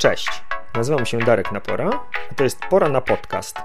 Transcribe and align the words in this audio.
Cześć, 0.00 0.42
nazywam 0.74 1.06
się 1.06 1.18
Darek 1.18 1.52
Napora, 1.52 1.90
a 2.30 2.34
to 2.34 2.44
jest 2.44 2.58
Pora 2.70 2.88
na 2.88 3.00
Podcast, 3.00 3.58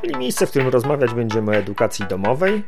czyli 0.00 0.16
miejsce, 0.16 0.46
w 0.46 0.50
którym 0.50 0.68
rozmawiać 0.68 1.14
będziemy 1.14 1.50
o 1.50 1.54
edukacji 1.54 2.06
domowej, 2.06 2.64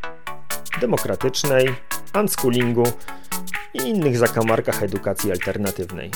demokratycznej, 0.80 1.74
unschoolingu 2.20 2.84
i 3.74 3.78
innych 3.78 4.18
zakamarkach 4.18 4.82
edukacji 4.82 5.32
alternatywnej. 5.32 6.10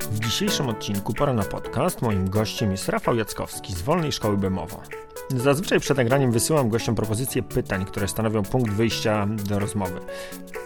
W 0.00 0.18
dzisiejszym 0.18 0.68
odcinku 0.68 1.14
Pora 1.14 1.32
na 1.32 1.44
Podcast 1.44 2.02
moim 2.02 2.30
gościem 2.30 2.70
jest 2.70 2.88
Rafał 2.88 3.16
Jackowski 3.16 3.72
z 3.72 3.82
Wolnej 3.82 4.12
Szkoły 4.12 4.36
Bemowo. 4.36 4.82
Zazwyczaj 5.28 5.80
przed 5.80 5.96
nagraniem 5.96 6.32
wysyłam 6.32 6.68
gościom 6.68 6.94
propozycje 6.94 7.42
pytań, 7.42 7.84
które 7.84 8.08
stanowią 8.08 8.42
punkt 8.42 8.72
wyjścia 8.72 9.26
do 9.26 9.58
rozmowy. 9.58 10.00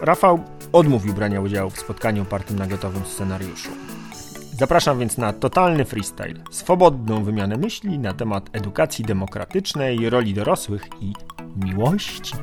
Rafał 0.01 0.43
odmówił 0.71 1.13
brania 1.13 1.41
udziału 1.41 1.69
w 1.69 1.79
spotkaniu 1.79 2.21
opartym 2.21 2.59
na 2.59 2.67
gotowym 2.67 3.05
scenariuszu. 3.05 3.69
Zapraszam 4.61 4.99
więc 4.99 5.17
na 5.17 5.33
totalny 5.33 5.85
freestyle, 5.85 6.43
swobodną 6.51 7.23
wymianę 7.23 7.57
myśli 7.57 7.99
na 7.99 8.13
temat 8.13 8.49
edukacji 8.53 9.05
demokratycznej, 9.05 10.09
roli 10.09 10.33
dorosłych 10.33 10.83
i 11.01 11.13
miłości. 11.65 12.33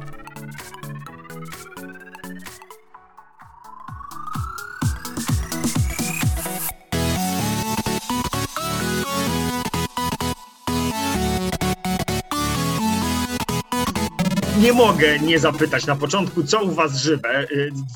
Nie 14.58 14.72
mogę 14.72 15.18
nie 15.18 15.38
zapytać 15.38 15.86
na 15.86 15.96
początku, 15.96 16.44
co 16.44 16.62
u 16.62 16.70
Was 16.70 16.96
żywe 16.96 17.46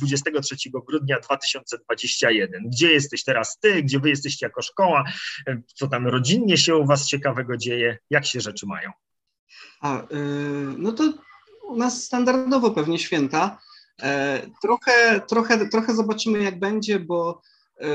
23 0.03 0.55
y, 0.55 0.70
grudnia 0.89 1.20
2021. 1.20 2.69
Gdzie 2.69 2.93
jesteś 2.93 3.25
teraz 3.25 3.59
Ty, 3.61 3.83
gdzie 3.83 4.01
Wy 4.01 4.09
jesteście 4.09 4.47
jako 4.47 4.62
szkoła, 4.62 5.05
y, 5.48 5.62
co 5.75 5.89
tam 5.89 6.06
rodzinnie 6.06 6.59
się 6.59 6.77
u 6.77 6.87
Was 6.87 7.06
ciekawego 7.06 7.56
dzieje, 7.56 7.98
jak 8.11 8.27
się 8.27 8.41
rzeczy 8.41 8.67
mają? 8.67 8.91
A, 9.81 10.03
yy, 10.11 10.75
no 10.78 10.92
to 10.92 11.12
u 11.62 11.77
nas 11.77 12.05
standardowo 12.05 12.70
pewnie 12.70 12.98
święta. 12.98 13.59
E, 14.03 14.42
trochę, 14.62 15.20
trochę, 15.28 15.69
trochę 15.69 15.94
zobaczymy, 15.94 16.42
jak 16.42 16.59
będzie, 16.59 17.00
bo 17.00 17.42
e, 17.81 17.89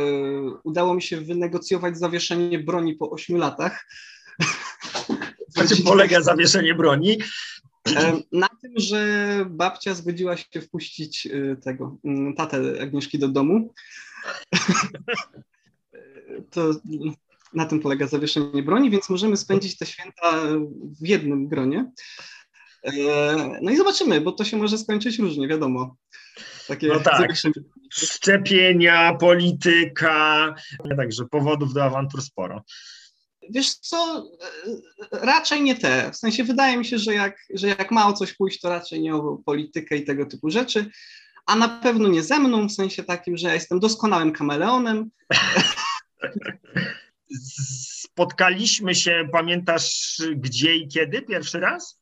udało 0.64 0.94
mi 0.94 1.02
się 1.02 1.22
wynegocjować 1.22 1.98
zawieszenie 1.98 2.60
broni 2.60 2.96
po 2.96 3.12
8 3.12 3.38
latach. 3.38 3.86
Na 5.58 5.68
czym 5.68 5.84
polega 5.86 6.22
zawieszenie 6.22 6.76
broni? 6.76 7.18
Na 8.32 8.48
tym, 8.62 8.72
że 8.76 9.46
babcia 9.50 9.94
zgodziła 9.94 10.38
się 10.38 10.62
wpuścić 10.62 11.26
y, 11.26 11.58
tego 11.64 11.98
mm, 12.04 12.36
tatę 12.36 12.82
Agnieszki 12.82 13.20
do 13.20 13.28
domu. 13.28 13.74
To 16.52 16.72
na 17.54 17.66
tym 17.66 17.80
polega 17.80 18.08
zawieszenie 18.08 18.64
broni, 18.64 18.90
więc 18.90 19.10
możemy 19.10 19.38
spędzić 19.38 19.78
te 19.78 19.86
święta 19.86 20.32
w 21.02 21.08
jednym 21.08 21.48
gronie. 21.48 21.92
E, 22.84 22.94
no 23.62 23.72
i 23.72 23.78
zobaczymy, 23.78 24.22
bo 24.22 24.32
to 24.32 24.44
się 24.44 24.58
może 24.58 24.78
skończyć 24.78 25.20
różnie, 25.20 25.48
wiadomo. 25.48 25.96
Takie 26.68 26.88
no 26.88 27.00
tak. 27.00 27.34
Szczepienia, 27.92 29.14
polityka, 29.14 30.56
także 30.98 31.26
powodów 31.26 31.74
do 31.74 31.84
awantur 31.84 32.22
sporo. 32.22 32.64
Wiesz 33.50 33.76
co, 33.76 34.30
raczej 35.12 35.62
nie 35.62 35.76
te. 35.76 36.12
W 36.12 36.18
sensie 36.18 36.44
wydaje 36.44 36.78
mi 36.78 36.86
się, 36.86 36.98
że 36.98 37.14
jak, 37.14 37.38
że 37.54 37.68
jak 37.68 37.92
ma 37.92 38.08
o 38.08 38.14
coś 38.14 38.34
pójść, 38.34 38.60
to 38.60 38.70
raczej 38.70 39.02
nie 39.02 39.16
o 39.16 39.38
politykę 39.46 39.98
i 39.98 40.06
tego 40.06 40.26
typu 40.26 40.50
rzeczy, 40.50 40.92
a 41.46 41.56
na 41.56 41.70
pewno 41.70 42.10
nie 42.10 42.24
ze 42.24 42.40
mną, 42.40 42.68
w 42.68 42.72
sensie 42.72 43.04
takim, 43.04 43.38
że 43.38 43.48
ja 43.48 43.54
jestem 43.54 43.80
doskonałym 43.80 44.32
kameleonem. 44.32 45.10
Spotkaliśmy 48.04 48.96
się, 48.96 49.30
pamiętasz 49.32 50.22
gdzie 50.36 50.76
i 50.76 50.88
kiedy 50.88 51.22
pierwszy 51.22 51.60
raz? 51.60 52.02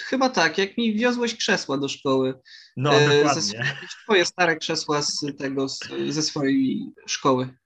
Chyba 0.00 0.30
tak, 0.30 0.58
jak 0.58 0.78
mi 0.78 0.94
wiozłeś 0.94 1.36
krzesła 1.36 1.78
do 1.78 1.88
szkoły. 1.88 2.34
No, 2.76 2.94
e, 2.94 3.16
dokładnie. 3.16 3.76
Twoje 4.04 4.24
stare 4.24 4.56
krzesła 4.56 5.02
z 5.02 5.24
tego, 5.38 5.68
z, 5.68 5.78
ze 6.08 6.22
swojej 6.22 6.86
szkoły. 7.06 7.56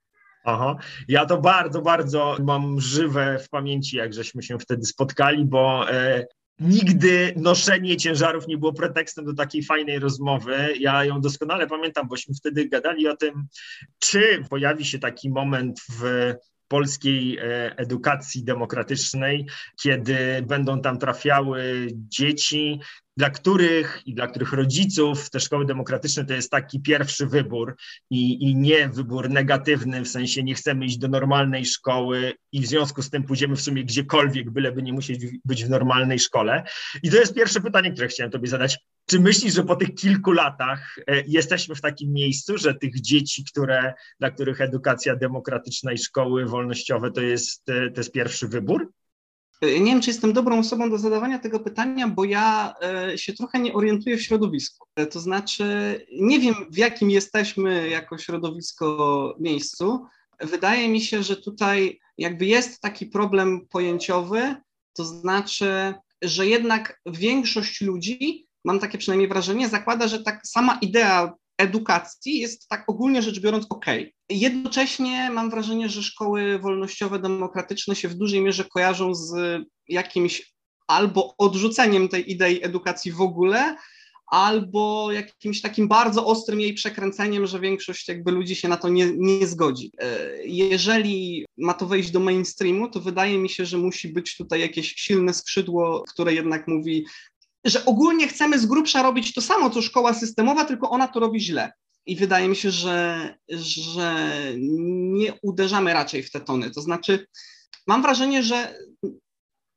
Aha. 0.43 0.75
Ja 1.07 1.25
to 1.25 1.37
bardzo, 1.37 1.81
bardzo 1.81 2.37
mam 2.45 2.79
żywe 2.79 3.39
w 3.39 3.49
pamięci, 3.49 3.97
jak 3.97 4.13
żeśmy 4.13 4.43
się 4.43 4.59
wtedy 4.59 4.85
spotkali, 4.85 5.45
bo 5.45 5.91
e, 5.91 6.25
nigdy 6.59 7.33
noszenie 7.37 7.97
ciężarów 7.97 8.47
nie 8.47 8.57
było 8.57 8.73
pretekstem 8.73 9.25
do 9.25 9.33
takiej 9.33 9.63
fajnej 9.63 9.99
rozmowy. 9.99 10.73
Ja 10.79 11.05
ją 11.05 11.21
doskonale 11.21 11.67
pamiętam, 11.67 12.07
bośmy 12.07 12.35
wtedy 12.35 12.69
gadali 12.69 13.07
o 13.07 13.15
tym, 13.17 13.47
czy 13.99 14.43
pojawi 14.49 14.85
się 14.85 14.99
taki 14.99 15.29
moment 15.29 15.79
w 15.99 16.33
polskiej 16.67 17.37
e, 17.37 17.77
edukacji 17.77 18.43
demokratycznej, 18.43 19.47
kiedy 19.81 20.43
będą 20.47 20.81
tam 20.81 20.99
trafiały 20.99 21.87
dzieci, 21.93 22.79
dla 23.17 23.29
których 23.29 24.01
i 24.05 24.13
dla 24.13 24.27
których 24.27 24.53
rodziców 24.53 25.29
te 25.29 25.39
szkoły 25.39 25.65
demokratyczne 25.65 26.25
to 26.25 26.33
jest 26.33 26.51
taki 26.51 26.81
pierwszy 26.81 27.27
wybór 27.27 27.75
i, 28.09 28.49
i 28.49 28.55
nie 28.55 28.89
wybór 28.89 29.29
negatywny, 29.29 30.01
w 30.01 30.07
sensie 30.07 30.43
nie 30.43 30.55
chcemy 30.55 30.85
iść 30.85 30.97
do 30.97 31.07
normalnej 31.07 31.65
szkoły 31.65 32.33
i 32.51 32.61
w 32.61 32.67
związku 32.67 33.01
z 33.01 33.09
tym 33.09 33.23
pójdziemy 33.23 33.55
w 33.55 33.61
sumie 33.61 33.83
gdziekolwiek, 33.83 34.49
byleby 34.49 34.83
nie 34.83 34.93
musieć 34.93 35.25
być 35.45 35.65
w 35.65 35.69
normalnej 35.69 36.19
szkole. 36.19 36.63
I 37.03 37.09
to 37.09 37.17
jest 37.17 37.33
pierwsze 37.33 37.61
pytanie, 37.61 37.91
które 37.91 38.07
chciałem 38.07 38.31
Tobie 38.31 38.47
zadać. 38.47 38.77
Czy 39.05 39.19
myślisz, 39.19 39.53
że 39.53 39.63
po 39.63 39.75
tych 39.75 39.95
kilku 39.95 40.31
latach 40.31 40.95
e, 41.07 41.23
jesteśmy 41.27 41.75
w 41.75 41.81
takim 41.81 42.13
miejscu, 42.13 42.57
że 42.57 42.75
tych 42.75 43.01
dzieci, 43.01 43.43
które, 43.43 43.93
dla 44.19 44.31
których 44.31 44.61
edukacja 44.61 45.15
demokratyczna 45.15 45.91
i 45.91 45.97
szkoły 45.97 46.45
wolnościowe 46.45 47.11
to 47.11 47.21
jest, 47.21 47.69
e, 47.69 47.91
to 47.91 47.99
jest 47.99 48.11
pierwszy 48.11 48.47
wybór? 48.47 48.91
Nie 49.61 49.91
wiem, 49.91 50.01
czy 50.01 50.09
jestem 50.09 50.33
dobrą 50.33 50.59
osobą 50.59 50.89
do 50.89 50.97
zadawania 50.97 51.39
tego 51.39 51.59
pytania, 51.59 52.07
bo 52.07 52.23
ja 52.23 52.73
e, 52.83 53.17
się 53.17 53.33
trochę 53.33 53.59
nie 53.59 53.73
orientuję 53.73 54.17
w 54.17 54.21
środowisku. 54.21 54.87
To 55.11 55.19
znaczy, 55.19 55.65
nie 56.19 56.39
wiem, 56.39 56.55
w 56.71 56.77
jakim 56.77 57.09
jesteśmy 57.09 57.89
jako 57.89 58.17
środowisko 58.17 59.35
miejscu. 59.39 60.05
Wydaje 60.39 60.89
mi 60.89 61.01
się, 61.01 61.23
że 61.23 61.35
tutaj 61.35 61.99
jakby 62.17 62.45
jest 62.45 62.81
taki 62.81 63.05
problem 63.05 63.67
pojęciowy, 63.67 64.55
to 64.93 65.05
znaczy, 65.05 65.93
że 66.21 66.47
jednak 66.47 67.01
większość 67.05 67.81
ludzi, 67.81 68.47
mam 68.65 68.79
takie 68.79 68.97
przynajmniej 68.97 69.29
wrażenie, 69.29 69.69
zakłada, 69.69 70.07
że 70.07 70.23
tak 70.23 70.47
sama 70.47 70.77
idea 70.81 71.33
edukacji 71.61 72.39
jest 72.39 72.67
tak 72.67 72.83
ogólnie 72.87 73.21
rzecz 73.21 73.39
biorąc 73.39 73.65
ok. 73.69 73.85
Jednocześnie 74.29 75.29
mam 75.29 75.49
wrażenie, 75.49 75.89
że 75.89 76.03
szkoły 76.03 76.59
wolnościowe, 76.59 77.19
demokratyczne 77.19 77.95
się 77.95 78.07
w 78.07 78.15
dużej 78.15 78.41
mierze 78.41 78.65
kojarzą 78.65 79.15
z 79.15 79.61
jakimś 79.87 80.53
albo 80.87 81.35
odrzuceniem 81.37 82.07
tej 82.07 82.31
idei 82.31 82.63
edukacji 82.63 83.11
w 83.11 83.21
ogóle, 83.21 83.75
albo 84.31 85.11
jakimś 85.11 85.61
takim 85.61 85.87
bardzo 85.87 86.25
ostrym 86.25 86.61
jej 86.61 86.73
przekręceniem, 86.73 87.47
że 87.47 87.59
większość 87.59 88.07
jakby 88.07 88.31
ludzi 88.31 88.55
się 88.55 88.67
na 88.67 88.77
to 88.77 88.89
nie, 88.89 89.11
nie 89.17 89.47
zgodzi. 89.47 89.91
E, 89.97 90.29
jeżeli 90.45 91.45
ma 91.57 91.73
to 91.73 91.85
wejść 91.85 92.11
do 92.11 92.19
mainstreamu, 92.19 92.89
to 92.89 92.99
wydaje 92.99 93.37
mi 93.37 93.49
się, 93.49 93.65
że 93.65 93.77
musi 93.77 94.07
być 94.07 94.37
tutaj 94.37 94.61
jakieś 94.61 94.93
silne 94.95 95.33
skrzydło, 95.33 96.03
które 96.13 96.33
jednak 96.33 96.67
mówi, 96.67 97.05
że 97.63 97.85
ogólnie 97.85 98.27
chcemy 98.27 98.59
z 98.59 98.65
grubsza 98.65 99.01
robić 99.01 99.33
to 99.33 99.41
samo, 99.41 99.69
co 99.69 99.81
szkoła 99.81 100.13
systemowa, 100.13 100.65
tylko 100.65 100.89
ona 100.89 101.07
to 101.07 101.19
robi 101.19 101.41
źle. 101.41 101.71
I 102.05 102.15
wydaje 102.15 102.47
mi 102.47 102.55
się, 102.55 102.71
że, 102.71 103.37
że 103.49 104.37
nie 104.57 105.33
uderzamy 105.41 105.93
raczej 105.93 106.23
w 106.23 106.31
te 106.31 106.41
tony. 106.41 106.71
To 106.71 106.81
znaczy, 106.81 107.27
mam 107.87 108.01
wrażenie, 108.01 108.43
że 108.43 108.75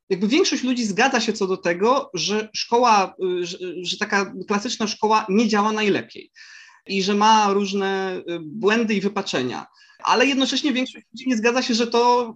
jakby 0.09 0.27
większość 0.27 0.63
ludzi 0.63 0.85
zgadza 0.85 1.19
się 1.19 1.33
co 1.33 1.47
do 1.47 1.57
tego, 1.57 2.09
że 2.13 2.49
szkoła, 2.53 3.15
że, 3.41 3.57
że 3.81 3.97
taka 3.97 4.33
klasyczna 4.47 4.87
szkoła 4.87 5.25
nie 5.29 5.47
działa 5.47 5.71
najlepiej 5.71 6.31
i 6.87 7.03
że 7.03 7.15
ma 7.15 7.53
różne 7.53 8.21
błędy 8.41 8.93
i 8.93 9.01
wypaczenia. 9.01 9.65
Ale 10.03 10.25
jednocześnie 10.25 10.73
większość 10.73 11.05
ludzi 11.13 11.29
nie 11.29 11.37
zgadza 11.37 11.61
się, 11.61 11.73
że 11.73 11.87
to, 11.87 12.33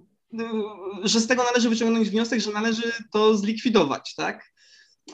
że 1.04 1.20
z 1.20 1.28
tego 1.28 1.44
należy 1.44 1.70
wyciągnąć 1.70 2.10
wniosek, 2.10 2.40
że 2.40 2.52
należy 2.52 2.94
to 3.12 3.38
zlikwidować, 3.38 4.16
tak? 4.16 4.52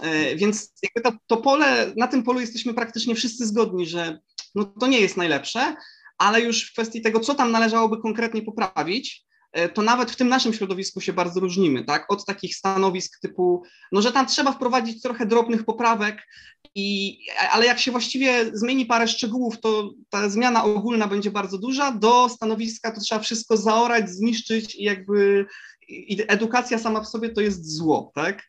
E, 0.01 0.35
więc 0.35 0.73
to, 1.03 1.11
to 1.27 1.37
pole, 1.37 1.93
na 1.97 2.07
tym 2.07 2.23
polu 2.23 2.39
jesteśmy 2.39 2.73
praktycznie 2.73 3.15
wszyscy 3.15 3.47
zgodni, 3.47 3.87
że 3.87 4.19
no 4.55 4.65
to 4.65 4.87
nie 4.87 4.99
jest 4.99 5.17
najlepsze, 5.17 5.75
ale 6.17 6.41
już 6.41 6.69
w 6.69 6.73
kwestii 6.73 7.01
tego, 7.01 7.19
co 7.19 7.35
tam 7.35 7.51
należałoby 7.51 8.01
konkretnie 8.01 8.41
poprawić, 8.41 9.25
e, 9.51 9.69
to 9.69 9.81
nawet 9.81 10.11
w 10.11 10.15
tym 10.15 10.29
naszym 10.29 10.53
środowisku 10.53 11.01
się 11.01 11.13
bardzo 11.13 11.39
różnimy, 11.39 11.83
tak? 11.83 12.11
Od 12.11 12.25
takich 12.25 12.55
stanowisk 12.55 13.19
typu, 13.21 13.63
no 13.91 14.01
że 14.01 14.11
tam 14.11 14.27
trzeba 14.27 14.51
wprowadzić 14.51 15.01
trochę 15.01 15.25
drobnych 15.25 15.65
poprawek, 15.65 16.27
i, 16.75 17.19
ale 17.51 17.65
jak 17.65 17.79
się 17.79 17.91
właściwie 17.91 18.51
zmieni 18.53 18.85
parę 18.85 19.07
szczegółów, 19.07 19.61
to 19.61 19.93
ta 20.09 20.29
zmiana 20.29 20.63
ogólna 20.63 21.07
będzie 21.07 21.31
bardzo 21.31 21.57
duża, 21.57 21.91
do 21.91 22.29
stanowiska 22.29 22.91
to 22.91 23.01
trzeba 23.01 23.21
wszystko 23.21 23.57
zaorać, 23.57 24.09
zniszczyć 24.09 24.75
i 24.75 24.83
jakby 24.83 25.45
i 25.87 26.23
edukacja 26.27 26.77
sama 26.77 27.01
w 27.01 27.07
sobie 27.07 27.29
to 27.29 27.41
jest 27.41 27.75
zło, 27.75 28.11
tak? 28.15 28.43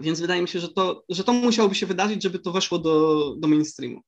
Więc 0.00 0.20
wydaje 0.20 0.42
mi 0.42 0.48
się, 0.48 0.60
że 0.60 0.68
to, 0.68 1.04
że 1.08 1.24
to 1.24 1.32
musiałoby 1.32 1.74
się 1.74 1.86
wydarzyć, 1.86 2.22
żeby 2.22 2.38
to 2.38 2.52
weszło 2.52 2.78
do, 2.78 3.34
do 3.38 3.48
mainstreamu. 3.48 4.00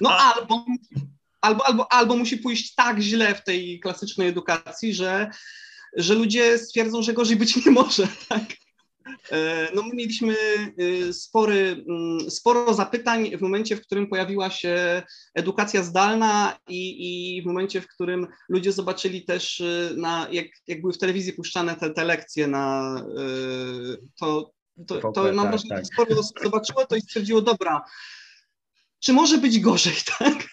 No 0.00 0.10
A... 0.10 0.34
albo, 0.34 0.64
albo, 1.40 1.66
albo, 1.66 1.92
albo 1.92 2.16
musi 2.16 2.36
pójść 2.36 2.74
tak 2.74 3.00
źle 3.00 3.34
w 3.34 3.44
tej 3.44 3.80
klasycznej 3.80 4.28
edukacji, 4.28 4.94
że, 4.94 5.30
że 5.96 6.14
ludzie 6.14 6.58
stwierdzą, 6.58 7.02
że 7.02 7.12
gorzej 7.12 7.36
być 7.36 7.66
nie 7.66 7.72
może. 7.72 8.08
Tak? 8.28 8.42
E, 9.30 9.68
no 9.74 9.82
my 9.82 9.94
mieliśmy 9.94 10.36
y, 10.80 11.12
spory, 11.12 11.84
mm, 11.88 12.30
sporo 12.30 12.74
zapytań 12.74 13.36
w 13.36 13.40
momencie, 13.40 13.76
w 13.76 13.80
którym 13.80 14.06
pojawiła 14.06 14.50
się 14.50 15.02
edukacja 15.34 15.82
zdalna 15.82 16.58
i, 16.68 17.36
i 17.36 17.42
w 17.42 17.46
momencie, 17.46 17.80
w 17.80 17.88
którym 17.88 18.26
ludzie 18.48 18.72
zobaczyli 18.72 19.24
też, 19.24 19.60
y, 19.60 19.94
na, 19.96 20.28
jak, 20.32 20.46
jak 20.66 20.80
były 20.80 20.92
w 20.92 20.98
telewizji 20.98 21.32
puszczane 21.32 21.76
te, 21.76 21.90
te 21.90 22.04
lekcje 22.04 22.46
na 22.46 22.96
y, 23.18 24.08
to, 24.86 25.00
to, 25.00 25.12
to 25.12 25.32
mam 25.32 25.36
tak, 25.36 25.48
wrażenie, 25.48 25.70
tak. 25.70 25.78
że 25.78 25.84
sporo 25.84 26.20
osób 26.20 26.38
zobaczyło 26.42 26.86
to 26.86 26.96
i 26.96 27.00
stwierdziło, 27.00 27.42
dobra, 27.42 27.84
czy 29.00 29.12
może 29.12 29.38
być 29.38 29.60
gorzej, 29.60 29.96
tak? 30.18 30.46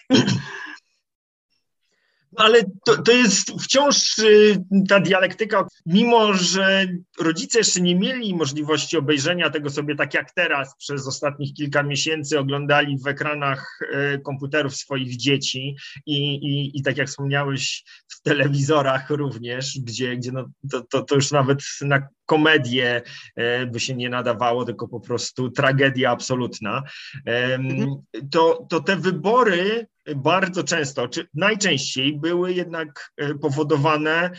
ale 2.36 2.64
to, 2.84 3.02
to 3.02 3.12
jest 3.12 3.62
wciąż 3.62 4.18
y, 4.18 4.64
ta 4.88 5.00
dialektyka, 5.00 5.66
mimo 5.86 6.34
że 6.34 6.86
rodzice 7.20 7.58
jeszcze 7.58 7.80
nie 7.80 7.96
mieli 7.96 8.34
możliwości 8.34 8.96
obejrzenia 8.96 9.50
tego 9.50 9.70
sobie 9.70 9.96
tak 9.96 10.14
jak 10.14 10.32
teraz 10.32 10.76
przez 10.76 11.06
ostatnich 11.06 11.54
kilka 11.54 11.82
miesięcy 11.82 12.38
oglądali 12.38 12.98
w 12.98 13.06
ekranach 13.06 13.78
y, 14.14 14.18
komputerów 14.18 14.76
swoich 14.76 15.16
dzieci 15.16 15.76
i, 16.06 16.34
i, 16.34 16.78
i 16.78 16.82
tak 16.82 16.96
jak 16.96 17.08
wspomniałeś 17.08 17.84
w 18.08 18.22
telewizorach 18.22 19.10
również, 19.10 19.78
gdzie, 19.78 20.16
gdzie 20.16 20.32
no, 20.32 20.44
to, 20.70 20.80
to, 20.80 21.02
to 21.02 21.14
już 21.14 21.30
nawet 21.30 21.62
na 21.80 22.08
komedię 22.26 23.02
y, 23.38 23.66
by 23.66 23.80
się 23.80 23.94
nie 23.94 24.08
nadawało, 24.08 24.64
tylko 24.64 24.88
po 24.88 25.00
prostu 25.00 25.50
tragedia 25.50 26.10
absolutna, 26.10 26.82
mhm. 27.26 27.96
to, 28.30 28.66
to 28.70 28.80
te 28.80 28.96
wybory 28.96 29.86
bardzo 30.16 30.64
często, 30.64 31.08
czy 31.08 31.28
najczęściej 31.34 32.18
były 32.18 32.52
jednak 32.52 33.12
e, 33.16 33.34
powodowane 33.34 34.12
e, 34.20 34.30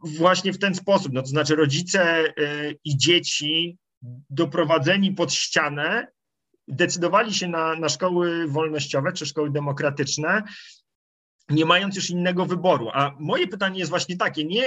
właśnie 0.00 0.52
w 0.52 0.58
ten 0.58 0.74
sposób. 0.74 1.12
No 1.12 1.22
to 1.22 1.28
znaczy 1.28 1.56
rodzice 1.56 2.02
e, 2.02 2.32
i 2.84 2.96
dzieci 2.96 3.78
doprowadzeni 4.30 5.12
pod 5.12 5.34
ścianę 5.34 6.06
decydowali 6.68 7.34
się 7.34 7.48
na, 7.48 7.74
na 7.74 7.88
szkoły 7.88 8.48
wolnościowe 8.48 9.12
czy 9.12 9.26
szkoły 9.26 9.50
demokratyczne, 9.50 10.42
nie 11.50 11.64
mając 11.64 11.96
już 11.96 12.10
innego 12.10 12.46
wyboru. 12.46 12.88
A 12.92 13.16
moje 13.20 13.48
pytanie 13.48 13.78
jest 13.78 13.90
właśnie 13.90 14.16
takie, 14.16 14.44
nie 14.44 14.64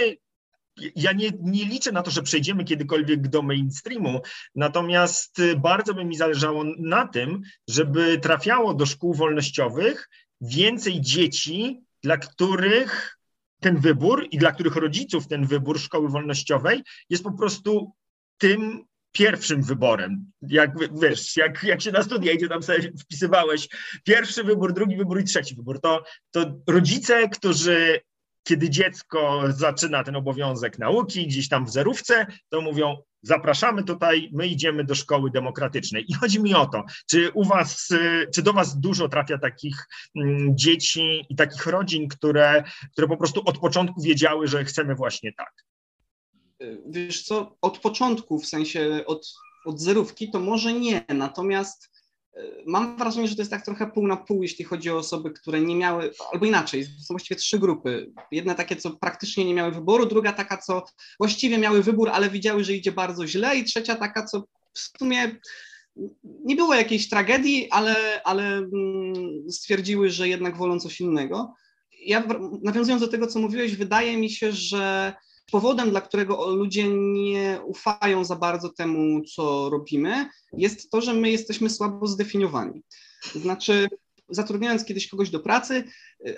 ja 0.95 1.11
nie, 1.11 1.31
nie, 1.41 1.65
liczę 1.65 1.91
na 1.91 2.01
to, 2.01 2.11
że 2.11 2.21
przejdziemy 2.21 2.63
kiedykolwiek 2.63 3.27
do 3.27 3.41
mainstreamu, 3.41 4.21
natomiast 4.55 5.41
bardzo 5.57 5.93
by 5.93 6.05
mi 6.05 6.15
zależało 6.15 6.63
na 6.79 7.07
tym, 7.07 7.41
żeby 7.69 8.19
trafiało 8.19 8.73
do 8.73 8.85
szkół 8.85 9.13
wolnościowych 9.13 10.09
więcej 10.41 11.01
dzieci, 11.01 11.81
dla 12.03 12.17
których 12.17 13.17
ten 13.59 13.77
wybór 13.77 14.27
i 14.31 14.37
dla 14.37 14.51
których 14.51 14.75
rodziców 14.75 15.27
ten 15.27 15.45
wybór 15.45 15.79
szkoły 15.79 16.09
wolnościowej 16.09 16.83
jest 17.09 17.23
po 17.23 17.31
prostu 17.31 17.91
tym 18.37 18.85
pierwszym 19.11 19.63
wyborem. 19.63 20.31
Jak 20.41 20.99
wiesz, 21.01 21.37
jak, 21.37 21.63
jak 21.63 21.81
się 21.81 21.91
na 21.91 22.03
studia 22.03 22.31
idzie, 22.31 22.47
tam 22.47 22.63
sobie 22.63 22.91
wpisywałeś 22.99 23.67
pierwszy 24.03 24.43
wybór, 24.43 24.73
drugi 24.73 24.97
wybór 24.97 25.21
i 25.21 25.23
trzeci 25.23 25.55
wybór, 25.55 25.81
to, 25.81 26.03
to 26.31 26.45
rodzice, 26.67 27.29
którzy 27.29 28.01
kiedy 28.47 28.69
dziecko 28.69 29.43
zaczyna 29.49 30.03
ten 30.03 30.15
obowiązek 30.15 30.79
nauki 30.79 31.27
gdzieś 31.27 31.49
tam 31.49 31.65
w 31.65 31.71
zerówce, 31.71 32.27
to 32.49 32.61
mówią, 32.61 32.97
zapraszamy 33.21 33.83
tutaj, 33.83 34.29
my 34.33 34.47
idziemy 34.47 34.83
do 34.83 34.95
szkoły 34.95 35.31
demokratycznej. 35.31 36.05
I 36.07 36.13
chodzi 36.13 36.41
mi 36.41 36.53
o 36.55 36.65
to, 36.65 36.83
czy 37.09 37.31
u 37.31 37.43
was, 37.43 37.89
czy 38.33 38.41
do 38.41 38.53
was 38.53 38.79
dużo 38.79 39.09
trafia 39.09 39.37
takich 39.37 39.87
mm, 40.15 40.57
dzieci 40.57 41.25
i 41.29 41.35
takich 41.35 41.65
rodzin, 41.65 42.07
które, 42.07 42.63
które 42.91 43.07
po 43.07 43.17
prostu 43.17 43.41
od 43.45 43.57
początku 43.57 44.01
wiedziały, 44.01 44.47
że 44.47 44.65
chcemy 44.65 44.95
właśnie 44.95 45.33
tak? 45.33 45.53
Wiesz 46.87 47.23
co, 47.23 47.57
od 47.61 47.79
początku, 47.79 48.39
w 48.39 48.45
sensie 48.45 49.03
od, 49.05 49.33
od 49.65 49.79
zerówki, 49.79 50.31
to 50.31 50.39
może 50.39 50.73
nie, 50.73 51.05
natomiast 51.09 51.94
mam 52.65 52.97
wrażenie, 52.97 53.27
że 53.27 53.35
to 53.35 53.41
jest 53.41 53.51
tak 53.51 53.65
trochę 53.65 53.91
pół 53.91 54.07
na 54.07 54.17
pół, 54.17 54.43
jeśli 54.43 54.65
chodzi 54.65 54.89
o 54.89 54.97
osoby, 54.97 55.31
które 55.31 55.61
nie 55.61 55.75
miały, 55.75 56.11
albo 56.33 56.45
inaczej, 56.45 56.83
są 56.83 57.13
właściwie 57.13 57.39
trzy 57.39 57.59
grupy. 57.59 58.11
Jedna 58.31 58.55
takie, 58.55 58.75
co 58.75 58.91
praktycznie 58.91 59.45
nie 59.45 59.53
miały 59.53 59.71
wyboru, 59.71 60.05
druga 60.05 60.33
taka, 60.33 60.57
co 60.57 60.83
właściwie 61.19 61.57
miały 61.57 61.83
wybór, 61.83 62.09
ale 62.09 62.29
widziały, 62.29 62.63
że 62.63 62.73
idzie 62.73 62.91
bardzo 62.91 63.27
źle 63.27 63.57
i 63.57 63.63
trzecia 63.63 63.95
taka, 63.95 64.25
co 64.25 64.43
w 64.73 64.97
sumie 64.99 65.35
nie 66.23 66.55
było 66.55 66.75
jakiejś 66.75 67.09
tragedii, 67.09 67.71
ale, 67.71 68.21
ale 68.23 68.57
mm, 68.57 69.51
stwierdziły, 69.51 70.09
że 70.09 70.27
jednak 70.27 70.57
wolą 70.57 70.79
coś 70.79 71.01
innego. 71.01 71.53
Ja 72.05 72.23
nawiązując 72.63 73.01
do 73.01 73.07
tego, 73.07 73.27
co 73.27 73.39
mówiłeś, 73.39 73.75
wydaje 73.75 74.17
mi 74.17 74.29
się, 74.29 74.51
że 74.51 75.13
powodem, 75.51 75.89
dla 75.89 76.01
którego 76.01 76.49
ludzie 76.49 76.87
nie 76.89 77.59
ufają 77.65 78.23
za 78.25 78.35
bardzo 78.35 78.69
temu, 78.69 79.21
co 79.35 79.69
robimy, 79.69 80.29
jest 80.53 80.89
to, 80.89 81.01
że 81.01 81.13
my 81.13 81.31
jesteśmy 81.31 81.69
słabo 81.69 82.07
zdefiniowani. 82.07 82.81
Znaczy, 83.35 83.87
zatrudniając 84.29 84.85
kiedyś 84.85 85.07
kogoś 85.07 85.29
do 85.29 85.39
pracy, 85.39 85.83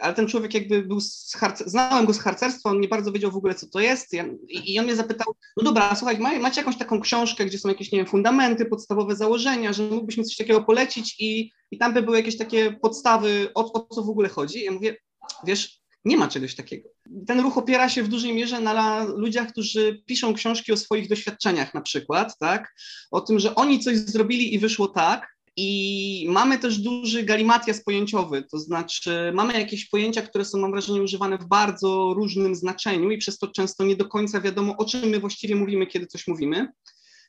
ale 0.02 0.14
ten 0.14 0.28
człowiek 0.28 0.54
jakby 0.54 0.84
był 0.84 1.02
z 1.02 1.34
harce, 1.36 1.70
znałem 1.70 2.06
go 2.06 2.14
z 2.14 2.20
harcerstwa, 2.20 2.70
on 2.70 2.82
nie 2.82 2.88
bardzo 2.88 3.12
wiedział 3.12 3.32
w 3.32 3.38
ogóle, 3.38 3.56
co 3.56 3.68
to 3.68 3.80
jest 3.80 4.14
ja, 4.14 4.26
i 4.48 4.80
on 4.80 4.86
mnie 4.86 4.96
zapytał, 4.96 5.36
no 5.58 5.64
dobra, 5.64 5.96
słuchaj, 5.96 6.20
macie 6.20 6.62
jakąś 6.62 6.78
taką 6.78 7.02
książkę, 7.02 7.46
gdzie 7.46 7.60
są 7.60 7.70
jakieś, 7.70 7.92
nie 7.92 7.98
wiem, 8.00 8.08
fundamenty, 8.08 8.66
podstawowe 8.66 9.16
założenia, 9.16 9.74
że 9.74 9.84
mógłbyś 9.84 10.18
mi 10.18 10.24
coś 10.24 10.36
takiego 10.36 10.64
polecić 10.64 11.16
i, 11.20 11.52
i 11.72 11.78
tam 11.78 11.94
by 11.94 12.02
były 12.02 12.18
jakieś 12.18 12.38
takie 12.38 12.72
podstawy, 12.72 13.50
o, 13.56 13.74
o 13.74 13.96
co 13.96 14.04
w 14.04 14.10
ogóle 14.10 14.30
chodzi. 14.30 14.64
Ja 14.64 14.72
mówię, 14.72 14.98
wiesz, 15.44 15.82
nie 16.08 16.18
ma 16.18 16.28
czegoś 16.28 16.56
takiego. 16.56 16.90
Ten 17.28 17.40
ruch 17.40 17.58
opiera 17.58 17.90
się 17.90 18.04
w 18.04 18.08
dużej 18.08 18.34
mierze 18.34 18.60
na 18.60 19.04
ludziach, 19.04 19.52
którzy 19.52 20.04
piszą 20.06 20.34
książki 20.34 20.72
o 20.72 20.78
swoich 20.78 21.10
doświadczeniach 21.10 21.74
na 21.74 21.82
przykład, 21.82 22.38
tak? 22.40 22.76
O 23.12 23.22
tym, 23.22 23.40
że 23.40 23.56
oni 23.56 23.80
coś 23.80 23.98
zrobili 23.98 24.54
i 24.54 24.60
wyszło 24.60 24.88
tak, 24.88 25.38
i 25.60 26.28
mamy 26.30 26.60
też 26.60 26.78
duży 26.78 27.24
galimatias 27.24 27.84
pojęciowy, 27.84 28.44
to 28.52 28.60
znaczy 28.60 29.32
mamy 29.34 29.54
jakieś 29.54 29.90
pojęcia, 29.90 30.22
które 30.22 30.46
są, 30.46 30.58
mam 30.58 30.72
wrażenie, 30.72 31.02
używane 31.02 31.38
w 31.38 31.46
bardzo 31.46 32.14
różnym 32.14 32.56
znaczeniu 32.56 33.12
i 33.12 33.18
przez 33.18 33.38
to 33.38 33.48
często 33.48 33.84
nie 33.84 33.96
do 33.96 34.06
końca 34.06 34.42
wiadomo, 34.42 34.78
o 34.78 34.86
czym 34.86 35.10
my 35.10 35.20
właściwie 35.20 35.56
mówimy, 35.56 35.88
kiedy 35.88 36.08
coś 36.08 36.28
mówimy. 36.28 36.68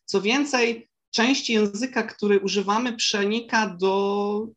Co 0.04 0.20
więcej, 0.20 0.88
część 1.10 1.50
języka, 1.50 2.02
który 2.02 2.40
używamy, 2.40 2.96
przenika 2.96 3.76
do 3.80 4.48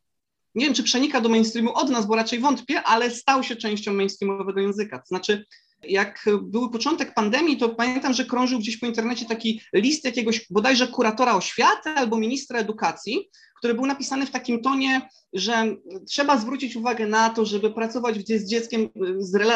nie 0.54 0.64
wiem, 0.64 0.74
czy 0.74 0.82
przenika 0.82 1.20
do 1.20 1.28
mainstreamu 1.28 1.74
od 1.74 1.90
nas, 1.90 2.06
bo 2.06 2.16
raczej 2.16 2.38
wątpię, 2.38 2.82
ale 2.82 3.10
stał 3.10 3.42
się 3.42 3.56
częścią 3.56 3.92
mainstreamowego 3.92 4.60
języka. 4.60 4.98
To 4.98 5.06
znaczy, 5.06 5.44
jak 5.82 6.24
był 6.42 6.70
początek 6.70 7.14
pandemii, 7.14 7.56
to 7.56 7.68
pamiętam, 7.68 8.14
że 8.14 8.24
krążył 8.24 8.58
gdzieś 8.58 8.76
po 8.76 8.86
internecie 8.86 9.26
taki 9.26 9.60
list 9.74 10.04
jakiegoś 10.04 10.46
bodajże 10.50 10.88
kuratora 10.88 11.34
oświaty 11.34 11.90
albo 11.90 12.16
ministra 12.16 12.58
edukacji, 12.58 13.30
który 13.62 13.74
był 13.74 13.86
napisany 13.86 14.26
w 14.26 14.30
takim 14.30 14.62
tonie, 14.62 15.08
że 15.32 15.76
trzeba 16.08 16.36
zwrócić 16.36 16.76
uwagę 16.76 17.06
na 17.06 17.30
to, 17.30 17.46
żeby 17.46 17.70
pracować 17.70 18.16
z 18.28 18.48
dzieckiem 18.48 18.88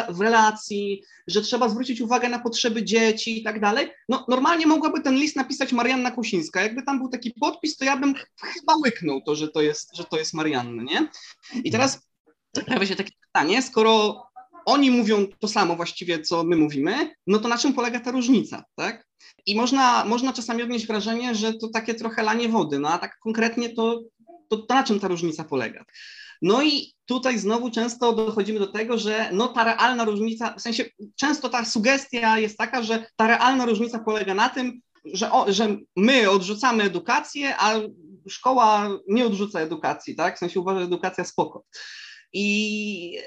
w 0.09 0.21
relacji, 0.21 1.03
że 1.27 1.41
trzeba 1.41 1.69
zwrócić 1.69 2.01
uwagę 2.01 2.29
na 2.29 2.39
potrzeby 2.39 2.83
dzieci 2.83 3.39
i 3.39 3.43
tak 3.43 3.59
dalej. 3.59 3.87
No, 4.09 4.25
normalnie 4.27 4.67
mogłaby 4.67 5.01
ten 5.01 5.15
list 5.15 5.35
napisać 5.35 5.73
Marianna 5.73 6.11
Kusińska. 6.11 6.61
Jakby 6.61 6.83
tam 6.83 6.99
był 6.99 7.09
taki 7.09 7.33
podpis, 7.39 7.77
to 7.77 7.85
ja 7.85 7.97
bym 7.97 8.13
chyba 8.41 8.75
łyknął 8.75 9.21
to, 9.21 9.35
że 9.35 9.47
to 9.47 9.61
jest, 9.61 9.95
że 9.95 10.03
to 10.03 10.17
jest 10.17 10.33
Marianna, 10.33 10.83
nie? 10.83 11.07
I 11.63 11.71
teraz 11.71 12.07
pojawia 12.65 12.85
się 12.85 12.95
takie 12.95 13.11
pytanie, 13.25 13.61
skoro 13.61 14.23
oni 14.65 14.91
mówią 14.91 15.25
to 15.39 15.47
samo 15.47 15.75
właściwie, 15.75 16.21
co 16.21 16.43
my 16.43 16.55
mówimy, 16.55 17.15
no 17.27 17.39
to 17.39 17.47
na 17.47 17.57
czym 17.57 17.73
polega 17.73 17.99
ta 17.99 18.11
różnica, 18.11 18.63
tak? 18.75 19.06
I 19.45 19.55
można, 19.55 20.05
można 20.05 20.33
czasami 20.33 20.63
odnieść 20.63 20.87
wrażenie, 20.87 21.35
że 21.35 21.53
to 21.53 21.67
takie 21.67 21.93
trochę 21.93 22.23
lanie 22.23 22.49
wody, 22.49 22.79
no 22.79 22.89
a 22.89 22.97
tak 22.97 23.19
konkretnie 23.19 23.69
to, 23.69 24.01
to, 24.49 24.57
to 24.57 24.75
na 24.75 24.83
czym 24.83 24.99
ta 24.99 25.07
różnica 25.07 25.43
polega? 25.43 25.85
No 26.41 26.63
i 26.63 26.93
tutaj 27.05 27.39
znowu 27.39 27.71
często 27.71 28.13
dochodzimy 28.13 28.59
do 28.59 28.67
tego, 28.67 28.97
że 28.97 29.29
no 29.31 29.47
ta 29.47 29.63
realna 29.63 30.05
różnica, 30.05 30.53
w 30.53 30.61
sensie 30.61 30.85
często 31.15 31.49
ta 31.49 31.65
sugestia 31.65 32.39
jest 32.39 32.57
taka, 32.57 32.83
że 32.83 33.05
ta 33.15 33.27
realna 33.27 33.65
różnica 33.65 33.99
polega 33.99 34.33
na 34.33 34.49
tym, 34.49 34.81
że, 35.13 35.31
o, 35.31 35.53
że 35.53 35.77
my 35.95 36.29
odrzucamy 36.29 36.83
edukację, 36.83 37.55
a 37.57 37.73
szkoła 38.29 38.89
nie 39.07 39.25
odrzuca 39.25 39.59
edukacji, 39.59 40.15
tak? 40.15 40.35
W 40.35 40.39
sensie 40.39 40.59
uważa, 40.59 40.79
że 40.79 40.85
edukacja 40.85 41.23
spoko. 41.23 41.63
I 42.33 43.17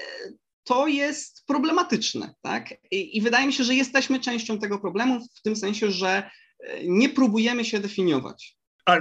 to 0.63 0.87
jest 0.87 1.45
problematyczne, 1.45 2.33
tak? 2.41 2.73
I, 2.91 3.17
I, 3.17 3.21
wydaje 3.21 3.47
mi 3.47 3.53
się, 3.53 3.63
że 3.63 3.75
jesteśmy 3.75 4.19
częścią 4.19 4.59
tego 4.59 4.79
problemu 4.79 5.19
w 5.37 5.41
tym 5.41 5.55
sensie, 5.55 5.91
że 5.91 6.23
e, 6.59 6.83
nie 6.83 7.09
próbujemy 7.09 7.65
się 7.65 7.79
definiować. 7.79 8.57
A 8.85 8.97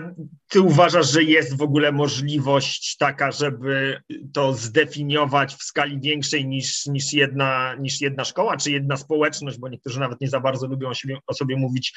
ty 0.48 0.60
uważasz, 0.60 1.12
że 1.12 1.22
jest 1.22 1.56
w 1.56 1.62
ogóle 1.62 1.92
możliwość 1.92 2.96
taka, 2.96 3.32
żeby 3.32 4.02
to 4.32 4.54
zdefiniować 4.54 5.54
w 5.54 5.62
skali 5.62 6.00
większej 6.00 6.46
niż, 6.46 6.86
niż, 6.86 7.12
jedna, 7.12 7.74
niż 7.74 8.00
jedna 8.00 8.24
szkoła, 8.24 8.56
czy 8.56 8.70
jedna 8.70 8.96
społeczność, 8.96 9.58
bo 9.58 9.68
niektórzy 9.68 10.00
nawet 10.00 10.20
nie 10.20 10.28
za 10.28 10.40
bardzo 10.40 10.66
lubią 10.66 10.88
o 10.88 10.94
sobie, 10.94 11.18
o 11.26 11.34
sobie 11.34 11.56
mówić, 11.56 11.92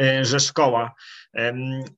e, 0.00 0.24
że 0.24 0.40
szkoła. 0.40 0.94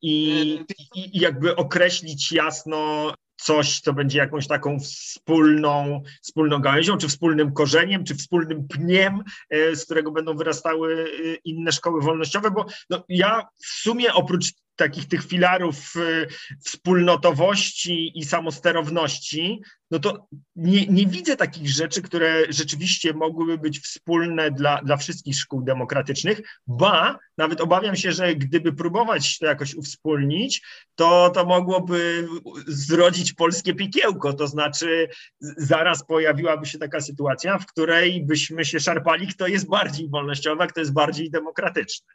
I, 0.03 0.59
I 0.95 1.21
jakby 1.21 1.57
określić 1.57 2.33
jasno, 2.33 3.13
coś, 3.41 3.81
co 3.81 3.93
będzie 3.93 4.19
jakąś 4.19 4.47
taką 4.47 4.81
wspólną, 4.81 6.03
wspólną 6.23 6.59
gałęzią, 6.59 6.97
czy 6.97 7.09
wspólnym 7.09 7.53
korzeniem, 7.53 8.05
czy 8.05 8.15
wspólnym 8.15 8.69
pniem, 8.69 9.23
e, 9.51 9.77
z 9.77 9.85
którego 9.85 10.11
będą 10.11 10.37
wyrastały 10.37 11.05
e, 11.05 11.35
inne 11.35 11.73
szkoły 11.73 12.03
wolnościowe, 12.03 12.51
bo 12.51 12.67
no, 12.91 13.05
ja 13.09 13.49
w 13.63 13.67
sumie 13.67 14.15
oprócz 14.15 14.53
takich 14.79 15.09
tych 15.09 15.25
filarów 15.25 15.97
y, 15.97 16.27
wspólnotowości 16.65 18.19
i 18.19 18.25
samosterowności, 18.25 19.63
no 19.91 19.99
to 19.99 20.27
nie, 20.57 20.87
nie, 20.87 21.07
widzę 21.07 21.37
takich 21.37 21.69
rzeczy, 21.69 22.03
które 22.03 22.45
rzeczywiście 22.49 23.13
mogłyby 23.13 23.59
być 23.59 23.81
wspólne 23.81 24.51
dla, 24.51 24.83
dla 24.83 24.97
wszystkich 24.97 25.37
szkół 25.37 25.63
demokratycznych, 25.63 26.41
ba, 26.67 27.19
nawet 27.39 27.61
obawiam 27.61 27.97
się, 27.97 28.13
że 28.13 28.35
gdyby 28.35 28.73
próbować 28.73 29.39
to 29.39 29.47
jakoś 29.47 29.75
uwspólnić, 29.75 30.63
to 30.95 31.31
to 31.31 31.45
mogłoby 31.45 32.29
zrodzić 32.67 33.33
polskie 33.33 33.75
piekiełko, 33.75 34.33
to 34.33 34.47
znaczy 34.47 35.09
zaraz 35.41 36.07
pojawiłaby 36.07 36.67
się 36.67 36.79
taka 36.79 37.01
sytuacja, 37.01 37.59
w 37.59 37.67
której 37.67 38.25
byśmy 38.25 38.65
się 38.65 38.81
szarpali, 38.81 39.27
kto 39.27 39.47
jest 39.47 39.69
bardziej 39.69 40.09
wolnościowy, 40.09 40.67
kto 40.67 40.81
jest 40.81 40.93
bardziej 40.93 41.31
demokratyczny. 41.31 42.07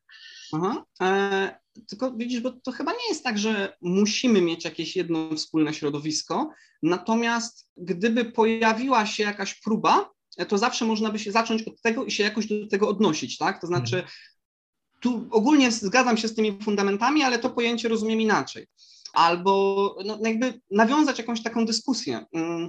Aha. 0.53 0.85
Tylko 1.89 2.11
widzisz, 2.11 2.41
bo 2.41 2.51
to 2.51 2.71
chyba 2.71 2.91
nie 2.91 3.07
jest 3.09 3.23
tak, 3.23 3.37
że 3.37 3.77
musimy 3.81 4.41
mieć 4.41 4.65
jakieś 4.65 4.95
jedno 4.95 5.35
wspólne 5.35 5.73
środowisko, 5.73 6.49
natomiast 6.83 7.69
gdyby 7.77 8.25
pojawiła 8.25 9.05
się 9.05 9.23
jakaś 9.23 9.61
próba, 9.61 10.09
to 10.47 10.57
zawsze 10.57 10.85
można 10.85 11.09
by 11.11 11.19
się 11.19 11.31
zacząć 11.31 11.63
od 11.63 11.81
tego 11.81 12.05
i 12.05 12.11
się 12.11 12.23
jakoś 12.23 12.47
do 12.47 12.67
tego 12.67 12.89
odnosić, 12.89 13.37
tak? 13.37 13.61
To 13.61 13.67
znaczy, 13.67 13.95
mhm. 13.95 14.13
tu 15.01 15.27
ogólnie 15.31 15.71
zgadzam 15.71 16.17
się 16.17 16.27
z 16.27 16.35
tymi 16.35 16.57
fundamentami, 16.61 17.23
ale 17.23 17.39
to 17.39 17.49
pojęcie 17.49 17.89
rozumiem 17.89 18.21
inaczej. 18.21 18.67
Albo 19.13 19.95
no, 20.05 20.19
jakby 20.23 20.61
nawiązać 20.71 21.17
jakąś 21.17 21.43
taką 21.43 21.65
dyskusję. 21.65 22.25
Mm, 22.33 22.67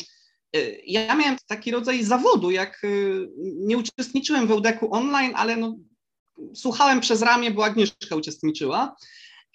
y, 0.57 0.83
ja 0.87 1.15
miałem 1.15 1.37
taki 1.47 1.71
rodzaj 1.71 2.05
zawodu, 2.05 2.51
jak 2.51 2.85
y, 2.85 3.29
nie 3.39 3.79
uczestniczyłem 3.79 4.47
w 4.47 4.51
Eudeku 4.51 4.95
online, 4.95 5.33
ale 5.35 5.57
no, 5.57 5.77
słuchałem 6.55 7.01
przez 7.01 7.23
ramię, 7.23 7.51
bo 7.51 7.65
Agnieszka 7.65 8.17
uczestniczyła. 8.17 8.97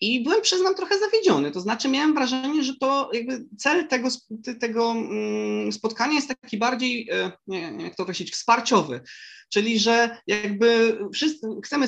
I 0.02 0.24
byłem, 0.24 0.42
przyznam, 0.42 0.76
trochę 0.76 1.00
zawiedziony. 1.00 1.52
To 1.52 1.62
znaczy, 1.62 1.90
miałem 1.90 2.14
wrażenie, 2.14 2.64
że 2.64 2.76
to 2.76 3.10
jakby 3.14 3.46
cel 3.58 3.88
tego, 3.88 4.08
tego 4.60 4.92
mm, 4.92 5.72
spotkania 5.72 6.14
jest 6.14 6.28
taki 6.42 6.58
bardziej, 6.58 7.10
e, 7.12 7.32
nie 7.48 7.62
wiem 7.62 7.80
jak 7.80 7.96
to 7.96 8.04
określić, 8.04 8.32
wsparciowy. 8.32 9.02
Czyli, 9.50 9.80
że 9.80 10.18
jakby 10.28 11.00
wszyscy 11.14 11.48
chcemy, 11.64 11.88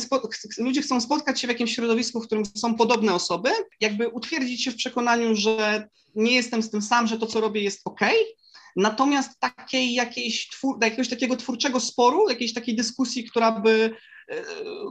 ludzie 0.58 0.82
chcą 0.82 1.02
spotkać 1.02 1.42
się 1.42 1.48
w 1.48 1.52
jakimś 1.52 1.76
środowisku, 1.76 2.22
w 2.22 2.26
którym 2.26 2.46
są 2.46 2.76
podobne 2.76 3.14
osoby, 3.14 3.50
jakby 3.80 4.08
utwierdzić 4.08 4.64
się 4.64 4.72
w 4.72 4.76
przekonaniu, 4.76 5.36
że 5.36 5.88
nie 6.16 6.32
jestem 6.32 6.64
z 6.64 6.70
tym 6.70 6.82
sam, 6.82 7.08
że 7.08 7.20
to, 7.20 7.28
co 7.28 7.42
robię, 7.42 7.62
jest 7.62 7.82
ok. 7.86 8.00
Natomiast 8.76 9.40
takiej 9.40 9.94
jakiejś 9.94 10.50
jakiegoś 10.82 11.10
takiego 11.10 11.36
twórczego 11.36 11.80
sporu, 11.80 12.30
jakiejś 12.30 12.54
takiej 12.54 12.76
dyskusji, 12.76 13.24
która 13.24 13.52
by 13.52 13.96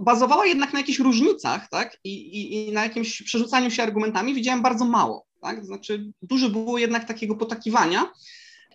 bazowała 0.01 0.47
jednak 0.47 0.73
na 0.73 0.79
jakichś 0.79 0.99
różnicach, 0.99 1.69
tak, 1.71 1.99
I, 2.05 2.13
i, 2.13 2.69
i 2.69 2.73
na 2.73 2.83
jakimś 2.83 3.23
przerzucaniu 3.23 3.71
się 3.71 3.83
argumentami 3.83 4.35
widziałem 4.35 4.63
bardzo 4.63 4.85
mało, 4.85 5.27
tak, 5.43 5.65
znaczy 5.65 6.13
dużo 6.23 6.51
było 6.51 6.79
jednak 6.79 7.05
takiego 7.05 7.37
potakiwania 7.37 8.13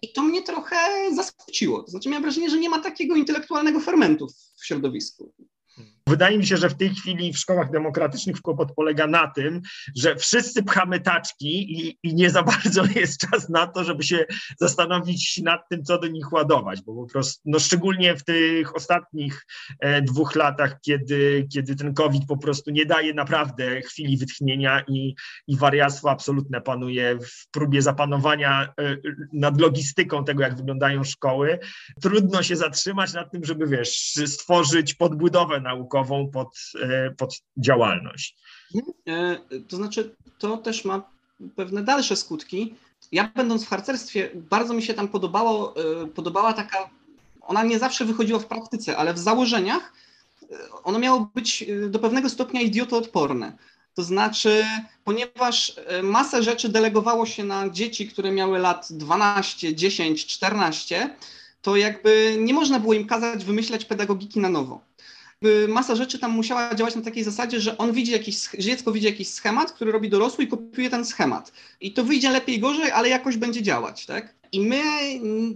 i 0.01 0.13
to 0.13 0.22
mnie 0.22 0.41
trochę 0.41 0.75
zaskoczyło, 1.15 1.84
to 1.84 1.91
znaczy 1.91 2.10
miałem 2.10 2.24
wrażenie, 2.24 2.50
że 2.50 2.57
nie 2.57 2.69
ma 2.69 2.79
takiego 2.79 3.15
intelektualnego 3.15 3.79
fermentu 3.79 4.27
w 4.57 4.65
środowisku. 4.65 5.34
Wydaje 6.09 6.38
mi 6.38 6.45
się, 6.45 6.57
że 6.57 6.69
w 6.69 6.77
tej 6.77 6.89
chwili 6.89 7.33
w 7.33 7.38
szkołach 7.38 7.71
demokratycznych 7.71 8.41
kłopot 8.41 8.71
polega 8.75 9.07
na 9.07 9.27
tym, 9.27 9.62
że 9.95 10.15
wszyscy 10.15 10.63
pchamy 10.63 11.00
taczki 11.00 11.79
i, 11.79 12.00
i, 12.03 12.15
nie 12.15 12.29
za 12.29 12.43
bardzo 12.53 12.83
jest 12.95 13.19
czas 13.19 13.50
na 13.50 13.67
to, 13.67 13.83
żeby 13.83 14.03
się 14.03 14.25
zastanowić 14.59 15.41
nad 15.43 15.69
tym, 15.69 15.83
co 15.83 16.00
do 16.00 16.07
nich 16.07 16.33
ładować, 16.33 16.81
bo 16.81 16.95
po 16.95 17.12
prostu, 17.12 17.41
no 17.45 17.59
szczególnie 17.59 18.15
w 18.15 18.24
tych 18.24 18.75
ostatnich 18.75 19.45
e, 19.79 20.01
dwóch 20.01 20.35
latach, 20.35 20.77
kiedy, 20.81 21.47
kiedy 21.53 21.75
ten 21.75 21.93
COVID 21.93 22.25
po 22.27 22.38
prostu 22.38 22.71
nie 22.71 22.85
daje 22.85 23.13
naprawdę 23.13 23.81
chwili 23.81 24.17
wytchnienia 24.17 24.83
i, 24.88 25.15
i 25.47 25.57
wariactwo 25.57 26.12
absolutne 26.12 26.62
panuje 26.62 27.19
w 27.19 27.51
próbie 27.51 27.81
zapanowania 27.81 28.74
e, 28.79 28.97
nad 29.33 29.62
logistyką 29.62 30.25
tego, 30.25 30.43
jak 30.43 30.57
wyglądają 30.57 31.03
szkoły, 31.03 31.59
trudno 32.01 32.43
się 32.43 32.55
zatrzymać 32.55 33.13
nad 33.13 33.31
tym, 33.31 33.45
żeby 33.45 33.67
wiesz, 33.67 33.97
stworzyć 34.25 34.93
podbudowę 34.93 35.62
naukową 35.62 35.95
pod, 36.34 36.50
e, 36.82 37.12
pod 37.12 37.42
działalność. 37.58 38.38
E, 39.08 39.38
to 39.68 39.75
znaczy, 39.75 40.16
to 40.40 40.58
też 40.58 40.86
ma 40.86 41.10
pewne 41.56 41.84
dalsze 41.84 42.16
skutki. 42.16 42.75
Ja 43.12 43.32
będąc 43.36 43.66
w 43.66 43.70
harcerstwie, 43.70 44.30
bardzo 44.36 44.74
mi 44.74 44.84
się 44.84 44.94
tam 44.94 45.08
podobało, 45.08 45.75
e, 46.04 46.08
podobała 46.08 46.54
taka, 46.54 46.90
ona 47.42 47.64
nie 47.64 47.80
zawsze 47.80 48.06
wychodziła 48.06 48.40
w 48.40 48.46
praktyce, 48.46 48.98
ale 48.98 49.14
w 49.14 49.20
założeniach 49.20 49.94
ono 50.84 51.00
miało 51.00 51.32
być 51.36 51.66
do 51.90 52.00
pewnego 52.00 52.30
stopnia 52.30 52.62
idiotoodporne. 52.62 53.58
To 53.94 54.04
znaczy, 54.04 54.66
ponieważ 55.04 55.75
masę 56.04 56.44
rzeczy 56.44 56.70
delegowało 56.70 57.25
się 57.25 57.44
na 57.44 57.70
dzieci, 57.70 58.08
które 58.08 58.32
miały 58.32 58.60
lat 58.60 58.88
12, 58.90 59.75
10, 59.75 60.25
14, 60.25 61.16
to 61.66 61.75
jakby 61.75 62.38
nie 62.40 62.54
można 62.54 62.80
było 62.80 62.94
im 62.94 63.08
kazać 63.08 63.46
wymyślać 63.46 63.86
pedagogiki 63.86 64.40
na 64.40 64.50
nowo 64.50 64.82
masa 65.68 65.96
rzeczy 65.96 66.20
tam 66.20 66.32
musiała 66.32 66.75
działać 66.75 66.96
na 66.96 67.01
takiej 67.01 67.24
zasadzie, 67.24 67.62
że 67.62 67.77
on 67.77 67.92
widzi 67.92 68.12
jakiś, 68.12 68.50
dziecko 68.60 68.92
widzi 68.92 69.06
jakiś 69.06 69.27
schemat, 69.27 69.72
który 69.72 69.92
robi 69.92 70.10
dorosły 70.10 70.44
i 70.44 70.48
kopiuje 70.48 70.89
ten 70.89 71.06
schemat. 71.06 71.51
I 71.82 71.94
to 71.94 72.04
wyjdzie 72.04 72.30
lepiej, 72.30 72.60
gorzej, 72.60 72.92
ale 72.92 73.10
jakoś 73.10 73.38
będzie 73.38 73.62
działać, 73.62 74.06
tak? 74.06 74.36
I 74.51 74.62
my 74.62 74.82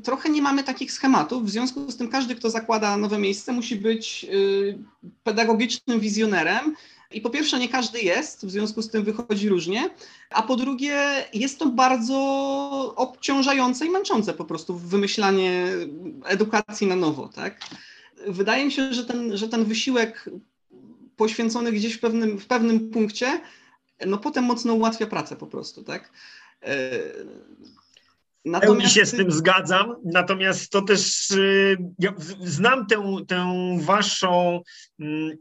trochę 0.03 0.29
nie 0.29 0.41
mamy 0.41 0.63
takich 0.63 0.91
schematów, 0.91 1.45
w 1.45 1.49
związku 1.49 1.91
z 1.91 1.97
tym 1.97 2.09
każdy, 2.09 2.35
kto 2.35 2.49
zakłada 2.49 2.97
nowe 2.97 3.17
miejsce, 3.17 3.51
musi 3.51 3.75
być 3.75 4.25
y, 4.33 4.77
pedagogicznym 5.23 5.99
wizjonerem. 5.99 6.75
I 7.11 7.21
po 7.21 7.29
pierwsze, 7.29 7.59
nie 7.59 7.69
każdy 7.69 8.01
jest, 8.01 8.45
w 8.45 8.51
związku 8.51 8.81
z 8.81 8.89
tym 8.89 9.03
wychodzi 9.03 9.49
różnie, 9.49 9.89
a 10.29 10.41
po 10.41 10.55
drugie, 10.55 11.25
jest 11.33 11.59
to 11.59 11.65
bardzo 11.65 12.17
obciążające 12.95 13.85
i 13.85 13.89
męczące 13.89 14.33
po 14.33 14.45
prostu 14.45 14.75
wymyślanie 14.77 15.65
edukacji 16.25 16.87
na 16.87 16.95
nowo, 16.95 17.27
tak? 17.27 17.59
Wydaje 18.27 18.65
mi 18.65 18.71
się, 18.71 18.93
że 18.93 19.05
ten, 19.05 19.37
że 19.37 19.49
ten 19.49 19.65
wysiłek 19.65 20.29
poświęcony 21.15 21.71
gdzieś 21.71 21.93
w 21.93 21.99
pewnym, 21.99 22.39
w 22.39 22.45
pewnym 22.45 22.89
punkcie, 22.89 23.41
no 24.05 24.17
potem 24.17 24.43
mocno 24.43 24.73
ułatwia 24.73 25.07
pracę 25.07 25.35
po 25.35 25.47
prostu, 25.47 25.83
tak? 25.83 26.11
E, 26.63 26.99
Natomiast... 28.45 28.95
Ja 28.95 29.01
się 29.01 29.05
z 29.05 29.11
tym 29.11 29.31
zgadzam, 29.31 29.95
natomiast 30.05 30.71
to 30.71 30.81
też 30.81 31.31
y, 31.31 31.77
ja 31.99 32.13
znam 32.43 32.87
tę, 32.87 33.15
tę 33.27 33.77
waszą 33.81 34.61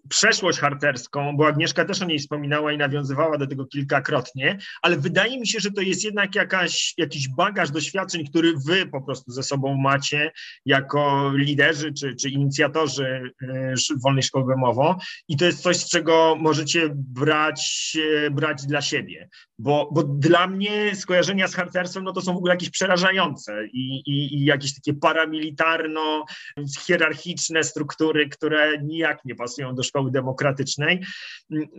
przeszłość 0.08 0.58
harterską, 0.58 1.36
bo 1.36 1.46
Agnieszka 1.46 1.84
też 1.84 2.02
o 2.02 2.04
niej 2.04 2.18
wspominała 2.18 2.72
i 2.72 2.78
nawiązywała 2.78 3.38
do 3.38 3.46
tego 3.46 3.66
kilkakrotnie, 3.66 4.58
ale 4.82 4.96
wydaje 4.96 5.40
mi 5.40 5.46
się, 5.46 5.60
że 5.60 5.70
to 5.70 5.80
jest 5.80 6.04
jednak 6.04 6.34
jakaś, 6.34 6.94
jakiś 6.96 7.28
bagaż 7.28 7.70
doświadczeń, 7.70 8.26
który 8.26 8.52
wy 8.66 8.86
po 8.86 9.02
prostu 9.02 9.32
ze 9.32 9.42
sobą 9.42 9.76
macie 9.76 10.32
jako 10.66 11.32
liderzy 11.34 11.92
czy, 11.92 12.14
czy 12.14 12.28
inicjatorzy 12.28 13.32
y, 13.42 13.74
Wolnej 14.04 14.22
Szkoły 14.22 14.54
WMOWO 14.54 14.98
i 15.28 15.36
to 15.36 15.44
jest 15.44 15.62
coś, 15.62 15.76
z 15.76 15.90
czego 15.90 16.36
możecie 16.40 16.90
brać, 16.94 17.92
y, 18.26 18.30
brać 18.30 18.66
dla 18.66 18.82
siebie, 18.82 19.28
bo, 19.58 19.88
bo 19.92 20.02
dla 20.02 20.46
mnie 20.46 20.96
skojarzenia 20.96 21.48
z 21.48 21.54
harcerstwem 21.54 22.04
no 22.04 22.12
to 22.12 22.20
są 22.20 22.34
w 22.34 22.36
ogóle 22.36 22.54
jakieś 22.54 22.70
przerażające 22.70 23.66
i, 23.66 24.02
i, 24.06 24.34
i 24.34 24.44
jakieś 24.44 24.74
takie 24.74 24.94
paramilitarno-hierarchiczne 24.94 27.62
struktury, 27.62 28.28
które 28.28 28.82
nijak 28.82 29.24
nie 29.24 29.34
pasują 29.34 29.48
do 29.75 29.83
szkoły 29.83 30.11
demokratycznej. 30.11 31.05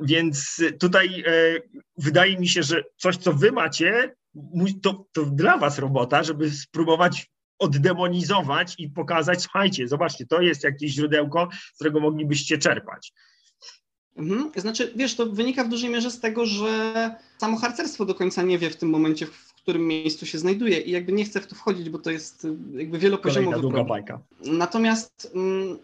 Więc 0.02 0.62
tutaj 0.80 1.24
e, 1.28 1.32
wydaje 1.98 2.40
mi 2.40 2.48
się, 2.48 2.64
że 2.64 2.84
coś, 2.98 3.18
co 3.18 3.34
wy 3.34 3.52
macie, 3.52 4.16
to, 4.82 5.06
to 5.12 5.26
dla 5.26 5.58
was 5.58 5.80
robota, 5.80 6.24
żeby 6.24 6.52
spróbować 6.52 7.30
oddemonizować 7.60 8.76
i 8.78 8.90
pokazać, 8.90 9.42
słuchajcie, 9.42 9.88
zobaczcie, 9.88 10.26
to 10.26 10.42
jest 10.42 10.64
jakieś 10.64 10.92
źródełko, 10.92 11.50
z 11.74 11.76
którego 11.76 12.00
moglibyście 12.00 12.58
czerpać. 12.58 13.14
Mhm. 14.18 14.52
Znaczy, 14.56 14.94
wiesz, 14.96 15.16
to 15.16 15.26
wynika 15.26 15.64
w 15.64 15.70
dużej 15.70 15.90
mierze 15.90 16.12
z 16.12 16.20
tego, 16.20 16.46
że 16.46 17.16
samo 17.38 17.58
harcerstwo 17.58 18.06
do 18.06 18.16
końca 18.16 18.44
nie 18.44 18.58
wie 18.58 18.70
w 18.70 18.76
tym 18.76 18.90
momencie, 18.90 19.26
w 19.26 19.54
którym 19.54 19.88
miejscu 19.88 20.26
się 20.26 20.38
znajduje 20.38 20.82
i 20.82 20.92
jakby 20.92 21.12
nie 21.12 21.26
chcę 21.26 21.42
w 21.42 21.48
to 21.48 21.56
wchodzić, 21.56 21.90
bo 21.90 22.00
to 22.00 22.12
jest 22.12 22.48
jakby 22.74 23.00
wielopoziomowy 23.00 23.62
długa 23.62 23.84
bajka. 23.84 24.20
Natomiast 24.46 25.32
mm, 25.36 25.78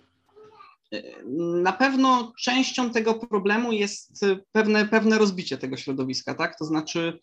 na 1.64 1.74
pewno 1.74 2.34
częścią 2.42 2.90
tego 2.90 3.14
problemu 3.14 3.72
jest 3.72 4.26
pewne, 4.52 4.86
pewne 4.86 5.18
rozbicie 5.18 5.58
tego 5.58 5.78
środowiska, 5.78 6.34
tak? 6.34 6.58
To 6.58 6.66
znaczy, 6.66 7.20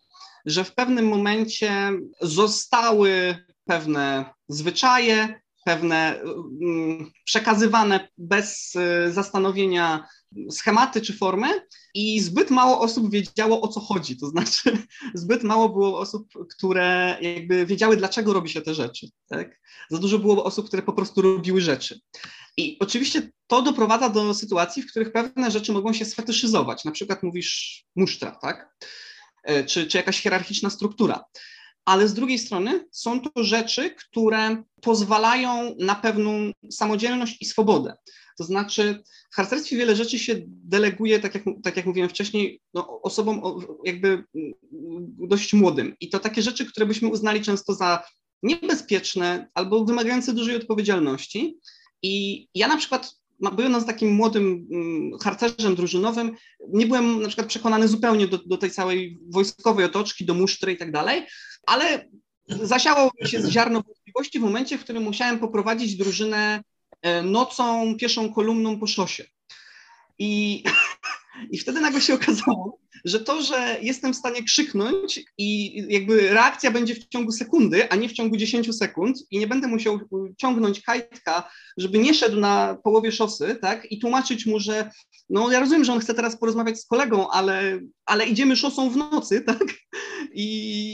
że 0.47 0.65
w 0.65 0.75
pewnym 0.75 1.09
momencie 1.09 1.91
zostały 2.21 3.37
pewne 3.65 4.25
zwyczaje, 4.49 5.43
pewne 5.65 6.21
mm, 6.21 7.11
przekazywane 7.25 8.09
bez 8.19 8.75
y, 8.75 9.13
zastanowienia 9.13 10.07
schematy 10.51 11.01
czy 11.01 11.13
formy 11.13 11.49
i 11.95 12.21
zbyt 12.21 12.51
mało 12.51 12.81
osób 12.81 13.11
wiedziało 13.11 13.61
o 13.61 13.69
co 13.69 13.81
chodzi. 13.81 14.17
To 14.17 14.27
znaczy, 14.27 14.79
zbyt 15.15 15.43
mało 15.43 15.69
było 15.69 15.99
osób, 15.99 16.29
które 16.51 17.19
jakby 17.21 17.67
wiedziały, 17.67 17.97
dlaczego 17.97 18.33
robi 18.33 18.51
się 18.51 18.61
te 18.61 18.75
rzeczy. 18.75 19.09
Tak? 19.29 19.61
Za 19.91 19.99
dużo 19.99 20.19
było 20.19 20.45
osób, 20.45 20.67
które 20.67 20.83
po 20.83 20.93
prostu 20.93 21.23
robiły 21.23 21.61
rzeczy. 21.61 22.01
I 22.57 22.77
oczywiście 22.81 23.31
to 23.47 23.63
doprowadza 23.63 24.09
do 24.09 24.35
sytuacji, 24.35 24.83
w 24.83 24.91
których 24.91 25.13
pewne 25.13 25.51
rzeczy 25.51 25.73
mogą 25.73 25.93
się 25.93 26.05
sfetyszyzować. 26.05 26.85
Na 26.85 26.93
przykład 26.93 27.23
mówisz 27.23 27.85
musztra, 27.97 28.39
tak? 28.43 28.77
E, 29.45 29.65
czy, 29.65 29.87
czy 29.87 29.97
jakaś 29.97 30.21
hierarchiczna 30.21 30.71
struktura 30.71 31.25
ale 31.85 32.09
z 32.09 32.15
drugiej 32.15 32.39
strony 32.39 32.87
są 32.93 33.21
to 33.21 33.45
rzeczy, 33.45 33.91
które 33.91 34.63
pozwalają 34.81 35.77
na 35.79 35.95
pewną 35.95 36.53
samodzielność 36.71 37.37
i 37.41 37.45
swobodę. 37.45 37.95
To 38.39 38.45
znaczy, 38.45 39.03
w 39.33 39.35
harcerstwie 39.35 39.77
wiele 39.77 39.97
rzeczy 39.97 40.19
się 40.19 40.43
deleguje, 40.47 41.21
tak 41.21 41.35
jak, 41.35 41.45
tak 41.63 41.77
jak 41.77 41.87
mówiłem 41.87 42.11
wcześniej, 42.11 42.61
no, 42.75 43.01
osobom 43.03 43.43
jakby 43.85 44.09
mm, 44.09 44.53
dość 45.19 45.53
młodym. 45.53 45.97
I 46.01 46.09
to 46.09 46.19
takie 46.19 46.43
rzeczy, 46.43 46.67
które 46.67 46.87
byśmy 46.87 47.09
uznali 47.09 47.41
często 47.41 47.75
za 47.75 48.05
niebezpieczne 48.43 49.49
albo 49.55 49.85
wymagające 49.85 50.33
dużej 50.33 50.57
odpowiedzialności. 50.57 51.59
I 52.03 52.47
ja 52.55 52.69
na 52.69 52.77
przykład 52.77 53.15
byłem 53.51 53.85
takim 53.85 54.13
młodym 54.13 54.67
mm, 54.73 55.19
harcerzem 55.19 55.75
drużynowym, 55.75 56.37
nie 56.69 56.87
byłem 56.87 57.23
na 57.23 57.29
przykład 57.29 57.47
przekonany 57.47 57.89
zupełnie 57.89 58.27
do, 58.27 58.39
do 58.39 58.59
tej 58.59 58.71
całej 58.71 59.19
wojskowej 59.29 59.85
otoczki, 59.85 60.25
do 60.25 60.35
musztry 60.35 60.73
i 60.73 60.77
tak 60.77 60.93
dalej, 60.93 61.27
ale 61.67 62.09
zasiało 62.49 63.11
mi 63.21 63.29
się 63.29 63.51
ziarno 63.51 63.83
wątpliwości 63.83 64.39
w 64.39 64.43
momencie, 64.43 64.79
w 64.79 64.85
którym 64.85 65.03
musiałem 65.03 65.39
poprowadzić 65.39 65.97
drużynę 65.97 66.63
e, 67.03 67.23
nocą, 67.23 67.97
pieszą 68.01 68.33
kolumną 68.33 68.79
po 68.79 68.87
szosie. 68.87 69.25
I, 70.19 70.63
I 71.53 71.59
wtedy 71.59 71.81
nagle 71.81 72.01
się 72.01 72.15
okazało, 72.15 72.79
że 73.05 73.21
to, 73.21 73.43
że 73.43 73.77
jestem 73.83 74.13
w 74.13 74.17
stanie 74.17 74.43
krzyknąć 74.43 75.21
i 75.39 75.75
jakby 75.89 76.29
reakcja 76.29 76.71
będzie 76.71 76.95
w 76.95 77.09
ciągu 77.09 77.33
sekundy, 77.33 77.91
a 77.91 77.97
nie 77.97 78.09
w 78.09 78.13
ciągu 78.13 78.37
10 78.37 78.77
sekund 78.77 79.19
i 79.31 79.39
nie 79.39 79.47
będę 79.47 79.69
musiał 79.69 80.01
ciągnąć 80.37 80.81
kajtka, 80.81 81.51
żeby 81.77 81.99
nie 81.99 82.15
szedł 82.15 82.41
na 82.41 82.79
połowie 82.85 83.13
szosy, 83.13 83.59
tak, 83.63 83.93
i 83.93 83.99
tłumaczyć 83.99 84.47
mu, 84.47 84.61
że 84.61 84.91
no 85.31 85.51
ja 85.51 85.61
rozumiem, 85.61 85.85
że 85.85 85.93
on 85.93 86.01
chce 86.01 86.15
teraz 86.15 86.39
porozmawiać 86.39 86.81
z 86.81 86.87
kolegą, 86.87 87.31
ale, 87.31 87.81
ale 88.07 88.27
idziemy 88.27 88.57
szosą 88.57 88.91
w 88.91 88.97
nocy, 88.97 89.41
tak, 89.47 89.65
I, 90.33 90.47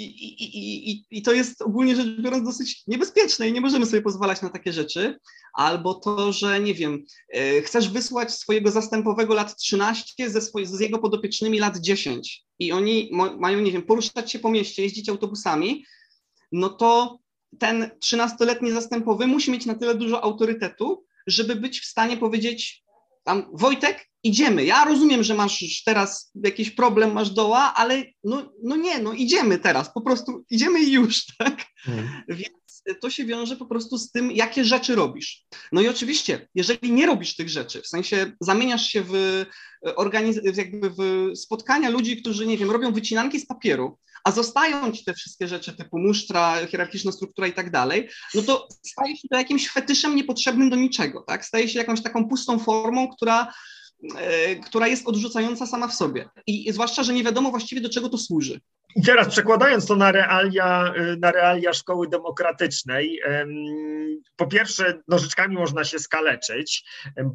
i, 0.04 0.90
i, 0.90 1.04
i 1.10 1.22
to 1.22 1.32
jest 1.32 1.62
ogólnie 1.62 1.96
rzecz 1.96 2.20
biorąc 2.20 2.44
dosyć 2.44 2.82
niebezpieczne 2.86 3.48
i 3.48 3.52
nie 3.52 3.60
możemy 3.60 3.86
sobie 3.86 4.02
pozwalać 4.02 4.42
na 4.42 4.50
takie 4.50 4.72
rzeczy, 4.72 5.18
albo 5.52 5.94
to, 5.94 6.32
że 6.32 6.60
nie 6.60 6.74
wiem, 6.74 7.04
e, 7.34 7.62
chcesz 7.62 7.88
wysłać 7.88 8.34
swojego 8.34 8.70
zastępowego 8.70 9.34
lat 9.34 9.56
13 9.56 10.30
ze, 10.30 10.40
swoje, 10.40 10.66
z 10.66 10.80
jego 10.80 10.98
podopiecznymi 10.98 11.58
lat 11.58 11.78
10 11.78 12.44
i 12.58 12.72
oni 12.72 13.10
mają, 13.38 13.60
nie 13.60 13.72
wiem, 13.72 13.82
poruszać 13.82 14.32
się 14.32 14.38
po 14.38 14.50
mieście, 14.50 14.82
jeździć 14.82 15.08
autobusami, 15.08 15.84
no 16.52 16.68
to 16.68 17.18
ten 17.58 17.90
13-letni 18.04 18.72
zastępowy 18.72 19.26
musi 19.26 19.50
mieć 19.50 19.66
na 19.66 19.74
tyle 19.74 19.94
dużo 19.94 20.24
autorytetu, 20.24 21.04
żeby 21.26 21.56
być 21.56 21.80
w 21.80 21.84
stanie 21.84 22.16
powiedzieć 22.16 22.84
tam 23.28 23.46
Wojtek, 23.52 24.08
idziemy. 24.22 24.64
Ja 24.64 24.84
rozumiem, 24.84 25.22
że 25.22 25.34
masz 25.34 25.82
teraz 25.84 26.32
jakiś 26.44 26.70
problem, 26.70 27.12
masz 27.12 27.30
doła, 27.30 27.74
ale 27.74 28.04
no, 28.24 28.52
no 28.62 28.76
nie, 28.76 28.98
no 28.98 29.12
idziemy 29.12 29.58
teraz, 29.58 29.92
po 29.92 30.00
prostu 30.00 30.44
idziemy 30.50 30.82
już, 30.84 31.26
tak? 31.38 31.64
Hmm. 31.76 32.08
Więc 32.28 32.82
to 33.00 33.10
się 33.10 33.24
wiąże 33.24 33.56
po 33.56 33.66
prostu 33.66 33.98
z 33.98 34.10
tym, 34.10 34.32
jakie 34.32 34.64
rzeczy 34.64 34.94
robisz. 34.94 35.44
No 35.72 35.80
i 35.80 35.88
oczywiście, 35.88 36.48
jeżeli 36.54 36.92
nie 36.92 37.06
robisz 37.06 37.36
tych 37.36 37.48
rzeczy, 37.48 37.82
w 37.82 37.86
sensie 37.86 38.32
zamieniasz 38.40 38.86
się 38.86 39.02
w, 39.02 39.14
e, 39.14 39.46
organiz- 39.94 40.58
jakby 40.58 40.90
w 40.90 41.30
spotkania 41.38 41.90
ludzi, 41.90 42.16
którzy, 42.16 42.46
nie 42.46 42.58
wiem, 42.58 42.70
robią 42.70 42.92
wycinanki 42.92 43.40
z 43.40 43.46
papieru, 43.46 43.98
a 44.24 44.32
zostają 44.32 44.92
ci 44.92 45.04
te 45.04 45.14
wszystkie 45.14 45.48
rzeczy 45.48 45.76
typu 45.76 45.98
musztra, 45.98 46.66
hierarchiczna 46.66 47.12
struktura 47.12 47.48
i 47.48 47.52
tak 47.52 47.70
dalej, 47.70 48.08
no 48.34 48.42
to 48.42 48.68
staje 48.86 49.16
się 49.16 49.28
to 49.28 49.36
jakimś 49.36 49.70
fetyszem 49.70 50.16
niepotrzebnym 50.16 50.70
do 50.70 50.76
niczego, 50.76 51.24
tak? 51.26 51.44
Staje 51.44 51.68
się 51.68 51.78
jakąś 51.78 52.02
taką 52.02 52.28
pustą 52.28 52.58
formą, 52.58 53.08
która 53.08 53.52
która 54.66 54.86
jest 54.86 55.08
odrzucająca 55.08 55.66
sama 55.66 55.88
w 55.88 55.94
sobie. 55.94 56.28
I 56.46 56.72
zwłaszcza, 56.72 57.02
że 57.02 57.12
nie 57.12 57.24
wiadomo 57.24 57.50
właściwie 57.50 57.80
do 57.80 57.88
czego 57.88 58.08
to 58.08 58.18
służy. 58.18 58.60
I 58.96 59.02
teraz 59.02 59.28
przekładając 59.28 59.86
to 59.86 59.96
na 59.96 60.12
realia, 60.12 60.92
y, 60.96 61.16
na 61.16 61.30
realia 61.30 61.72
szkoły 61.72 62.08
demokratycznej, 62.08 63.20
po 64.36 64.46
pierwsze, 64.46 65.00
nożyczkami 65.08 65.54
można 65.54 65.84
się 65.84 65.98
skaleczyć, 65.98 66.84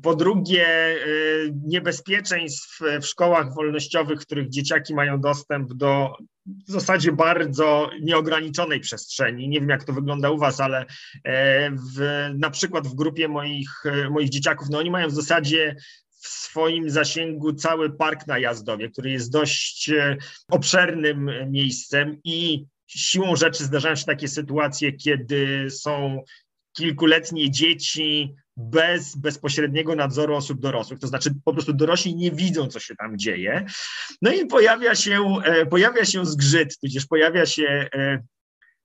po 0.04 0.16
drugie, 0.16 0.96
y, 1.08 1.54
niebezpieczeństw 1.66 2.80
w 3.02 3.06
szkołach 3.06 3.54
wolnościowych, 3.54 4.20
w 4.20 4.26
których 4.26 4.50
dzieciaki 4.50 4.96
mają 4.96 5.22
dostęp 5.22 5.74
do 5.74 6.14
w 6.46 6.72
zasadzie 6.72 7.12
bardzo 7.12 7.90
nieograniczonej 8.02 8.80
przestrzeni. 8.80 9.50
Nie 9.50 9.60
wiem, 9.60 9.70
jak 9.70 9.84
to 9.84 9.94
wygląda 9.94 10.32
u 10.32 10.38
Was, 10.38 10.60
ale 10.60 10.86
e, 11.26 11.72
w, 11.72 12.30
na 12.38 12.50
przykład 12.50 12.88
w 12.88 12.96
grupie 12.96 13.28
moich, 13.28 13.84
moich 14.12 14.30
dzieciaków, 14.30 14.68
no 14.70 14.78
oni 14.78 14.92
mają 14.92 15.08
w 15.08 15.14
zasadzie 15.14 15.76
w 16.24 16.28
swoim 16.28 16.90
zasięgu 16.90 17.54
cały 17.54 17.90
park 17.90 18.28
na 18.28 18.40
Jazdowie, 18.40 18.90
który 18.90 19.12
jest 19.12 19.32
dość 19.32 19.90
e, 19.90 20.18
obszernym 20.52 21.32
miejscem 21.52 22.18
i 22.24 22.66
siłą 22.88 23.36
rzeczy 23.36 23.64
zdarzają 23.64 23.96
się 23.96 24.06
takie 24.06 24.28
sytuacje, 24.28 24.94
kiedy 24.94 25.68
są 25.70 26.24
kilkuletnie 26.74 27.52
dzieci 27.52 28.36
bez 28.58 29.16
bezpośredniego 29.16 29.96
nadzoru 29.96 30.36
osób 30.36 30.60
dorosłych, 30.60 31.00
to 31.00 31.08
znaczy 31.08 31.34
po 31.46 31.54
prostu 31.54 31.74
dorośli 31.74 32.16
nie 32.16 32.32
widzą, 32.32 32.68
co 32.68 32.80
się 32.80 32.96
tam 32.96 33.18
dzieje. 33.18 33.66
No 34.22 34.34
i 34.34 34.46
pojawia 34.46 34.96
się, 34.96 35.36
e, 35.44 35.66
pojawia 35.66 36.06
się 36.06 36.26
zgrzyt, 36.26 36.80
tudzież 36.80 37.06
pojawia 37.06 37.46
się 37.46 37.90
e, 37.96 38.24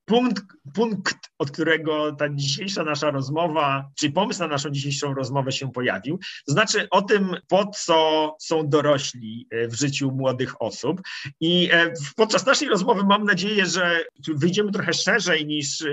punkt, 0.08 0.42
punkt, 0.74 1.16
od 1.38 1.50
którego 1.50 2.12
ta 2.12 2.28
dzisiejsza 2.28 2.84
nasza 2.84 3.10
rozmowa, 3.10 3.90
czyli 3.98 4.12
pomysł 4.12 4.40
na 4.40 4.46
naszą 4.46 4.70
dzisiejszą 4.70 5.14
rozmowę 5.14 5.52
się 5.52 5.72
pojawił, 5.72 6.18
to 6.46 6.52
znaczy 6.52 6.88
o 6.90 7.02
tym, 7.02 7.36
po 7.48 7.66
co 7.66 8.36
są 8.40 8.68
dorośli 8.68 9.46
e, 9.50 9.68
w 9.68 9.74
życiu 9.74 10.10
młodych 10.10 10.62
osób. 10.62 11.00
I 11.40 11.68
e, 11.72 11.92
podczas 12.16 12.46
naszej 12.46 12.68
rozmowy 12.68 13.02
mam 13.04 13.24
nadzieję, 13.24 13.66
że 13.66 14.00
wyjdziemy 14.28 14.72
trochę 14.72 14.92
szerzej 14.92 15.46
niż 15.46 15.82
e, 15.82 15.86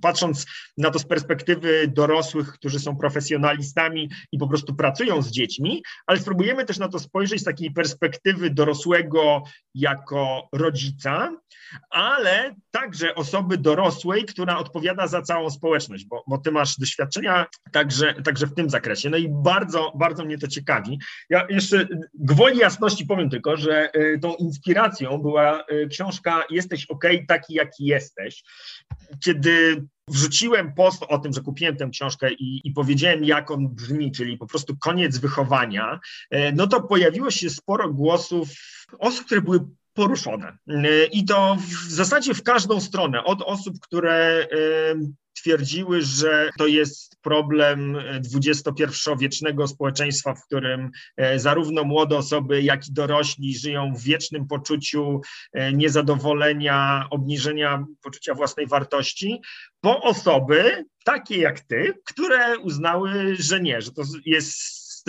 patrząc 0.00 0.46
na 0.78 0.90
to 0.90 0.98
z 0.98 1.04
perspektywy 1.04 1.88
dorosłych, 1.88 2.52
którzy 2.52 2.80
są 2.80 2.96
profesjonalistami 2.96 4.10
i 4.32 4.38
po 4.38 4.48
prostu 4.48 4.74
pracują 4.74 5.22
z 5.22 5.30
dziećmi, 5.30 5.82
ale 6.06 6.18
spróbujemy 6.18 6.64
też 6.64 6.78
na 6.78 6.88
to 6.88 6.98
spojrzeć 6.98 7.40
z 7.40 7.44
takiej 7.44 7.70
perspektywy 7.70 8.50
dorosłego 8.50 9.42
jako 9.74 10.48
rodzica, 10.52 11.32
ale 11.90 12.54
także 12.70 13.14
osoby 13.14 13.31
dorosłej, 13.58 14.24
która 14.24 14.58
odpowiada 14.58 15.06
za 15.06 15.22
całą 15.22 15.50
społeczność, 15.50 16.04
bo, 16.04 16.24
bo 16.26 16.38
ty 16.38 16.52
masz 16.52 16.78
doświadczenia 16.78 17.46
także, 17.72 18.14
także 18.14 18.46
w 18.46 18.54
tym 18.54 18.70
zakresie. 18.70 19.10
No 19.10 19.16
i 19.16 19.28
bardzo, 19.28 19.92
bardzo 19.94 20.24
mnie 20.24 20.38
to 20.38 20.48
ciekawi. 20.48 20.98
Ja 21.30 21.46
jeszcze 21.50 21.88
gwoli 22.14 22.58
jasności 22.58 23.06
powiem 23.06 23.30
tylko, 23.30 23.56
że 23.56 23.90
y, 23.96 24.18
tą 24.22 24.34
inspiracją 24.34 25.18
była 25.18 25.64
y, 25.72 25.88
książka 25.88 26.44
Jesteś 26.50 26.86
OK, 26.86 27.04
taki 27.28 27.54
jaki 27.54 27.84
jesteś. 27.84 28.42
Kiedy 29.24 29.84
wrzuciłem 30.08 30.74
post 30.74 31.02
o 31.08 31.18
tym, 31.18 31.32
że 31.32 31.40
kupiłem 31.40 31.76
tę 31.76 31.88
książkę 31.92 32.32
i, 32.32 32.60
i, 32.64 32.72
powiedziałem, 32.72 33.24
jak 33.24 33.50
on 33.50 33.68
brzmi, 33.68 34.12
czyli 34.12 34.38
po 34.38 34.46
prostu 34.46 34.76
koniec 34.76 35.18
wychowania, 35.18 36.00
y, 36.34 36.52
no 36.54 36.66
to 36.66 36.82
pojawiło 36.82 37.30
się 37.30 37.50
sporo 37.50 37.92
głosów 37.92 38.48
osób, 38.98 39.26
które 39.26 39.42
były 39.42 39.60
poruszone. 39.94 40.58
I 41.12 41.24
to 41.24 41.56
w 41.88 41.90
zasadzie 41.90 42.34
w 42.34 42.42
każdą 42.42 42.80
stronę, 42.80 43.24
od 43.24 43.42
osób, 43.42 43.80
które 43.80 44.46
twierdziły, 45.34 46.02
że 46.02 46.50
to 46.58 46.66
jest 46.66 47.16
problem 47.22 47.96
XXI-wiecznego 48.34 49.68
społeczeństwa, 49.68 50.34
w 50.34 50.44
którym 50.44 50.90
e, 51.16 51.38
zarówno 51.38 51.84
młode 51.84 52.16
osoby, 52.16 52.62
jak 52.62 52.88
i 52.88 52.92
dorośli 52.92 53.58
żyją 53.58 53.94
w 53.94 54.02
wiecznym 54.02 54.46
poczuciu 54.46 55.20
niezadowolenia, 55.72 57.06
obniżenia 57.10 57.84
poczucia 58.02 58.34
własnej 58.34 58.66
wartości, 58.66 59.40
po 59.80 60.02
osoby 60.02 60.84
takie 61.04 61.36
jak 61.36 61.60
ty, 61.60 61.94
które 62.04 62.58
uznały, 62.58 63.36
że 63.38 63.60
nie, 63.60 63.82
że 63.82 63.92
to 63.92 64.02
jest 64.24 65.08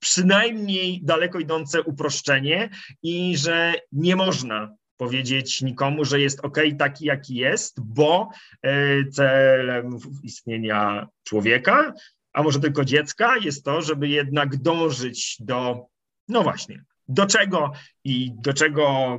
przynajmniej 0.00 1.00
daleko 1.02 1.38
idące 1.38 1.82
uproszczenie 1.82 2.70
i 3.02 3.36
że 3.36 3.74
nie 3.92 4.16
można 4.16 4.74
powiedzieć 4.96 5.62
nikomu, 5.62 6.04
że 6.04 6.20
jest 6.20 6.40
ok 6.44 6.58
taki, 6.78 7.04
jaki 7.04 7.34
jest, 7.34 7.80
bo 7.80 8.28
e, 8.62 9.04
celem 9.04 9.98
istnienia 10.22 11.08
człowieka, 11.24 11.92
a 12.32 12.42
może 12.42 12.60
tylko 12.60 12.84
dziecka, 12.84 13.36
jest 13.36 13.64
to, 13.64 13.82
żeby 13.82 14.08
jednak 14.08 14.56
dążyć 14.56 15.36
do, 15.40 15.86
no 16.28 16.42
właśnie, 16.42 16.84
do 17.08 17.26
czego 17.26 17.72
i 18.04 18.32
do 18.34 18.52
czego 18.52 19.18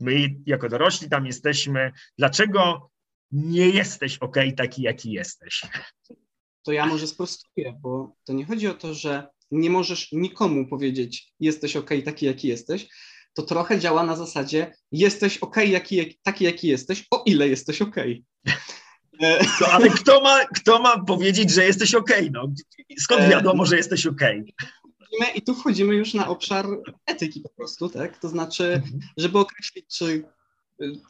my 0.00 0.34
jako 0.46 0.68
dorośli 0.68 1.08
tam 1.08 1.26
jesteśmy, 1.26 1.92
dlaczego 2.18 2.90
nie 3.32 3.68
jesteś 3.68 4.18
ok 4.18 4.36
taki, 4.56 4.82
jaki 4.82 5.12
jesteś. 5.12 5.62
To 6.62 6.72
ja 6.72 6.86
może 6.86 7.06
sprostuję, 7.06 7.78
bo 7.80 8.16
to 8.24 8.32
nie 8.32 8.44
chodzi 8.44 8.68
o 8.68 8.74
to, 8.74 8.94
że 8.94 9.28
nie 9.52 9.70
możesz 9.70 10.12
nikomu 10.12 10.68
powiedzieć, 10.68 11.32
jesteś 11.40 11.76
ok 11.76 11.90
taki, 12.04 12.26
jaki 12.26 12.48
jesteś, 12.48 12.88
to 13.34 13.42
trochę 13.42 13.78
działa 13.78 14.02
na 14.02 14.16
zasadzie, 14.16 14.74
jesteś 14.92 15.38
ok 15.38 15.56
jaki, 15.56 16.18
taki, 16.22 16.44
jaki 16.44 16.68
jesteś, 16.68 17.06
o 17.10 17.22
ile 17.26 17.48
jesteś 17.48 17.82
ok. 17.82 17.96
No, 19.20 19.66
ale 19.66 19.90
kto 19.90 20.20
ma, 20.20 20.44
kto 20.44 20.78
ma 20.78 21.04
powiedzieć, 21.04 21.50
że 21.50 21.64
jesteś 21.64 21.94
ok? 21.94 22.10
No, 22.30 22.48
skąd 22.98 23.28
wiadomo, 23.30 23.66
że 23.66 23.76
jesteś 23.76 24.06
ok? 24.06 24.20
I 25.34 25.42
tu 25.42 25.54
wchodzimy 25.54 25.94
już 25.94 26.14
na 26.14 26.28
obszar 26.28 26.66
etyki 27.06 27.40
po 27.40 27.48
prostu, 27.48 27.88
tak? 27.88 28.18
To 28.18 28.28
znaczy, 28.28 28.72
mhm. 28.72 29.00
żeby 29.16 29.38
określić, 29.38 29.86
czy 29.98 30.24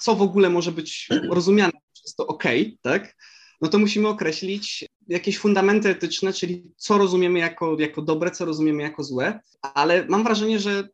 co 0.00 0.14
w 0.14 0.22
ogóle 0.22 0.50
może 0.50 0.72
być 0.72 1.09
rozumiane 1.31 1.72
przez 1.92 2.14
to 2.14 2.26
ok, 2.26 2.44
tak? 2.83 3.16
No 3.62 3.68
to 3.68 3.79
musimy 3.79 4.09
określić 4.09 4.87
jakieś 5.09 5.38
fundamenty 5.38 5.88
etyczne, 5.88 6.33
czyli 6.33 6.64
co 6.77 6.98
rozumiemy 6.98 7.38
jako, 7.38 7.77
jako 7.81 8.03
dobre, 8.03 8.31
co 8.31 8.44
rozumiemy 8.44 8.83
jako 8.83 9.03
złe, 9.03 9.40
ale 9.62 10.07
mam 10.09 10.25
wrażenie, 10.25 10.59
że 10.59 10.88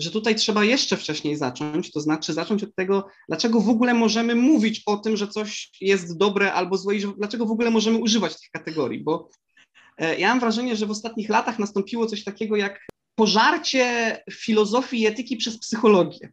że 0.00 0.10
tutaj 0.10 0.34
trzeba 0.34 0.64
jeszcze 0.64 0.96
wcześniej 0.96 1.36
zacząć, 1.36 1.92
to 1.92 2.00
znaczy 2.00 2.32
zacząć 2.32 2.62
od 2.62 2.74
tego, 2.74 3.06
dlaczego 3.28 3.60
w 3.60 3.68
ogóle 3.68 3.94
możemy 3.94 4.34
mówić 4.34 4.82
o 4.86 4.96
tym, 4.96 5.16
że 5.16 5.28
coś 5.28 5.70
jest 5.80 6.16
dobre 6.16 6.52
albo 6.52 6.76
złe 6.76 6.94
i 6.94 7.00
że, 7.00 7.12
dlaczego 7.18 7.46
w 7.46 7.50
ogóle 7.50 7.70
możemy 7.70 7.98
używać 7.98 8.40
tych 8.40 8.50
kategorii, 8.50 9.02
bo 9.04 9.28
e, 9.98 10.18
ja 10.18 10.28
mam 10.28 10.40
wrażenie, 10.40 10.76
że 10.76 10.86
w 10.86 10.90
ostatnich 10.90 11.28
latach 11.28 11.58
nastąpiło 11.58 12.06
coś 12.06 12.24
takiego 12.24 12.56
jak 12.56 12.80
pożarcie 13.14 14.16
filozofii 14.32 15.00
i 15.00 15.06
etyki 15.06 15.36
przez 15.36 15.58
psychologię. 15.58 16.32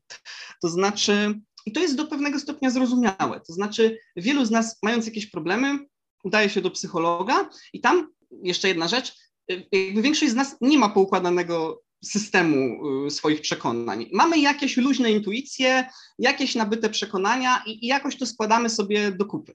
To 0.61 0.69
znaczy, 0.69 1.39
i 1.67 1.71
to 1.71 1.79
jest 1.79 1.95
do 1.95 2.07
pewnego 2.07 2.39
stopnia 2.39 2.69
zrozumiałe, 2.69 3.41
to 3.47 3.53
znaczy 3.53 3.97
wielu 4.15 4.45
z 4.45 4.51
nas 4.51 4.77
mając 4.83 5.05
jakieś 5.05 5.25
problemy, 5.25 5.79
udaje 6.23 6.49
się 6.49 6.61
do 6.61 6.71
psychologa 6.71 7.49
i 7.73 7.81
tam 7.81 8.07
jeszcze 8.43 8.67
jedna 8.67 8.87
rzecz, 8.87 9.13
e, 9.51 9.55
jakby 9.71 10.01
większość 10.01 10.31
z 10.31 10.35
nas 10.35 10.55
nie 10.61 10.77
ma 10.77 10.89
poukładanego 10.89 11.81
systemu 12.03 12.87
y, 13.05 13.11
swoich 13.11 13.41
przekonań. 13.41 14.09
Mamy 14.13 14.39
jakieś 14.39 14.77
luźne 14.77 15.11
intuicje, 15.11 15.89
jakieś 16.19 16.55
nabyte 16.55 16.89
przekonania 16.89 17.63
i, 17.65 17.85
i 17.85 17.87
jakoś 17.87 18.17
to 18.17 18.25
składamy 18.25 18.69
sobie 18.69 19.11
do 19.11 19.25
kupy. 19.25 19.53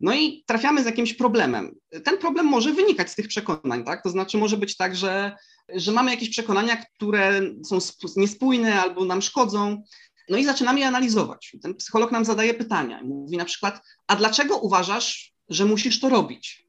No 0.00 0.14
i 0.14 0.44
trafiamy 0.46 0.82
z 0.82 0.86
jakimś 0.86 1.14
problemem. 1.14 1.74
Ten 2.04 2.18
problem 2.18 2.46
może 2.46 2.72
wynikać 2.72 3.10
z 3.10 3.14
tych 3.14 3.28
przekonań, 3.28 3.84
tak? 3.84 4.02
To 4.02 4.10
znaczy 4.10 4.38
może 4.38 4.56
być 4.56 4.76
tak, 4.76 4.96
że, 4.96 5.36
że 5.74 5.92
mamy 5.92 6.10
jakieś 6.10 6.30
przekonania, 6.30 6.76
które 6.76 7.40
są 7.64 7.78
niespójne 8.16 8.82
albo 8.82 9.04
nam 9.04 9.22
szkodzą. 9.22 9.82
No 10.28 10.38
i 10.38 10.44
zaczynamy 10.44 10.80
je 10.80 10.86
analizować. 10.86 11.56
Ten 11.62 11.74
psycholog 11.74 12.12
nam 12.12 12.24
zadaje 12.24 12.54
pytania. 12.54 13.00
Mówi 13.02 13.36
na 13.36 13.44
przykład, 13.44 13.80
a 14.06 14.16
dlaczego 14.16 14.58
uważasz, 14.58 15.32
że 15.48 15.64
musisz 15.64 16.00
to 16.00 16.08
robić? 16.08 16.66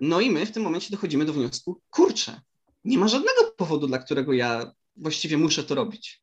No 0.00 0.20
i 0.20 0.30
my 0.30 0.46
w 0.46 0.52
tym 0.52 0.62
momencie 0.62 0.90
dochodzimy 0.90 1.24
do 1.24 1.32
wniosku, 1.32 1.80
kurczę, 1.90 2.40
nie 2.84 2.98
ma 2.98 3.08
żadnego 3.08 3.52
powodu, 3.56 3.86
dla 3.86 3.98
którego 3.98 4.32
ja 4.32 4.72
właściwie 4.96 5.38
muszę 5.38 5.64
to 5.64 5.74
robić. 5.74 6.22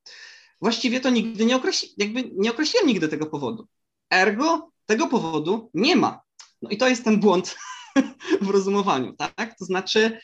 Właściwie 0.62 1.00
to 1.00 1.10
nigdy 1.10 1.46
nie, 1.46 1.56
określi, 1.56 1.94
jakby 1.98 2.32
nie 2.36 2.52
określiłem 2.52 2.88
nigdy 2.88 3.08
tego 3.08 3.26
powodu. 3.26 3.68
Ergo 4.14 4.72
tego 4.86 5.08
powodu 5.08 5.70
nie 5.74 5.96
ma. 5.96 6.22
No 6.62 6.70
i 6.70 6.78
to 6.78 6.88
jest 6.88 7.04
ten 7.04 7.20
błąd 7.20 7.58
w 8.42 8.50
rozumowaniu, 8.50 9.14
tak? 9.14 9.58
To 9.60 9.66
znaczy 9.66 10.20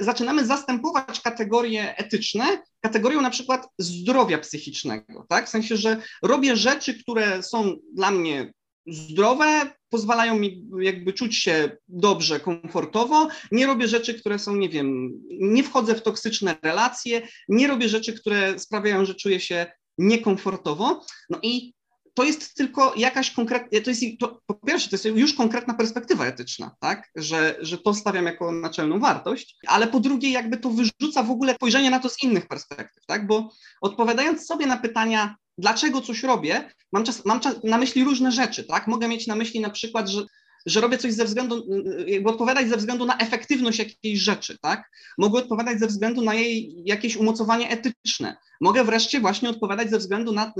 zaczynamy 0.00 0.46
zastępować 0.46 1.20
kategorie 1.20 1.96
etyczne 1.96 2.62
kategorią 2.80 3.20
na 3.20 3.30
przykład 3.30 3.68
zdrowia 3.78 4.38
psychicznego, 4.38 5.26
tak? 5.28 5.46
W 5.46 5.50
sensie, 5.50 5.76
że 5.76 6.02
robię 6.22 6.56
rzeczy, 6.56 6.98
które 6.98 7.42
są 7.42 7.76
dla 7.94 8.10
mnie 8.10 8.52
zdrowe, 8.86 9.70
pozwalają 9.88 10.38
mi 10.38 10.64
jakby 10.80 11.12
czuć 11.12 11.36
się 11.36 11.76
dobrze, 11.88 12.40
komfortowo. 12.40 13.28
Nie 13.52 13.66
robię 13.66 13.88
rzeczy, 13.88 14.14
które 14.14 14.38
są, 14.38 14.56
nie 14.56 14.68
wiem, 14.68 15.10
nie 15.30 15.64
wchodzę 15.64 15.94
w 15.94 16.02
toksyczne 16.02 16.56
relacje, 16.62 17.28
nie 17.48 17.66
robię 17.66 17.88
rzeczy, 17.88 18.12
które 18.12 18.58
sprawiają, 18.58 19.04
że 19.04 19.14
czuję 19.14 19.40
się 19.40 19.66
niekomfortowo. 19.98 21.04
No 21.30 21.38
i 21.42 21.74
to 22.14 22.24
jest 22.24 22.54
tylko 22.54 22.94
jakaś 22.96 23.30
konkretna, 23.30 23.80
to 23.80 23.90
jest, 23.90 24.02
to, 24.20 24.40
po 24.46 24.54
pierwsze, 24.54 24.88
to 24.90 24.96
jest 24.96 25.04
już 25.04 25.34
konkretna 25.34 25.74
perspektywa 25.74 26.26
etyczna, 26.26 26.76
tak, 26.80 27.10
że, 27.16 27.56
że 27.60 27.78
to 27.78 27.94
stawiam 27.94 28.26
jako 28.26 28.52
naczelną 28.52 29.00
wartość, 29.00 29.56
ale 29.66 29.86
po 29.86 30.00
drugie 30.00 30.30
jakby 30.30 30.56
to 30.56 30.70
wyrzuca 30.70 31.22
w 31.22 31.30
ogóle 31.30 31.54
spojrzenie 31.54 31.90
na 31.90 32.00
to 32.00 32.08
z 32.08 32.22
innych 32.22 32.48
perspektyw, 32.48 33.06
tak, 33.06 33.26
bo 33.26 33.50
odpowiadając 33.80 34.46
sobie 34.46 34.66
na 34.66 34.76
pytania, 34.76 35.34
dlaczego 35.58 36.00
coś 36.00 36.22
robię, 36.22 36.70
mam, 36.92 37.04
czas, 37.04 37.24
mam 37.24 37.40
czas, 37.40 37.54
na 37.64 37.78
myśli 37.78 38.04
różne 38.04 38.32
rzeczy, 38.32 38.64
tak? 38.64 38.86
Mogę 38.86 39.08
mieć 39.08 39.26
na 39.26 39.36
myśli 39.36 39.60
na 39.60 39.70
przykład, 39.70 40.08
że, 40.08 40.24
że 40.66 40.80
robię 40.80 40.98
coś 40.98 41.12
ze 41.12 41.24
względu, 41.24 41.66
jakby 42.06 42.30
odpowiadać 42.30 42.68
ze 42.68 42.76
względu 42.76 43.06
na 43.06 43.18
efektywność 43.18 43.78
jakiejś 43.78 44.18
rzeczy, 44.18 44.58
tak? 44.58 44.90
Mogę 45.18 45.38
odpowiadać 45.38 45.80
ze 45.80 45.86
względu 45.86 46.22
na 46.22 46.34
jej 46.34 46.74
jakieś 46.84 47.16
umocowanie 47.16 47.70
etyczne. 47.70 48.36
Mogę 48.60 48.84
wreszcie 48.84 49.20
właśnie 49.20 49.48
odpowiadać 49.48 49.90
ze 49.90 49.98
względu 49.98 50.32
na, 50.32 50.52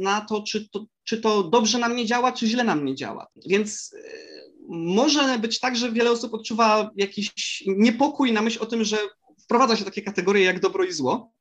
na 0.00 0.20
to, 0.20 0.42
czy 0.42 0.68
to, 0.68 0.84
czy 1.04 1.20
to 1.20 1.42
dobrze 1.42 1.78
na 1.78 1.88
mnie 1.88 2.06
działa, 2.06 2.32
czy 2.32 2.46
źle 2.46 2.64
na 2.64 2.74
mnie 2.74 2.94
działa. 2.94 3.26
Więc 3.46 3.94
może 4.68 5.38
być 5.38 5.60
tak, 5.60 5.76
że 5.76 5.92
wiele 5.92 6.10
osób 6.10 6.34
odczuwa 6.34 6.90
jakiś 6.96 7.32
niepokój 7.66 8.32
na 8.32 8.42
myśl 8.42 8.58
o 8.62 8.66
tym, 8.66 8.84
że 8.84 8.98
wprowadza 9.44 9.76
się 9.76 9.84
takie 9.84 10.02
kategorie 10.02 10.44
jak 10.44 10.60
dobro 10.60 10.84
i 10.84 10.92
zło, 10.92 11.32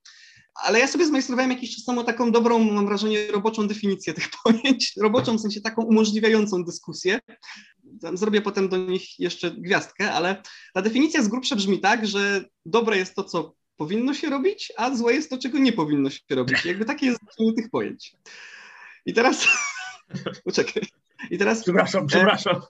ale 0.55 0.79
ja 0.79 0.87
sobie 0.87 1.05
zmajstrowałem 1.05 1.51
jakiś 1.51 1.75
czas 1.75 1.85
temu 1.85 2.03
taką 2.03 2.31
dobrą, 2.31 2.59
mam 2.59 2.85
wrażenie, 2.85 3.27
roboczą 3.31 3.67
definicję 3.67 4.13
tych 4.13 4.27
pojęć, 4.43 4.93
roboczą 5.01 5.37
w 5.37 5.41
sensie 5.41 5.61
taką 5.61 5.83
umożliwiającą 5.83 6.63
dyskusję. 6.63 7.19
Zrobię 8.13 8.41
potem 8.41 8.69
do 8.69 8.77
nich 8.77 9.19
jeszcze 9.19 9.51
gwiazdkę, 9.51 10.11
ale 10.11 10.41
ta 10.73 10.81
definicja 10.81 11.23
z 11.23 11.27
grubsza 11.27 11.55
brzmi 11.55 11.79
tak, 11.79 12.07
że 12.07 12.45
dobre 12.65 12.97
jest 12.97 13.15
to, 13.15 13.23
co 13.23 13.53
powinno 13.77 14.13
się 14.13 14.29
robić, 14.29 14.73
a 14.77 14.95
złe 14.95 15.13
jest 15.13 15.29
to, 15.29 15.37
czego 15.37 15.59
nie 15.59 15.73
powinno 15.73 16.09
się 16.09 16.19
robić. 16.29 16.65
Jakby 16.65 16.85
takie 16.85 17.05
jest 17.05 17.19
znaczenie 17.19 17.53
tych 17.53 17.69
pojęć. 17.69 18.15
I 19.05 19.13
teraz... 19.13 19.47
Poczekaj. 20.45 20.83
I 21.31 21.37
teraz... 21.37 21.63
Przepraszam, 21.63 22.07
przepraszam. 22.07 22.61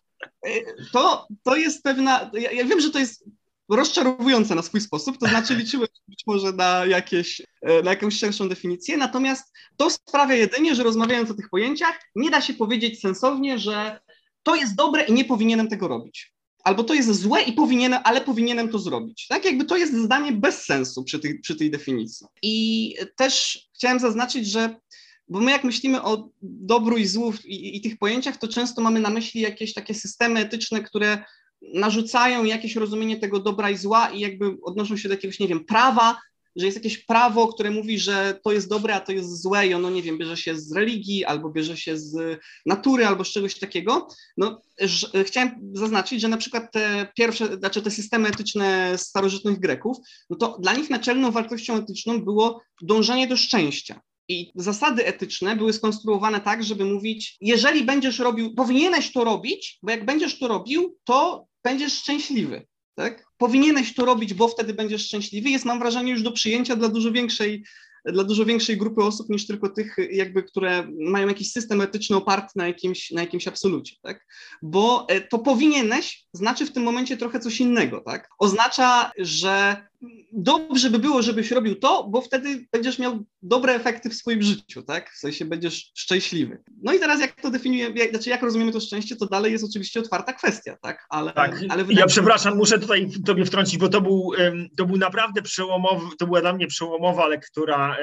E, 0.45 0.49
to, 0.91 1.27
to 1.43 1.55
jest 1.55 1.83
pewna... 1.83 2.31
Ja, 2.33 2.51
ja 2.51 2.65
wiem, 2.65 2.79
że 2.79 2.91
to 2.91 2.99
jest 2.99 3.25
rozczarowujące 3.69 4.55
na 4.55 4.61
swój 4.61 4.81
sposób, 4.81 5.17
to 5.17 5.27
znaczy 5.27 5.55
liczyłem 5.55 5.87
być 6.07 6.23
może 6.27 6.51
na, 6.51 6.85
jakieś, 6.85 7.41
e, 7.61 7.83
na 7.83 7.89
jakąś 7.89 8.19
szerszą 8.19 8.49
definicję, 8.49 8.97
natomiast 8.97 9.53
to 9.77 9.89
sprawia 9.89 10.35
jedynie, 10.35 10.75
że 10.75 10.83
rozmawiając 10.83 11.31
o 11.31 11.33
tych 11.33 11.49
pojęciach, 11.49 11.99
nie 12.15 12.29
da 12.29 12.41
się 12.41 12.53
powiedzieć 12.53 13.01
sensownie, 13.01 13.59
że 13.59 13.99
to 14.43 14.55
jest 14.55 14.75
dobre 14.75 15.03
i 15.03 15.13
nie 15.13 15.25
powinienem 15.25 15.67
tego 15.67 15.87
robić. 15.87 16.33
Albo 16.63 16.83
to 16.83 16.93
jest 16.93 17.13
złe 17.13 17.41
i 17.41 17.53
powinienem, 17.53 17.99
ale 18.03 18.21
powinienem 18.21 18.69
to 18.69 18.79
zrobić. 18.79 19.27
Tak 19.27 19.45
jakby 19.45 19.65
to 19.65 19.77
jest 19.77 19.97
zdanie 19.97 20.31
bez 20.31 20.65
sensu 20.65 21.03
przy 21.03 21.19
tej, 21.19 21.39
przy 21.39 21.55
tej 21.55 21.71
definicji. 21.71 22.27
I 22.41 22.95
też 23.15 23.59
chciałem 23.75 23.99
zaznaczyć, 23.99 24.47
że 24.47 24.75
bo 25.27 25.39
my 25.39 25.51
jak 25.51 25.63
myślimy 25.63 26.03
o 26.03 26.29
dobru 26.41 26.97
i 26.97 27.05
złu 27.05 27.33
i, 27.45 27.77
i 27.77 27.81
tych 27.81 27.97
pojęciach, 27.97 28.37
to 28.37 28.47
często 28.47 28.81
mamy 28.81 28.99
na 28.99 29.09
myśli 29.09 29.41
jakieś 29.41 29.73
takie 29.73 29.93
systemy 29.93 30.39
etyczne, 30.39 30.83
które 30.83 31.23
narzucają 31.73 32.43
jakieś 32.43 32.75
rozumienie 32.75 33.19
tego 33.19 33.39
dobra 33.39 33.69
i 33.69 33.77
zła 33.77 34.09
i 34.09 34.19
jakby 34.19 34.57
odnoszą 34.63 34.97
się 34.97 35.09
do 35.09 35.15
jakiegoś, 35.15 35.39
nie 35.39 35.47
wiem, 35.47 35.65
prawa, 35.65 36.17
że 36.55 36.65
jest 36.65 36.77
jakieś 36.77 36.97
prawo, 36.97 37.47
które 37.47 37.71
mówi, 37.71 37.99
że 37.99 38.39
to 38.43 38.51
jest 38.51 38.69
dobre, 38.69 38.95
a 38.95 38.99
to 38.99 39.11
jest 39.11 39.41
złe 39.41 39.67
i 39.67 39.73
ono, 39.73 39.89
nie 39.89 40.01
wiem, 40.01 40.17
bierze 40.17 40.37
się 40.37 40.59
z 40.59 40.71
religii 40.71 41.25
albo 41.25 41.49
bierze 41.49 41.77
się 41.77 41.97
z 41.97 42.39
natury 42.65 43.05
albo 43.05 43.23
z 43.23 43.31
czegoś 43.31 43.59
takiego. 43.59 44.07
No, 44.37 44.61
chciałem 45.25 45.51
zaznaczyć, 45.73 46.21
że 46.21 46.27
na 46.27 46.37
przykład 46.37 46.71
te 46.71 47.07
pierwsze, 47.17 47.57
znaczy 47.57 47.81
te 47.81 47.91
systemy 47.91 48.29
etyczne 48.29 48.97
starożytnych 48.97 49.59
Greków, 49.59 49.97
no 50.29 50.37
to 50.37 50.57
dla 50.59 50.73
nich 50.73 50.89
naczelną 50.89 51.31
wartością 51.31 51.75
etyczną 51.75 52.23
było 52.23 52.61
dążenie 52.81 53.27
do 53.27 53.37
szczęścia. 53.37 54.01
I 54.27 54.51
zasady 54.55 55.05
etyczne 55.05 55.55
były 55.55 55.73
skonstruowane 55.73 56.41
tak, 56.41 56.63
żeby 56.63 56.85
mówić, 56.85 57.37
jeżeli 57.41 57.83
będziesz 57.83 58.19
robił, 58.19 58.55
powinieneś 58.55 59.11
to 59.11 59.23
robić, 59.23 59.79
bo 59.83 59.91
jak 59.91 60.05
będziesz 60.05 60.39
to 60.39 60.47
robił, 60.47 60.97
to 61.03 61.45
będziesz 61.63 61.93
szczęśliwy. 61.93 62.67
Tak? 62.95 63.25
Powinieneś 63.37 63.93
to 63.93 64.05
robić, 64.05 64.33
bo 64.33 64.47
wtedy 64.47 64.73
będziesz 64.73 65.05
szczęśliwy. 65.05 65.49
Jest, 65.49 65.65
mam 65.65 65.79
wrażenie, 65.79 66.11
już 66.11 66.23
do 66.23 66.31
przyjęcia 66.31 66.75
dla 66.75 66.87
dużo 66.87 67.11
większej 67.11 67.63
dla 68.05 68.23
dużo 68.23 68.45
większej 68.45 68.77
grupy 68.77 69.03
osób 69.03 69.29
niż 69.29 69.47
tylko 69.47 69.69
tych, 69.69 69.95
jakby, 70.11 70.43
które 70.43 70.87
mają 70.99 71.27
jakiś 71.27 71.51
system 71.51 71.81
etyczny 71.81 72.15
oparty 72.15 72.47
na 72.55 72.67
jakimś, 72.67 73.11
na 73.11 73.21
jakimś 73.21 73.47
absolucie, 73.47 73.95
tak? 74.01 74.25
Bo 74.61 75.05
e, 75.09 75.21
to 75.21 75.39
powinieneś 75.39 76.25
znaczy 76.33 76.65
w 76.65 76.73
tym 76.73 76.83
momencie 76.83 77.17
trochę 77.17 77.39
coś 77.39 77.61
innego, 77.61 78.01
tak? 78.05 78.29
Oznacza, 78.39 79.11
że 79.17 79.87
dobrze 80.33 80.89
by 80.89 80.99
było, 80.99 81.21
żebyś 81.21 81.51
robił 81.51 81.75
to, 81.75 82.07
bo 82.09 82.21
wtedy 82.21 82.65
będziesz 82.71 82.99
miał 82.99 83.19
dobre 83.41 83.73
efekty 83.73 84.09
w 84.09 84.13
swoim 84.13 84.41
życiu, 84.41 84.83
tak? 84.83 85.11
W 85.11 85.17
sensie 85.17 85.45
będziesz 85.45 85.91
szczęśliwy. 85.95 86.63
No 86.83 86.93
i 86.93 86.99
teraz 86.99 87.21
jak 87.21 87.41
to 87.41 87.51
definiuje, 87.51 87.89
jak, 87.95 88.09
znaczy 88.09 88.29
jak 88.29 88.41
rozumiemy 88.41 88.71
to 88.71 88.79
szczęście, 88.79 89.15
to 89.15 89.25
dalej 89.25 89.51
jest 89.51 89.63
oczywiście 89.63 89.99
otwarta 89.99 90.33
kwestia, 90.33 90.77
tak? 90.81 91.05
Ale, 91.09 91.33
tak. 91.33 91.61
ale 91.69 91.85
ja 91.89 92.05
przepraszam, 92.05 92.57
muszę 92.57 92.79
tutaj 92.79 93.09
tobie 93.25 93.45
wtrącić, 93.45 93.77
bo 93.77 93.89
to 93.89 94.01
był, 94.01 94.31
to 94.77 94.85
był 94.85 94.97
naprawdę 94.97 95.41
przełomowy, 95.41 96.05
to 96.19 96.25
była 96.25 96.41
dla 96.41 96.53
mnie 96.53 96.67
przełomowa 96.67 97.27
lektura. 97.27 97.97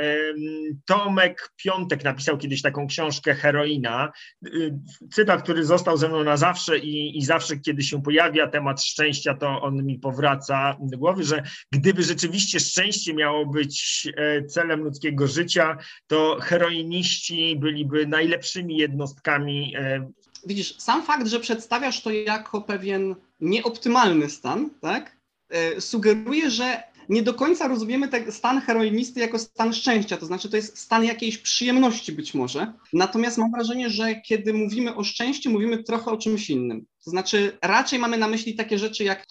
Tomek 0.87 1.53
Piątek 1.57 2.05
napisał 2.05 2.39
kiedyś 2.39 2.63
taką 2.63 2.87
książkę 2.87 3.35
Heroina, 3.35 4.13
y, 4.47 4.79
cytat, 5.13 5.43
który 5.43 5.65
został 5.65 5.97
ze 5.97 6.09
mną 6.09 6.25
na 6.25 6.37
zawsze 6.37 6.79
i, 6.79 7.19
i 7.19 7.25
zawsze, 7.25 7.57
kiedy 7.57 7.83
się 7.83 8.03
pojawia 8.03 8.49
temat 8.49 8.83
szczęścia, 8.83 9.35
to 9.35 9.61
on 9.61 9.85
mi 9.85 9.99
powraca 9.99 10.77
do 10.81 10.99
głowy, 10.99 11.25
że 11.25 11.43
gdyby 11.89 12.03
rzeczywiście 12.03 12.61
szczęście 12.61 13.15
miało 13.15 13.47
być 13.47 14.09
e, 14.17 14.45
celem 14.45 14.81
ludzkiego 14.81 15.27
życia, 15.27 15.77
to 16.07 16.39
heroiniści 16.41 17.57
byliby 17.57 18.07
najlepszymi 18.07 18.77
jednostkami. 18.77 19.77
E, 19.77 20.11
Widzisz, 20.47 20.75
sam 20.79 21.03
fakt, 21.03 21.27
że 21.27 21.41
przedstawiasz 21.41 22.03
to 22.03 22.11
jako 22.11 22.61
pewien 22.61 23.15
nieoptymalny 23.41 24.31
stan, 24.31 24.71
tak, 24.81 25.17
e, 25.49 25.81
sugeruje, 25.81 26.51
że 26.51 26.83
nie 27.09 27.23
do 27.23 27.35
końca 27.35 27.69
rozumiemy 27.69 28.09
ten 28.09 28.33
stan 28.33 28.61
heroinisty 28.61 29.21
jako 29.21 29.39
stan 29.39 29.73
szczęścia, 29.73 30.17
to 30.17 30.27
znaczy 30.27 30.51
to 30.51 30.57
jest 30.57 30.79
stan 30.79 31.05
jakiejś 31.05 31.39
przyjemności 31.39 32.13
być 32.13 32.35
może. 32.35 32.73
Natomiast 32.93 33.39
mam 33.39 33.51
wrażenie, 33.51 33.91
że 33.91 34.21
kiedy 34.21 34.53
mówimy 34.53 34.95
o 34.95 35.05
szczęściu, 35.05 35.51
mówimy 35.51 35.83
trochę 35.85 36.11
o 36.11 36.17
czymś 36.17 36.51
innym. 36.51 36.87
To 37.05 37.11
znaczy 37.11 37.59
raczej 37.63 37.99
mamy 37.99 38.19
na 38.19 38.29
myśli 38.29 38.55
takie 38.55 38.79
rzeczy 38.79 39.05
jak 39.05 39.27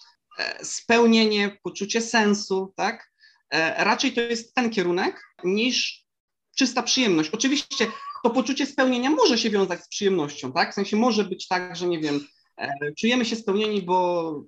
spełnienie, 0.62 1.58
poczucie 1.62 2.00
sensu, 2.00 2.72
tak? 2.76 3.10
E, 3.50 3.84
raczej 3.84 4.12
to 4.12 4.20
jest 4.20 4.54
ten 4.54 4.70
kierunek 4.70 5.22
niż 5.44 6.04
czysta 6.56 6.82
przyjemność. 6.82 7.30
Oczywiście 7.30 7.86
to 8.24 8.30
poczucie 8.30 8.66
spełnienia 8.66 9.10
może 9.10 9.38
się 9.38 9.50
wiązać 9.50 9.84
z 9.84 9.88
przyjemnością, 9.88 10.52
tak? 10.52 10.70
W 10.72 10.74
sensie 10.74 10.96
może 10.96 11.24
być 11.24 11.48
tak, 11.48 11.76
że 11.76 11.86
nie 11.86 12.00
wiem, 12.00 12.26
e, 12.56 12.70
czujemy 12.98 13.24
się 13.24 13.36
spełnieni, 13.36 13.82
bo 13.82 14.42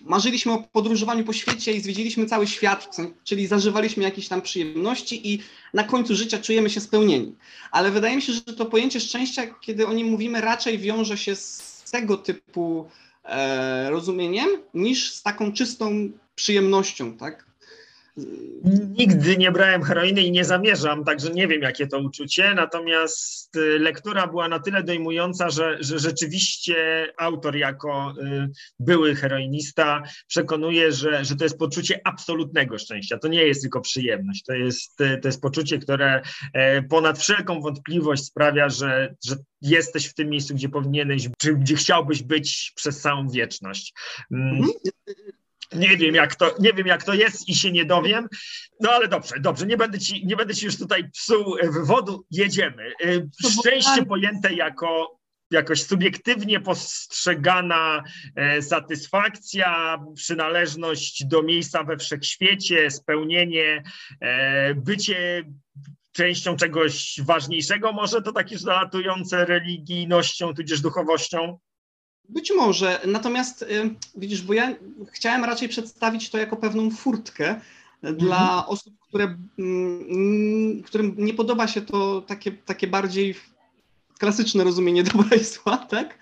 marzyliśmy 0.00 0.52
o 0.52 0.64
podróżowaniu 0.72 1.24
po 1.24 1.32
świecie 1.32 1.72
i 1.72 1.80
zwiedziliśmy 1.80 2.26
cały 2.26 2.46
świat, 2.46 2.96
czyli 3.24 3.46
zażywaliśmy 3.46 4.02
jakieś 4.02 4.28
tam 4.28 4.42
przyjemności 4.42 5.32
i 5.32 5.42
na 5.74 5.84
końcu 5.84 6.14
życia 6.14 6.38
czujemy 6.38 6.70
się 6.70 6.80
spełnieni. 6.80 7.34
Ale 7.70 7.90
wydaje 7.90 8.16
mi 8.16 8.22
się, 8.22 8.32
że 8.32 8.40
to 8.40 8.66
pojęcie 8.66 9.00
szczęścia, 9.00 9.46
kiedy 9.46 9.86
o 9.86 9.92
nim 9.92 10.06
mówimy, 10.06 10.40
raczej 10.40 10.78
wiąże 10.78 11.18
się 11.18 11.36
z 11.36 11.82
tego 11.92 12.16
typu 12.16 12.88
e, 12.88 13.11
rozumieniem 13.88 14.48
niż 14.74 15.12
z 15.12 15.22
taką 15.22 15.52
czystą 15.52 16.10
przyjemnością, 16.34 17.16
tak? 17.16 17.51
Nigdy 18.98 19.36
nie 19.36 19.52
brałem 19.52 19.82
heroiny 19.82 20.22
i 20.22 20.32
nie 20.32 20.44
zamierzam, 20.44 21.04
także 21.04 21.30
nie 21.30 21.48
wiem, 21.48 21.62
jakie 21.62 21.86
to 21.86 21.98
uczucie. 21.98 22.54
Natomiast 22.54 23.56
y, 23.56 23.78
lektura 23.78 24.26
była 24.26 24.48
na 24.48 24.58
tyle 24.58 24.82
dojmująca, 24.82 25.50
że, 25.50 25.76
że 25.80 25.98
rzeczywiście 25.98 27.06
autor, 27.18 27.56
jako 27.56 28.14
y, 28.22 28.50
były 28.78 29.14
heroinista, 29.14 30.02
przekonuje, 30.26 30.92
że, 30.92 31.24
że 31.24 31.36
to 31.36 31.44
jest 31.44 31.58
poczucie 31.58 32.00
absolutnego 32.04 32.78
szczęścia. 32.78 33.18
To 33.18 33.28
nie 33.28 33.44
jest 33.44 33.62
tylko 33.62 33.80
przyjemność. 33.80 34.44
To 34.44 34.52
jest, 34.52 35.00
y, 35.00 35.18
to 35.22 35.28
jest 35.28 35.42
poczucie, 35.42 35.78
które 35.78 36.22
e, 36.54 36.82
ponad 36.82 37.18
wszelką 37.18 37.60
wątpliwość 37.60 38.24
sprawia, 38.24 38.68
że, 38.68 39.14
że 39.24 39.36
jesteś 39.62 40.06
w 40.06 40.14
tym 40.14 40.28
miejscu, 40.28 40.54
gdzie 40.54 40.68
powinieneś, 40.68 41.28
czy 41.38 41.54
gdzie 41.54 41.76
chciałbyś 41.76 42.22
być 42.22 42.72
przez 42.76 43.00
całą 43.00 43.28
wieczność. 43.28 43.94
Mm. 44.32 44.48
Mhm. 44.48 44.72
Nie 45.74 45.96
wiem, 45.96 46.14
jak 46.14 46.34
to, 46.34 46.54
nie 46.58 46.72
wiem, 46.72 46.86
jak 46.86 47.04
to 47.04 47.14
jest 47.14 47.48
i 47.48 47.54
się 47.54 47.72
nie 47.72 47.84
dowiem. 47.84 48.28
No 48.80 48.90
ale 48.90 49.08
dobrze, 49.08 49.34
dobrze, 49.40 49.66
nie 49.66 49.76
będę 49.76 49.98
ci, 49.98 50.26
nie 50.26 50.36
będę 50.36 50.54
ci 50.54 50.66
już 50.66 50.78
tutaj 50.78 51.10
psuł 51.10 51.56
wywodu. 51.62 52.26
Jedziemy. 52.30 52.92
Y, 53.04 53.28
szczęście 53.60 54.06
pojęte 54.06 54.54
jako 54.54 55.22
jakoś 55.52 55.82
subiektywnie 55.82 56.60
postrzegana 56.60 58.02
e, 58.36 58.62
satysfakcja, 58.62 59.98
przynależność 60.14 61.24
do 61.24 61.42
miejsca 61.42 61.84
we 61.84 61.96
wszechświecie, 61.96 62.90
spełnienie, 62.90 63.82
e, 64.20 64.74
bycie 64.74 65.44
częścią 66.12 66.56
czegoś 66.56 67.20
ważniejszego, 67.24 67.92
może 67.92 68.22
to 68.22 68.32
takie 68.32 68.58
zalatujące 68.58 69.44
religijnością, 69.44 70.54
tudzież 70.54 70.80
duchowością? 70.80 71.58
Być 72.28 72.52
może, 72.56 73.00
natomiast 73.06 73.62
y, 73.62 73.94
widzisz, 74.16 74.42
bo 74.42 74.52
ja 74.52 74.74
chciałem 75.12 75.44
raczej 75.44 75.68
przedstawić 75.68 76.30
to 76.30 76.38
jako 76.38 76.56
pewną 76.56 76.90
furtkę 76.90 77.60
dla 78.02 78.42
mhm. 78.42 78.64
osób, 78.66 78.94
które, 79.00 79.36
mm, 79.58 80.82
którym 80.82 81.14
nie 81.18 81.34
podoba 81.34 81.66
się 81.66 81.82
to 81.82 82.22
takie, 82.26 82.52
takie 82.52 82.86
bardziej 82.86 83.34
klasyczne 84.18 84.64
rozumienie 84.64 85.02
dobra 85.12 85.36
i 85.36 85.44
zła, 85.44 85.76
tak? 85.76 86.18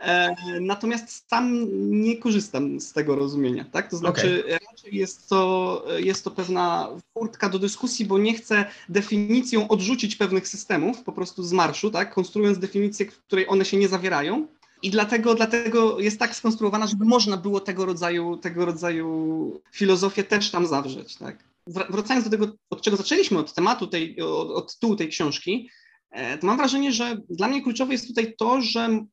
E, 0.00 0.34
natomiast 0.60 1.28
sam 1.28 1.66
nie 2.00 2.16
korzystam 2.16 2.80
z 2.80 2.92
tego 2.92 3.16
rozumienia, 3.16 3.64
tak? 3.64 3.90
To 3.90 3.96
znaczy 3.96 4.44
okay. 4.44 4.58
raczej 4.70 4.96
jest 4.96 5.28
to, 5.28 5.84
jest 5.96 6.24
to 6.24 6.30
pewna 6.30 6.88
furtka 7.14 7.48
do 7.48 7.58
dyskusji, 7.58 8.04
bo 8.04 8.18
nie 8.18 8.34
chcę 8.34 8.64
definicją 8.88 9.68
odrzucić 9.68 10.16
pewnych 10.16 10.48
systemów 10.48 11.02
po 11.02 11.12
prostu 11.12 11.42
z 11.42 11.52
marszu, 11.52 11.90
tak? 11.90 12.14
Konstruując 12.14 12.58
definicję, 12.58 13.06
w 13.10 13.22
której 13.22 13.48
one 13.48 13.64
się 13.64 13.76
nie 13.76 13.88
zawierają, 13.88 14.46
i 14.82 14.90
dlatego, 14.90 15.34
dlatego 15.34 16.00
jest 16.00 16.18
tak 16.18 16.36
skonstruowana, 16.36 16.86
żeby 16.86 17.04
można 17.04 17.36
było 17.36 17.60
tego 17.60 17.84
rodzaju, 17.84 18.36
tego 18.36 18.64
rodzaju 18.64 19.60
filozofię 19.72 20.24
też 20.24 20.50
tam 20.50 20.66
zawrzeć. 20.66 21.16
Tak? 21.16 21.44
Wracając 21.66 22.24
do 22.24 22.30
tego, 22.30 22.52
od 22.70 22.82
czego 22.82 22.96
zaczęliśmy, 22.96 23.38
od 23.38 23.54
tematu 23.54 23.86
tej, 23.86 24.20
od, 24.20 24.50
od 24.50 24.78
tyłu 24.78 24.96
tej 24.96 25.08
książki, 25.08 25.70
e, 26.10 26.38
to 26.38 26.46
mam 26.46 26.56
wrażenie, 26.56 26.92
że 26.92 27.16
dla 27.30 27.48
mnie 27.48 27.62
kluczowe 27.62 27.92
jest 27.92 28.08
tutaj 28.08 28.34
to, 28.38 28.60
że 28.60 29.04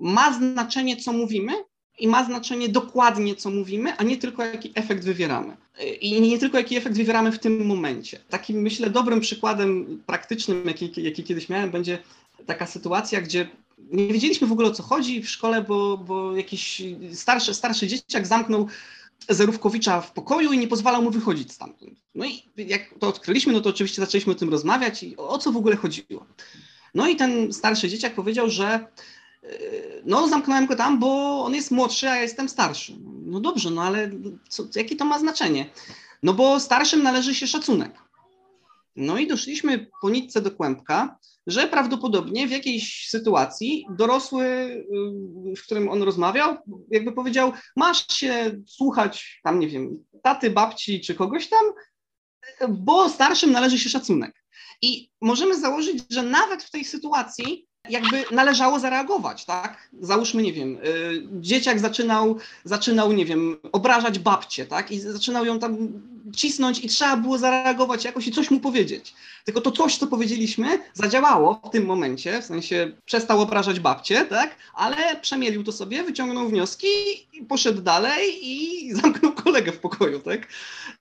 ma 0.00 0.32
znaczenie, 0.32 0.96
co 0.96 1.12
mówimy, 1.12 1.52
i 1.98 2.08
ma 2.08 2.24
znaczenie 2.24 2.68
dokładnie, 2.68 3.36
co 3.36 3.50
mówimy, 3.50 3.96
a 3.96 4.02
nie 4.02 4.16
tylko 4.16 4.44
jaki 4.44 4.72
efekt 4.74 5.04
wywieramy. 5.04 5.56
I 6.00 6.20
nie 6.20 6.38
tylko 6.38 6.58
jaki 6.58 6.76
efekt 6.76 6.96
wywieramy 6.96 7.32
w 7.32 7.38
tym 7.38 7.66
momencie. 7.66 8.18
Takim, 8.30 8.60
myślę, 8.60 8.90
dobrym 8.90 9.20
przykładem 9.20 10.02
praktycznym, 10.06 10.66
jaki, 10.66 10.92
jaki 10.96 11.24
kiedyś 11.24 11.48
miałem, 11.48 11.70
będzie 11.70 11.98
taka 12.46 12.66
sytuacja, 12.66 13.20
gdzie 13.20 13.48
nie 13.78 14.12
wiedzieliśmy 14.12 14.46
w 14.46 14.52
ogóle 14.52 14.68
o 14.68 14.74
co 14.74 14.82
chodzi 14.82 15.22
w 15.22 15.30
szkole, 15.30 15.62
bo, 15.62 15.98
bo 15.98 16.36
jakiś 16.36 16.82
starszy, 17.12 17.54
starszy 17.54 17.86
dzieciak 17.86 18.26
zamknął 18.26 18.68
Zerówkowicza 19.28 20.00
w 20.00 20.12
pokoju 20.12 20.52
i 20.52 20.58
nie 20.58 20.68
pozwalał 20.68 21.02
mu 21.02 21.10
wychodzić 21.10 21.52
stamtąd. 21.52 22.00
No 22.14 22.24
i 22.24 22.42
jak 22.56 22.94
to 23.00 23.08
odkryliśmy, 23.08 23.52
no 23.52 23.60
to 23.60 23.70
oczywiście 23.70 24.02
zaczęliśmy 24.02 24.32
o 24.32 24.36
tym 24.36 24.50
rozmawiać 24.50 25.02
i 25.02 25.16
o 25.16 25.38
co 25.38 25.52
w 25.52 25.56
ogóle 25.56 25.76
chodziło. 25.76 26.26
No 26.94 27.08
i 27.08 27.16
ten 27.16 27.52
starszy 27.52 27.88
dzieciak 27.88 28.14
powiedział, 28.14 28.50
że 28.50 28.66
e, 28.66 28.88
no 30.04 30.28
zamknąłem 30.28 30.66
go 30.66 30.76
tam, 30.76 30.98
bo 30.98 31.44
on 31.44 31.54
jest 31.54 31.70
młodszy, 31.70 32.10
a 32.10 32.16
ja 32.16 32.22
jestem 32.22 32.48
starszy. 32.48 32.96
No 33.26 33.40
dobrze, 33.40 33.70
no 33.70 33.82
ale 33.82 34.10
co, 34.48 34.64
jakie 34.74 34.96
to 34.96 35.04
ma 35.04 35.18
znaczenie? 35.18 35.70
No 36.22 36.34
bo 36.34 36.60
starszym 36.60 37.02
należy 37.02 37.34
się 37.34 37.46
szacunek. 37.46 38.03
No 38.96 39.18
i 39.18 39.26
doszliśmy 39.26 39.86
po 40.02 40.10
nitce 40.10 40.40
do 40.40 40.50
kłębka, 40.50 41.18
że 41.46 41.66
prawdopodobnie 41.66 42.46
w 42.46 42.50
jakiejś 42.50 43.08
sytuacji 43.08 43.86
dorosły, 43.90 44.44
y, 44.44 45.56
w 45.56 45.62
którym 45.62 45.88
on 45.88 46.02
rozmawiał, 46.02 46.56
jakby 46.90 47.12
powiedział, 47.12 47.52
masz 47.76 48.12
się 48.12 48.62
słuchać 48.66 49.40
tam, 49.44 49.60
nie 49.60 49.68
wiem, 49.68 50.04
taty, 50.22 50.50
babci 50.50 51.00
czy 51.00 51.14
kogoś 51.14 51.48
tam, 51.48 51.64
bo 52.68 53.08
starszym 53.08 53.52
należy 53.52 53.78
się 53.78 53.88
szacunek. 53.88 54.44
I 54.82 55.10
możemy 55.20 55.60
założyć, 55.60 56.04
że 56.10 56.22
nawet 56.22 56.62
w 56.62 56.70
tej 56.70 56.84
sytuacji 56.84 57.66
jakby 57.88 58.24
należało 58.30 58.80
zareagować, 58.80 59.44
tak? 59.44 59.90
Załóżmy, 60.00 60.42
nie 60.42 60.52
wiem, 60.52 60.78
y, 60.84 61.22
dzieciak 61.40 61.80
zaczynał, 61.80 62.36
zaczynał, 62.64 63.12
nie 63.12 63.24
wiem, 63.24 63.56
obrażać 63.72 64.18
babcię, 64.18 64.66
tak? 64.66 64.90
I 64.90 65.00
zaczynał 65.00 65.44
ją 65.44 65.58
tam 65.58 66.02
cisnąć 66.32 66.84
i 66.84 66.88
trzeba 66.88 67.16
było 67.16 67.38
zareagować 67.38 68.04
jakoś 68.04 68.26
i 68.26 68.32
coś 68.32 68.50
mu 68.50 68.60
powiedzieć. 68.60 69.14
Tylko 69.44 69.60
to 69.60 69.70
coś, 69.70 69.96
co 69.96 70.06
powiedzieliśmy, 70.06 70.78
zadziałało 70.94 71.60
w 71.64 71.70
tym 71.70 71.86
momencie, 71.86 72.42
w 72.42 72.44
sensie 72.44 72.92
przestał 73.04 73.40
obrażać 73.40 73.80
babcię, 73.80 74.24
tak? 74.24 74.56
Ale 74.74 74.96
przemielił 75.20 75.64
to 75.64 75.72
sobie, 75.72 76.02
wyciągnął 76.02 76.48
wnioski, 76.48 76.86
poszedł 77.48 77.82
dalej 77.82 78.38
i 78.42 78.92
zamknął 78.94 79.32
kolegę 79.44 79.72
w 79.72 79.78
pokoju, 79.78 80.20
tak? 80.20 80.48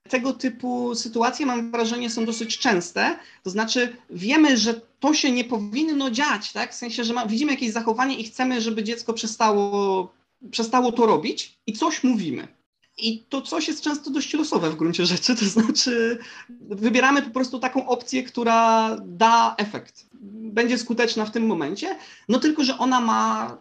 Tego 0.09 0.33
typu 0.33 0.95
sytuacje, 0.95 1.45
mam 1.45 1.71
wrażenie, 1.71 2.09
są 2.09 2.25
dosyć 2.25 2.57
częste. 2.57 3.19
To 3.43 3.49
znaczy, 3.49 3.95
wiemy, 4.09 4.57
że 4.57 4.81
to 4.99 5.13
się 5.13 5.31
nie 5.31 5.43
powinno 5.43 6.11
dziać, 6.11 6.51
tak? 6.51 6.71
W 6.71 6.75
sensie, 6.75 7.03
że 7.03 7.13
ma, 7.13 7.25
widzimy 7.25 7.51
jakieś 7.51 7.71
zachowanie 7.71 8.15
i 8.15 8.23
chcemy, 8.23 8.61
żeby 8.61 8.83
dziecko 8.83 9.13
przestało, 9.13 10.13
przestało 10.51 10.91
to 10.91 11.05
robić 11.05 11.57
i 11.67 11.73
coś 11.73 12.03
mówimy. 12.03 12.47
I 12.97 13.23
to 13.29 13.41
coś 13.41 13.67
jest 13.67 13.81
często 13.81 14.11
dość 14.11 14.33
losowe 14.33 14.69
w 14.69 14.75
gruncie 14.75 15.05
rzeczy, 15.05 15.35
to 15.35 15.45
znaczy 15.45 16.17
wybieramy 16.59 17.21
po 17.21 17.29
prostu 17.29 17.59
taką 17.59 17.87
opcję, 17.87 18.23
która 18.23 18.89
da 19.05 19.55
efekt, 19.57 20.05
będzie 20.53 20.77
skuteczna 20.77 21.25
w 21.25 21.31
tym 21.31 21.45
momencie, 21.45 21.97
no 22.29 22.39
tylko, 22.39 22.63
że 22.63 22.77
ona 22.77 23.01
ma 23.01 23.57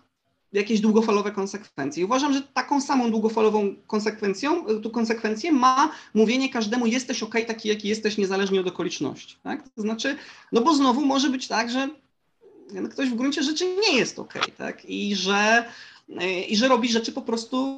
jakieś 0.52 0.80
długofalowe 0.80 1.30
konsekwencje. 1.30 2.02
I 2.02 2.04
uważam, 2.04 2.32
że 2.32 2.42
taką 2.42 2.80
samą 2.80 3.10
długofalową 3.10 3.74
konsekwencją, 3.86 4.64
tu 4.82 4.90
konsekwencję 4.90 5.52
ma 5.52 5.90
mówienie 6.14 6.48
każdemu 6.48 6.86
jesteś 6.86 7.22
ok, 7.22 7.34
taki 7.46 7.68
jaki 7.68 7.88
jesteś, 7.88 8.18
niezależnie 8.18 8.60
od 8.60 8.66
okoliczności. 8.66 9.36
Tak? 9.42 9.68
To 9.68 9.82
znaczy, 9.82 10.16
no 10.52 10.60
bo 10.60 10.74
znowu 10.74 11.06
może 11.06 11.30
być 11.30 11.48
tak, 11.48 11.70
że 11.70 11.88
ktoś 12.90 13.08
w 13.08 13.14
gruncie 13.14 13.42
rzeczy 13.42 13.64
nie 13.88 13.98
jest 13.98 14.18
ok, 14.18 14.34
tak? 14.58 14.84
I 14.84 15.16
że, 15.16 15.64
i 16.48 16.56
że 16.56 16.68
robi 16.68 16.88
rzeczy 16.88 17.12
po 17.12 17.22
prostu, 17.22 17.76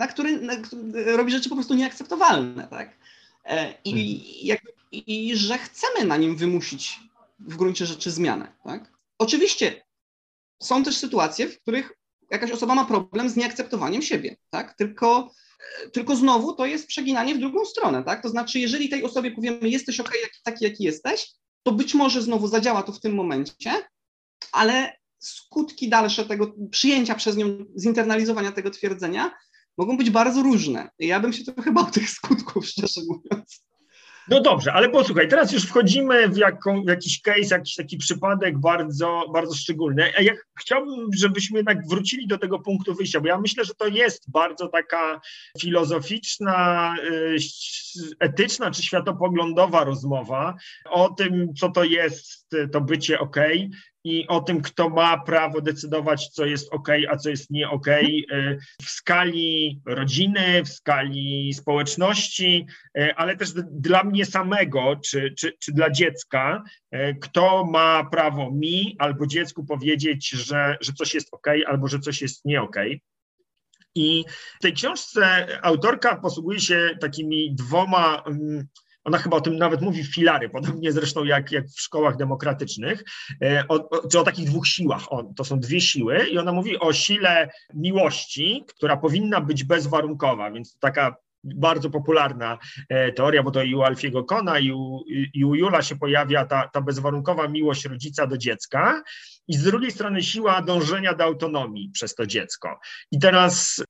na 0.00 0.06
które 0.06 0.30
na, 0.30 0.52
robi 1.16 1.32
rzeczy 1.32 1.48
po 1.48 1.54
prostu 1.54 1.74
nieakceptowalne, 1.74 2.68
tak? 2.68 2.98
E, 3.44 3.74
I, 3.84 3.90
mhm. 3.90 4.20
jak, 4.42 4.60
I 4.92 5.36
że 5.36 5.58
chcemy 5.58 6.04
na 6.04 6.16
nim 6.16 6.36
wymusić 6.36 7.00
w 7.38 7.56
gruncie 7.56 7.86
rzeczy 7.86 8.10
zmianę, 8.10 8.52
tak? 8.64 8.92
Oczywiście 9.18 9.82
są 10.62 10.84
też 10.84 10.96
sytuacje, 10.96 11.48
w 11.48 11.60
których 11.60 11.92
jakaś 12.30 12.50
osoba 12.50 12.74
ma 12.74 12.84
problem 12.84 13.30
z 13.30 13.36
nieakceptowaniem 13.36 14.02
siebie, 14.02 14.36
tak? 14.50 14.76
Tylko, 14.76 15.30
tylko 15.92 16.16
znowu 16.16 16.52
to 16.52 16.66
jest 16.66 16.86
przeginanie 16.86 17.34
w 17.34 17.38
drugą 17.38 17.64
stronę, 17.64 18.04
tak? 18.04 18.22
To 18.22 18.28
znaczy, 18.28 18.58
jeżeli 18.58 18.88
tej 18.88 19.04
osobie 19.04 19.30
powiemy, 19.30 19.68
jesteś 19.68 20.00
ok, 20.00 20.12
taki 20.44 20.64
jaki 20.64 20.84
jesteś, 20.84 21.30
to 21.62 21.72
być 21.72 21.94
może 21.94 22.22
znowu 22.22 22.48
zadziała 22.48 22.82
to 22.82 22.92
w 22.92 23.00
tym 23.00 23.14
momencie, 23.14 23.72
ale 24.52 24.96
skutki 25.18 25.88
dalsze 25.88 26.24
tego 26.24 26.54
przyjęcia 26.70 27.14
przez 27.14 27.36
nią, 27.36 27.46
zinternalizowania 27.76 28.52
tego 28.52 28.70
twierdzenia 28.70 29.30
mogą 29.78 29.96
być 29.96 30.10
bardzo 30.10 30.42
różne. 30.42 30.90
Ja 30.98 31.20
bym 31.20 31.32
się 31.32 31.44
trochę 31.44 31.72
bał 31.72 31.90
tych 31.90 32.10
skutków, 32.10 32.66
szczerze 32.66 33.00
mówiąc. 33.08 33.70
No 34.30 34.40
dobrze, 34.40 34.72
ale 34.72 34.88
posłuchaj, 34.88 35.28
teraz 35.28 35.52
już 35.52 35.64
wchodzimy 35.64 36.28
w, 36.28 36.36
jaką, 36.36 36.84
w 36.84 36.88
jakiś 36.88 37.20
case, 37.20 37.54
jakiś 37.54 37.74
taki 37.76 37.96
przypadek 37.96 38.58
bardzo, 38.58 39.24
bardzo 39.32 39.54
szczególny. 39.54 40.12
Ja 40.20 40.32
chciałbym, 40.60 41.08
żebyśmy 41.16 41.58
jednak 41.58 41.88
wrócili 41.88 42.26
do 42.26 42.38
tego 42.38 42.58
punktu 42.58 42.94
wyjścia, 42.94 43.20
bo 43.20 43.28
ja 43.28 43.38
myślę, 43.38 43.64
że 43.64 43.74
to 43.74 43.86
jest 43.86 44.30
bardzo 44.30 44.68
taka 44.68 45.20
filozoficzna, 45.60 46.94
y, 47.04 47.36
etyczna 48.20 48.70
czy 48.70 48.82
światopoglądowa 48.82 49.84
rozmowa 49.84 50.54
o 50.90 51.08
tym, 51.08 51.54
co 51.54 51.68
to 51.68 51.84
jest 51.84 52.48
to 52.72 52.80
bycie 52.80 53.20
ok, 53.20 53.36
i 54.04 54.26
o 54.28 54.40
tym, 54.40 54.62
kto 54.62 54.88
ma 54.88 55.18
prawo 55.18 55.60
decydować, 55.60 56.28
co 56.28 56.44
jest 56.44 56.72
ok, 56.72 56.88
a 57.10 57.16
co 57.16 57.30
jest 57.30 57.50
nie 57.50 57.70
ok, 57.70 57.86
w 58.82 58.88
skali 58.90 59.80
rodziny, 59.86 60.64
w 60.64 60.68
skali 60.68 61.54
społeczności, 61.54 62.66
y, 62.98 63.14
ale 63.14 63.36
też 63.36 63.52
dla 63.70 64.04
mnie 64.04 64.26
samego, 64.26 64.96
czy, 65.04 65.34
czy, 65.38 65.52
czy 65.60 65.72
dla 65.72 65.90
dziecka, 65.90 66.62
y, 66.94 67.16
kto 67.20 67.64
ma 67.64 68.04
prawo 68.10 68.50
mi 68.50 68.96
albo 68.98 69.26
dziecku 69.26 69.64
powiedzieć, 69.64 70.30
że, 70.30 70.76
że 70.80 70.92
coś 70.92 71.14
jest 71.14 71.28
ok, 71.32 71.46
albo 71.66 71.88
że 71.88 71.98
coś 71.98 72.22
jest 72.22 72.44
nie 72.44 72.62
ok. 72.62 72.76
I 73.94 74.24
w 74.58 74.62
tej 74.62 74.72
książce 74.72 75.46
autorka 75.62 76.16
posługuje 76.16 76.60
się 76.60 76.90
takimi 77.00 77.54
dwoma 77.54 78.22
mm, 78.26 78.66
ona 79.10 79.18
chyba 79.18 79.36
o 79.36 79.40
tym 79.40 79.56
nawet 79.56 79.82
mówi 79.82 80.04
filary, 80.04 80.48
podobnie 80.48 80.92
zresztą 80.92 81.24
jak, 81.24 81.52
jak 81.52 81.66
w 81.66 81.80
szkołach 81.80 82.16
demokratycznych, 82.16 83.04
e, 83.42 83.64
o, 83.68 83.90
o, 83.90 84.08
czy 84.08 84.20
o 84.20 84.24
takich 84.24 84.46
dwóch 84.46 84.66
siłach. 84.66 85.12
O, 85.12 85.24
to 85.36 85.44
są 85.44 85.60
dwie 85.60 85.80
siły 85.80 86.26
i 86.26 86.38
ona 86.38 86.52
mówi 86.52 86.78
o 86.78 86.92
sile 86.92 87.50
miłości, 87.74 88.64
która 88.68 88.96
powinna 88.96 89.40
być 89.40 89.64
bezwarunkowa, 89.64 90.50
więc 90.50 90.78
taka 90.78 91.16
bardzo 91.44 91.90
popularna 91.90 92.58
e, 92.88 93.12
teoria, 93.12 93.42
bo 93.42 93.50
to 93.50 93.62
i 93.62 93.74
u 93.74 93.82
Alfiego 93.82 94.24
Kona, 94.24 94.58
i 94.58 94.72
u, 94.72 95.04
i 95.34 95.44
u 95.44 95.54
Jula 95.54 95.82
się 95.82 95.96
pojawia 95.96 96.46
ta, 96.46 96.68
ta 96.68 96.80
bezwarunkowa 96.80 97.48
miłość 97.48 97.84
rodzica 97.84 98.26
do 98.26 98.38
dziecka, 98.38 99.02
i 99.48 99.56
z 99.56 99.62
drugiej 99.62 99.90
strony 99.90 100.22
siła 100.22 100.62
dążenia 100.62 101.14
do 101.14 101.24
autonomii 101.24 101.90
przez 101.92 102.14
to 102.14 102.26
dziecko. 102.26 102.80
I 103.12 103.18
teraz 103.18 103.84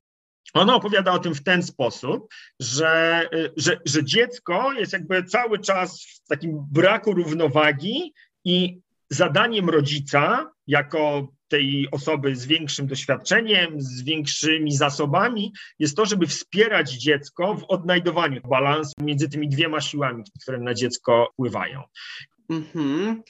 ona 0.54 0.74
opowiada 0.74 1.12
o 1.12 1.18
tym 1.18 1.34
w 1.34 1.42
ten 1.42 1.62
sposób, 1.62 2.34
że, 2.60 3.28
że, 3.56 3.80
że 3.84 4.04
dziecko 4.04 4.72
jest 4.72 4.92
jakby 4.92 5.24
cały 5.24 5.58
czas 5.58 6.02
w 6.02 6.28
takim 6.28 6.66
braku 6.72 7.14
równowagi 7.14 8.12
i 8.44 8.78
zadaniem 9.10 9.70
rodzica, 9.70 10.50
jako 10.66 11.28
tej 11.48 11.88
osoby 11.92 12.36
z 12.36 12.46
większym 12.46 12.86
doświadczeniem, 12.86 13.80
z 13.80 14.02
większymi 14.02 14.72
zasobami, 14.72 15.52
jest 15.78 15.96
to, 15.96 16.06
żeby 16.06 16.26
wspierać 16.26 16.92
dziecko 16.92 17.54
w 17.54 17.64
odnajdowaniu 17.64 18.40
balansu 18.40 18.92
między 19.00 19.28
tymi 19.28 19.48
dwiema 19.48 19.80
siłami, 19.80 20.24
które 20.42 20.58
na 20.58 20.74
dziecko 20.74 21.30
wpływają. 21.32 21.82
Mhm. 22.50 23.22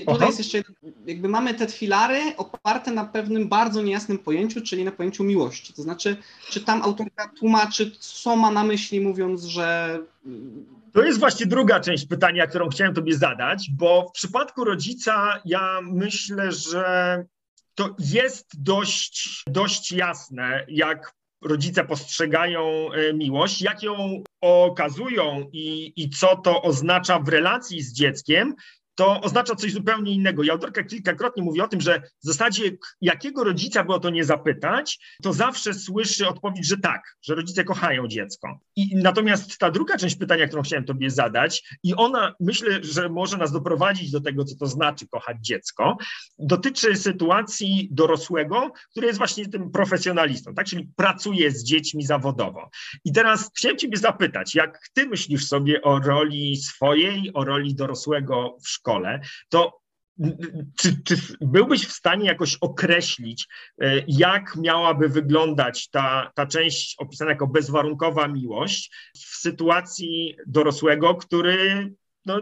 Tutaj 0.00 0.26
jest 0.26 0.38
jeszcze, 0.38 0.62
jakby 1.06 1.28
mamy 1.28 1.54
te 1.54 1.68
filary 1.68 2.36
oparte 2.36 2.90
na 2.90 3.04
pewnym 3.04 3.48
bardzo 3.48 3.82
niejasnym 3.82 4.18
pojęciu, 4.18 4.60
czyli 4.60 4.84
na 4.84 4.92
pojęciu 4.92 5.24
miłości. 5.24 5.72
To 5.72 5.82
znaczy, 5.82 6.16
czy 6.50 6.60
tam 6.60 6.82
autorka 6.82 7.28
tłumaczy, 7.38 7.90
co 7.98 8.36
ma 8.36 8.50
na 8.50 8.64
myśli, 8.64 9.00
mówiąc, 9.00 9.44
że. 9.44 9.98
To 10.92 11.02
jest 11.02 11.18
właśnie 11.18 11.46
druga 11.46 11.80
część 11.80 12.06
pytania, 12.06 12.46
którą 12.46 12.68
chciałem 12.68 12.94
Tobie 12.94 13.16
zadać, 13.16 13.70
bo 13.70 14.08
w 14.08 14.12
przypadku 14.12 14.64
rodzica 14.64 15.40
ja 15.44 15.80
myślę, 15.82 16.52
że 16.52 17.24
to 17.74 17.96
jest 17.98 18.62
dość, 18.62 19.42
dość 19.46 19.92
jasne, 19.92 20.64
jak 20.68 21.14
rodzice 21.42 21.84
postrzegają 21.84 22.92
e, 22.92 23.12
miłość, 23.12 23.62
jak 23.62 23.82
ją 23.82 24.22
okazują 24.40 25.48
i, 25.52 25.92
i 25.96 26.10
co 26.10 26.36
to 26.36 26.62
oznacza 26.62 27.18
w 27.18 27.28
relacji 27.28 27.82
z 27.82 27.92
dzieckiem, 27.92 28.54
to 28.94 29.20
oznacza 29.20 29.54
coś 29.54 29.72
zupełnie 29.72 30.12
innego. 30.12 30.42
I 30.42 30.50
autorka 30.50 30.84
kilkakrotnie 30.84 31.42
mówi 31.42 31.60
o 31.60 31.68
tym, 31.68 31.80
że 31.80 32.00
w 32.00 32.26
zasadzie 32.26 32.70
jakiego 33.00 33.44
rodzica 33.44 33.84
by 33.84 33.94
o 33.94 34.00
to 34.00 34.10
nie 34.10 34.24
zapytać, 34.24 34.98
to 35.22 35.32
zawsze 35.32 35.74
słyszy 35.74 36.28
odpowiedź, 36.28 36.66
że 36.66 36.76
tak, 36.76 37.16
że 37.22 37.34
rodzice 37.34 37.64
kochają 37.64 38.08
dziecko. 38.08 38.60
I 38.76 38.96
natomiast 38.96 39.58
ta 39.58 39.70
druga 39.70 39.96
część 39.96 40.16
pytania, 40.16 40.46
którą 40.46 40.62
chciałem 40.62 40.84
tobie 40.84 41.10
zadać, 41.10 41.78
i 41.82 41.94
ona 41.94 42.34
myślę, 42.40 42.78
że 42.82 43.08
może 43.08 43.36
nas 43.36 43.52
doprowadzić 43.52 44.10
do 44.10 44.20
tego, 44.20 44.44
co 44.44 44.56
to 44.56 44.66
znaczy 44.66 45.08
kochać 45.08 45.36
dziecko, 45.40 45.96
dotyczy 46.38 46.96
sytuacji 46.96 47.88
dorosłego, 47.90 48.72
który 48.90 49.06
jest 49.06 49.18
właśnie 49.18 49.48
tym 49.48 49.70
profesjonalistą, 49.70 50.54
tak? 50.54 50.66
czyli 50.66 50.88
pracuje 50.96 51.50
z 51.50 51.64
dziećmi 51.64 52.02
zawodowo. 52.06 52.70
I 53.04 53.12
teraz 53.12 53.50
chciałem 53.56 53.78
ciebie 53.78 53.96
zapytać, 53.96 54.54
jak 54.54 54.78
ty 54.94 55.06
myślisz 55.06 55.46
sobie 55.46 55.82
o 55.82 55.98
roli 55.98 56.56
swojej, 56.56 57.30
o 57.34 57.44
roli 57.44 57.74
dorosłego 57.74 58.56
w 58.64 58.68
szkole, 58.68 58.81
szkole, 58.82 59.20
to 59.48 59.82
czy, 60.78 61.02
czy, 61.04 61.16
byłbyś 61.40 61.86
w 61.86 61.92
stanie 61.92 62.26
jakoś 62.26 62.56
określić, 62.60 63.48
e, 63.80 64.02
jak 64.08 64.56
miałaby 64.56 65.08
wyglądać 65.08 65.88
ta, 65.88 66.32
ta 66.34 66.46
część 66.46 66.94
opisana 66.98 67.30
jako 67.30 67.46
bezwarunkowa 67.46 68.28
miłość 68.28 68.94
w 69.14 69.36
sytuacji 69.36 70.36
dorosłego, 70.46 71.14
który 71.14 71.90
no, 72.26 72.40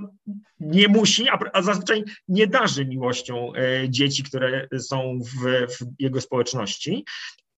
nie 0.61 0.88
musi, 0.88 1.29
a, 1.29 1.38
a 1.53 1.62
zazwyczaj 1.62 2.05
nie 2.29 2.46
darzy 2.46 2.87
miłością 2.87 3.53
e, 3.55 3.90
dzieci, 3.90 4.22
które 4.22 4.68
są 4.79 5.18
w, 5.22 5.66
w 5.74 5.87
jego 5.98 6.20
społeczności. 6.20 7.05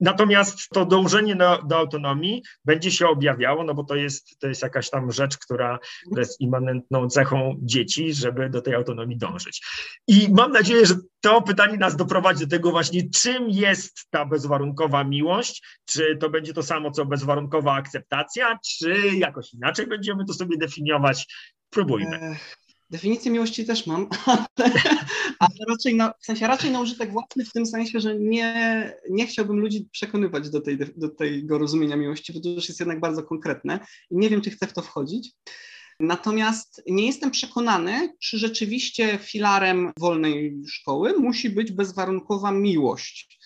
Natomiast 0.02 0.68
to 0.68 0.84
dążenie 0.86 1.36
do, 1.36 1.62
do, 1.62 1.78
autonomii 1.78 2.42
będzie 2.64 2.90
się 2.90 3.08
objawiało, 3.08 3.64
no 3.64 3.74
bo 3.74 3.84
to 3.84 3.94
jest, 3.94 4.38
to 4.38 4.48
jest 4.48 4.62
jakaś 4.62 4.90
tam 4.90 5.12
rzecz, 5.12 5.38
która, 5.38 5.78
jest 6.16 6.40
immanentną 6.40 7.08
cechą 7.08 7.56
dzieci, 7.62 8.14
żeby 8.14 8.50
do 8.50 8.62
tej 8.62 8.74
autonomii 8.74 9.16
dążyć. 9.16 9.66
I 10.08 10.28
mam 10.32 10.52
nadzieję, 10.52 10.86
że 10.86 10.94
to 11.20 11.42
pytanie 11.42 11.76
nas 11.76 11.96
doprowadzi 11.96 12.44
do 12.44 12.50
tego 12.50 12.70
właśnie, 12.70 13.10
czym 13.10 13.50
jest 13.50 14.06
ta 14.10 14.24
bezwarunkowa 14.24 15.04
miłość, 15.04 15.62
czy 15.84 16.16
to 16.16 16.30
będzie 16.30 16.52
to 16.52 16.62
samo, 16.62 16.90
co 16.90 17.06
bezwarunkowa 17.06 17.74
akceptacja, 17.74 18.58
czy 18.66 18.94
jakoś 19.16 19.54
inaczej 19.54 19.86
będziemy 19.86 20.24
to 20.24 20.34
sobie 20.34 20.58
definiować. 20.58 21.26
Próbujmy. 21.70 22.36
Definicję 22.90 23.30
miłości 23.30 23.66
też 23.66 23.86
mam, 23.86 24.08
ale, 25.42 25.66
raczej 25.68 25.94
na, 25.94 26.14
w 26.20 26.24
sensie 26.24 26.46
raczej 26.46 26.70
na 26.70 26.80
użytek 26.80 27.12
własny 27.12 27.44
w 27.44 27.52
tym 27.52 27.66
sensie, 27.66 28.00
że 28.00 28.18
nie, 28.18 28.92
nie 29.10 29.26
chciałbym 29.26 29.58
ludzi 29.58 29.88
przekonywać 29.92 30.50
do, 30.50 30.60
tej, 30.60 30.78
do 30.96 31.08
tego 31.08 31.58
rozumienia 31.58 31.96
miłości, 31.96 32.32
bo 32.32 32.40
to 32.40 32.48
już 32.48 32.68
jest 32.68 32.80
jednak 32.80 33.00
bardzo 33.00 33.22
konkretne 33.22 33.78
i 34.10 34.16
nie 34.16 34.30
wiem, 34.30 34.40
czy 34.40 34.50
chcę 34.50 34.66
w 34.66 34.72
to 34.72 34.82
wchodzić. 34.82 35.32
Natomiast 36.00 36.82
nie 36.86 37.06
jestem 37.06 37.30
przekonany, 37.30 38.14
czy 38.20 38.38
rzeczywiście 38.38 39.18
filarem 39.18 39.92
wolnej 39.98 40.62
szkoły 40.68 41.14
musi 41.18 41.50
być 41.50 41.72
bezwarunkowa 41.72 42.52
miłość. 42.52 43.38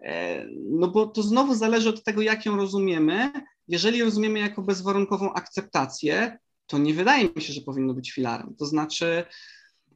E, 0.00 0.46
no 0.70 0.88
bo 0.88 1.06
to 1.06 1.22
znowu 1.22 1.54
zależy 1.54 1.88
od 1.88 2.04
tego, 2.04 2.22
jak 2.22 2.46
ją 2.46 2.56
rozumiemy. 2.56 3.32
Jeżeli 3.68 4.02
rozumiemy 4.02 4.38
jako 4.38 4.62
bezwarunkową 4.62 5.32
akceptację, 5.32 6.38
to 6.66 6.78
nie 6.78 6.94
wydaje 6.94 7.28
mi 7.36 7.42
się, 7.42 7.52
że 7.52 7.60
powinno 7.60 7.94
być 7.94 8.12
filarem. 8.12 8.54
To 8.58 8.66
znaczy, 8.66 9.24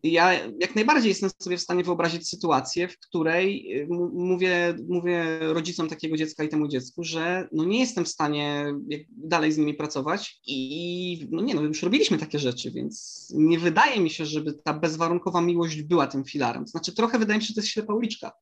ja 0.03 0.33
jak 0.59 0.75
najbardziej 0.75 1.09
jestem 1.09 1.31
sobie 1.39 1.57
w 1.57 1.61
stanie 1.61 1.85
wyobrazić 1.85 2.29
sytuację, 2.29 2.89
w 2.89 2.99
której 2.99 3.77
y, 3.83 3.87
mówię, 4.13 4.75
mówię 4.89 5.39
rodzicom 5.41 5.89
takiego 5.89 6.17
dziecka 6.17 6.45
i 6.45 6.49
temu 6.49 6.69
dziecku, 6.69 7.05
że 7.05 7.49
no 7.53 7.65
nie 7.65 7.81
jestem 7.81 8.05
w 8.05 8.09
stanie 8.09 8.75
dalej 9.09 9.53
z 9.53 9.59
nimi 9.59 9.75
pracować 9.75 10.41
i 10.47 11.29
no 11.31 11.43
nie, 11.43 11.55
no 11.55 11.63
już 11.63 11.83
robiliśmy 11.83 12.19
takie 12.19 12.39
rzeczy, 12.39 12.71
więc 12.71 13.27
nie 13.37 13.59
wydaje 13.59 14.01
mi 14.01 14.11
się, 14.11 14.27
żeby 14.27 14.53
ta 14.53 14.75
bezwarunkowa 14.75 15.41
miłość 15.41 15.83
była 15.83 16.07
tym 16.07 16.25
filarem. 16.25 16.67
Znaczy 16.67 16.95
trochę 16.95 17.19
wydaje 17.19 17.39
mi 17.39 17.45
się, 17.45 17.49
że 17.49 17.55
to 17.55 17.61
jest 17.61 17.73
ślepa 17.73 17.95
uliczka. 17.95 18.33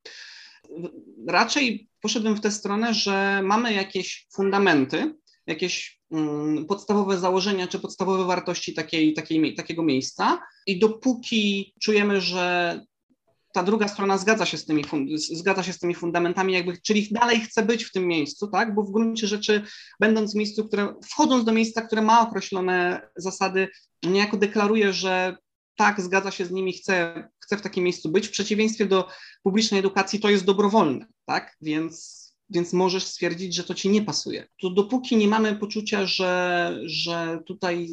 Raczej 1.27 1.89
poszedłem 2.01 2.37
w 2.37 2.41
tę 2.41 2.51
stronę, 2.51 2.95
że 2.95 3.41
mamy 3.45 3.73
jakieś 3.73 4.27
fundamenty, 4.33 5.15
jakieś 5.47 6.00
podstawowe 6.69 7.19
założenia 7.19 7.69
czy 7.69 7.79
podstawowe 7.79 8.25
wartości 8.25 8.75
takiej, 8.75 9.15
takiej, 9.15 9.55
takiego 9.55 9.83
miejsca 9.83 10.39
i 10.67 10.79
dopóki 10.79 11.75
czujemy, 11.81 12.21
że 12.21 12.81
ta 13.53 13.63
druga 13.63 13.89
strona 13.89 14.19
zgadza 14.19 14.47
się 14.47 14.59
z 14.59 14.67
tymi, 14.67 14.85
zgadza 15.17 15.63
się 15.63 15.73
z 15.73 15.79
tymi 15.79 15.95
fundamentami, 15.95 16.53
jakby, 16.53 16.79
czyli 16.83 17.09
dalej 17.11 17.41
chce 17.41 17.63
być 17.63 17.85
w 17.85 17.93
tym 17.93 18.07
miejscu, 18.07 18.49
tak? 18.49 18.75
Bo 18.75 18.83
w 18.83 18.93
gruncie 18.93 19.27
rzeczy, 19.27 19.63
będąc 20.01 20.33
w 20.33 20.37
miejscu, 20.37 20.65
które, 20.65 20.95
wchodząc 21.05 21.45
do 21.45 21.53
miejsca, 21.53 21.83
które 21.83 22.03
ma 22.03 22.29
określone 22.29 23.09
zasady, 23.17 23.69
niejako 24.03 24.37
deklaruje, 24.37 24.93
że 24.93 25.37
tak, 25.77 26.01
zgadza 26.01 26.31
się 26.31 26.45
z 26.45 26.51
nimi, 26.51 26.73
chce, 26.73 27.29
chce 27.45 27.57
w 27.57 27.63
takim 27.63 27.85
miejscu 27.85 28.09
być. 28.09 28.29
W 28.29 28.31
przeciwieństwie 28.31 28.87
do 28.87 29.09
publicznej 29.43 29.81
edukacji 29.81 30.21
to 30.21 30.31
jest 30.31 30.45
dobrowolne, 30.45 31.07
tak? 31.27 31.57
Więc, 31.61 32.20
więc 32.51 32.73
możesz 32.73 33.05
stwierdzić, 33.05 33.55
że 33.55 33.65
to 33.65 33.75
ci 33.75 33.89
nie 33.89 34.03
pasuje. 34.03 34.49
To 34.63 34.71
dopóki 34.71 35.17
nie 35.17 35.29
mamy 35.29 35.57
poczucia, 35.57 36.07
że, 36.07 36.77
że 36.85 37.39
tutaj 37.47 37.89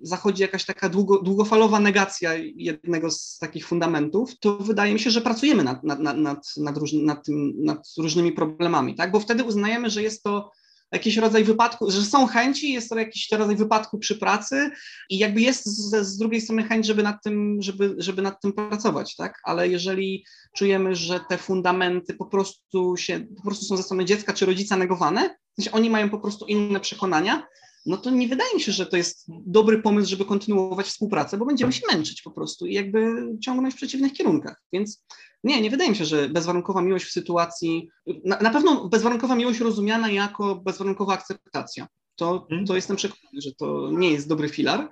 zachodzi 0.00 0.42
jakaś 0.42 0.64
taka 0.64 0.88
długo, 0.88 1.22
długofalowa 1.22 1.80
negacja 1.80 2.34
jednego 2.56 3.10
z 3.10 3.38
takich 3.38 3.66
fundamentów, 3.66 4.38
to 4.40 4.56
wydaje 4.56 4.94
mi 4.94 5.00
się, 5.00 5.10
że 5.10 5.20
pracujemy 5.20 5.64
nad, 5.64 5.84
nad, 5.84 6.00
nad, 6.00 6.16
nad, 6.16 6.56
nad, 6.56 6.76
różny, 6.76 7.02
nad, 7.02 7.24
tym, 7.26 7.52
nad 7.64 7.86
różnymi 7.98 8.32
problemami, 8.32 8.94
tak? 8.94 9.10
bo 9.10 9.20
wtedy 9.20 9.44
uznajemy, 9.44 9.90
że 9.90 10.02
jest 10.02 10.22
to 10.22 10.50
jakiś 10.92 11.16
rodzaj 11.16 11.44
wypadku, 11.44 11.90
że 11.90 12.02
są 12.02 12.26
chęci, 12.26 12.72
jest 12.72 12.88
to 12.88 12.98
jakiś 12.98 13.32
rodzaj 13.32 13.56
wypadku 13.56 13.98
przy 13.98 14.16
pracy 14.16 14.70
i 15.10 15.18
jakby 15.18 15.40
jest 15.40 15.66
z, 15.66 16.06
z, 16.06 16.18
drugiej 16.18 16.40
strony 16.40 16.62
chęć, 16.62 16.86
żeby 16.86 17.02
nad 17.02 17.22
tym, 17.24 17.62
żeby, 17.62 17.94
żeby 17.98 18.22
nad 18.22 18.40
tym 18.40 18.52
pracować, 18.52 19.16
tak? 19.16 19.40
Ale 19.44 19.68
jeżeli 19.68 20.24
czujemy, 20.56 20.94
że 20.94 21.20
te 21.28 21.38
fundamenty 21.38 22.14
po 22.14 22.26
prostu 22.26 22.96
się, 22.96 23.20
po 23.36 23.42
prostu 23.42 23.64
są 23.64 23.76
ze 23.76 23.82
strony 23.82 24.04
dziecka 24.04 24.32
czy 24.32 24.46
rodzica 24.46 24.76
negowane, 24.76 25.36
w 25.58 25.68
oni 25.72 25.90
mają 25.90 26.10
po 26.10 26.18
prostu 26.18 26.46
inne 26.46 26.80
przekonania, 26.80 27.46
no 27.86 27.96
to 27.96 28.10
nie 28.10 28.28
wydaje 28.28 28.54
mi 28.54 28.60
się, 28.60 28.72
że 28.72 28.86
to 28.86 28.96
jest 28.96 29.24
dobry 29.28 29.82
pomysł, 29.82 30.10
żeby 30.10 30.24
kontynuować 30.24 30.86
współpracę, 30.86 31.38
bo 31.38 31.46
będziemy 31.46 31.72
się 31.72 31.82
męczyć 31.92 32.22
po 32.22 32.30
prostu 32.30 32.66
i 32.66 32.74
jakby 32.74 33.14
ciągnąć 33.40 33.74
w 33.74 33.76
przeciwnych 33.76 34.12
kierunkach. 34.12 34.62
Więc 34.72 35.04
nie, 35.44 35.60
nie 35.60 35.70
wydaje 35.70 35.90
mi 35.90 35.96
się, 35.96 36.04
że 36.04 36.28
bezwarunkowa 36.28 36.82
miłość 36.82 37.04
w 37.04 37.12
sytuacji, 37.12 37.88
na, 38.24 38.38
na 38.38 38.50
pewno 38.50 38.88
bezwarunkowa 38.88 39.34
miłość 39.34 39.60
rozumiana 39.60 40.10
jako 40.10 40.56
bezwarunkowa 40.56 41.12
akceptacja. 41.12 41.86
To, 42.16 42.46
hmm. 42.48 42.66
to 42.66 42.76
jestem 42.76 42.96
przekonany, 42.96 43.40
że 43.40 43.50
to 43.58 43.90
nie 43.92 44.10
jest 44.10 44.28
dobry 44.28 44.48
filar. 44.48 44.88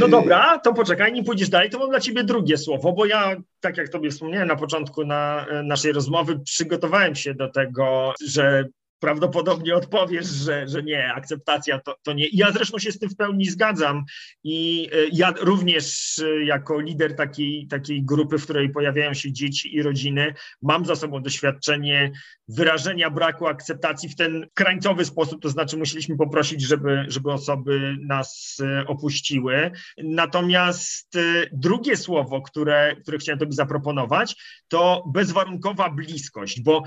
No 0.00 0.08
dobra, 0.08 0.58
to 0.58 0.74
poczekaj, 0.74 1.12
nie 1.12 1.24
pójdziesz 1.24 1.48
dalej, 1.48 1.70
to 1.70 1.78
mam 1.78 1.90
dla 1.90 2.00
ciebie 2.00 2.24
drugie 2.24 2.58
słowo, 2.58 2.92
bo 2.92 3.06
ja, 3.06 3.36
tak 3.60 3.76
jak 3.76 3.88
tobie 3.88 4.10
wspomniałem 4.10 4.48
na 4.48 4.56
początku 4.56 5.04
na 5.04 5.46
naszej 5.64 5.92
rozmowy, 5.92 6.40
przygotowałem 6.40 7.14
się 7.14 7.34
do 7.34 7.50
tego, 7.50 8.12
że 8.26 8.68
prawdopodobnie 9.02 9.74
odpowiesz, 9.74 10.26
że, 10.26 10.68
że 10.68 10.82
nie, 10.82 11.12
akceptacja 11.14 11.80
to, 11.80 11.96
to 12.02 12.12
nie. 12.12 12.26
Ja 12.32 12.52
zresztą 12.52 12.78
się 12.78 12.92
z 12.92 12.98
tym 12.98 13.10
w 13.10 13.16
pełni 13.16 13.44
zgadzam 13.44 14.04
i 14.44 14.88
e, 14.92 14.96
ja 15.12 15.32
również 15.40 16.18
e, 16.18 16.44
jako 16.44 16.80
lider 16.80 17.16
takiej, 17.16 17.66
takiej 17.66 18.04
grupy, 18.04 18.38
w 18.38 18.44
której 18.44 18.70
pojawiają 18.70 19.14
się 19.14 19.32
dzieci 19.32 19.74
i 19.76 19.82
rodziny, 19.82 20.34
mam 20.62 20.84
za 20.84 20.96
sobą 20.96 21.22
doświadczenie 21.22 22.12
wyrażenia 22.48 23.10
braku 23.10 23.46
akceptacji 23.46 24.08
w 24.08 24.16
ten 24.16 24.46
krańcowy 24.54 25.04
sposób, 25.04 25.42
to 25.42 25.48
znaczy 25.48 25.76
musieliśmy 25.76 26.16
poprosić, 26.16 26.62
żeby, 26.62 27.04
żeby 27.08 27.32
osoby 27.32 27.96
nas 28.00 28.58
e, 28.62 28.86
opuściły. 28.86 29.70
Natomiast 30.04 31.18
drugie 31.52 31.96
słowo, 31.96 32.42
które, 32.42 32.96
które 33.02 33.18
chciałem 33.18 33.38
Tobie 33.38 33.52
zaproponować, 33.52 34.36
to 34.68 35.04
bezwarunkowa 35.12 35.90
bliskość, 35.90 36.60
bo 36.60 36.82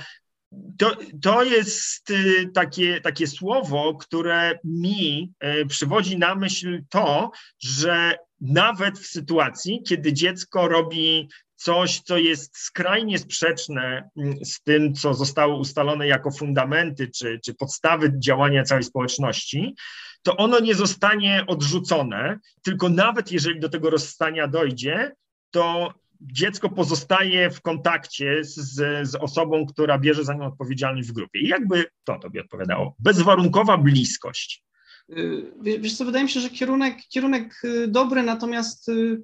to, 0.77 0.97
to 1.21 1.43
jest 1.43 2.09
y, 2.09 2.49
takie, 2.53 3.01
takie 3.01 3.27
słowo, 3.27 3.95
które 3.95 4.59
mi 4.63 5.33
y, 5.61 5.65
przywodzi 5.65 6.17
na 6.17 6.35
myśl 6.35 6.81
to, 6.89 7.31
że 7.59 8.17
nawet 8.41 8.99
w 8.99 9.07
sytuacji, 9.07 9.81
kiedy 9.87 10.13
dziecko 10.13 10.67
robi 10.67 11.29
coś, 11.55 12.01
co 12.01 12.17
jest 12.17 12.57
skrajnie 12.57 13.19
sprzeczne 13.19 14.09
mm, 14.17 14.45
z 14.45 14.61
tym, 14.61 14.93
co 14.93 15.13
zostało 15.13 15.57
ustalone 15.57 16.07
jako 16.07 16.31
fundamenty 16.31 17.07
czy, 17.07 17.39
czy 17.45 17.53
podstawy 17.53 18.13
działania 18.19 18.63
całej 18.63 18.83
społeczności, 18.83 19.75
to 20.23 20.37
ono 20.37 20.59
nie 20.59 20.75
zostanie 20.75 21.43
odrzucone, 21.47 22.39
tylko 22.61 22.89
nawet 22.89 23.31
jeżeli 23.31 23.59
do 23.59 23.69
tego 23.69 23.89
rozstania 23.89 24.47
dojdzie, 24.47 25.11
to 25.51 25.93
dziecko 26.31 26.69
pozostaje 26.69 27.49
w 27.49 27.61
kontakcie 27.61 28.43
z, 28.43 29.07
z 29.09 29.15
osobą, 29.15 29.65
która 29.65 29.99
bierze 29.99 30.23
za 30.23 30.33
nią 30.33 30.45
odpowiedzialność 30.45 31.09
w 31.09 31.13
grupie. 31.13 31.39
I 31.39 31.47
jakby 31.47 31.85
to 32.03 32.19
tobie 32.19 32.41
odpowiadało? 32.41 32.95
Bezwarunkowa 32.99 33.77
bliskość. 33.77 34.65
Y, 35.09 35.53
wiesz 35.61 35.97
co, 35.97 36.05
wydaje 36.05 36.23
mi 36.23 36.31
się, 36.31 36.39
że 36.39 36.49
kierunek, 36.49 36.97
kierunek 37.09 37.61
y, 37.63 37.87
dobry, 37.87 38.23
natomiast 38.23 38.89
y, 38.89 39.21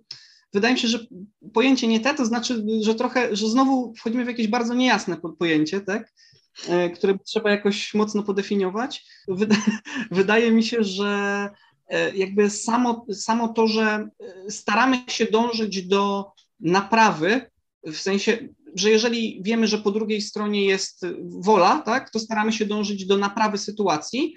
wydaje 0.53 0.73
mi 0.73 0.79
się, 0.79 0.87
że 0.87 0.99
pojęcie 1.53 1.87
nie 1.87 1.99
te, 1.99 2.13
to 2.13 2.25
znaczy, 2.25 2.65
że 2.81 2.95
trochę, 2.95 3.35
że 3.35 3.49
znowu 3.49 3.93
wchodzimy 3.93 4.25
w 4.25 4.27
jakieś 4.27 4.47
bardzo 4.47 4.73
niejasne 4.73 5.17
pojęcie, 5.39 5.81
tak? 5.81 6.13
które 6.95 7.17
trzeba 7.25 7.51
jakoś 7.51 7.93
mocno 7.93 8.23
podefiniować. 8.23 9.05
Wydaje 10.11 10.51
mi 10.51 10.63
się, 10.63 10.83
że 10.83 11.49
jakby 12.13 12.49
samo, 12.49 13.05
samo 13.13 13.47
to, 13.47 13.67
że 13.67 14.09
staramy 14.49 14.97
się 15.07 15.25
dążyć 15.25 15.87
do 15.87 16.31
naprawy, 16.61 17.51
w 17.83 17.97
sensie, 17.97 18.47
że 18.75 18.89
jeżeli 18.89 19.41
wiemy, 19.43 19.67
że 19.67 19.77
po 19.77 19.91
drugiej 19.91 20.21
stronie 20.21 20.65
jest 20.65 21.05
wola, 21.21 21.79
tak, 21.79 22.09
to 22.09 22.19
staramy 22.19 22.53
się 22.53 22.65
dążyć 22.65 23.05
do 23.05 23.17
naprawy 23.17 23.57
sytuacji, 23.57 24.35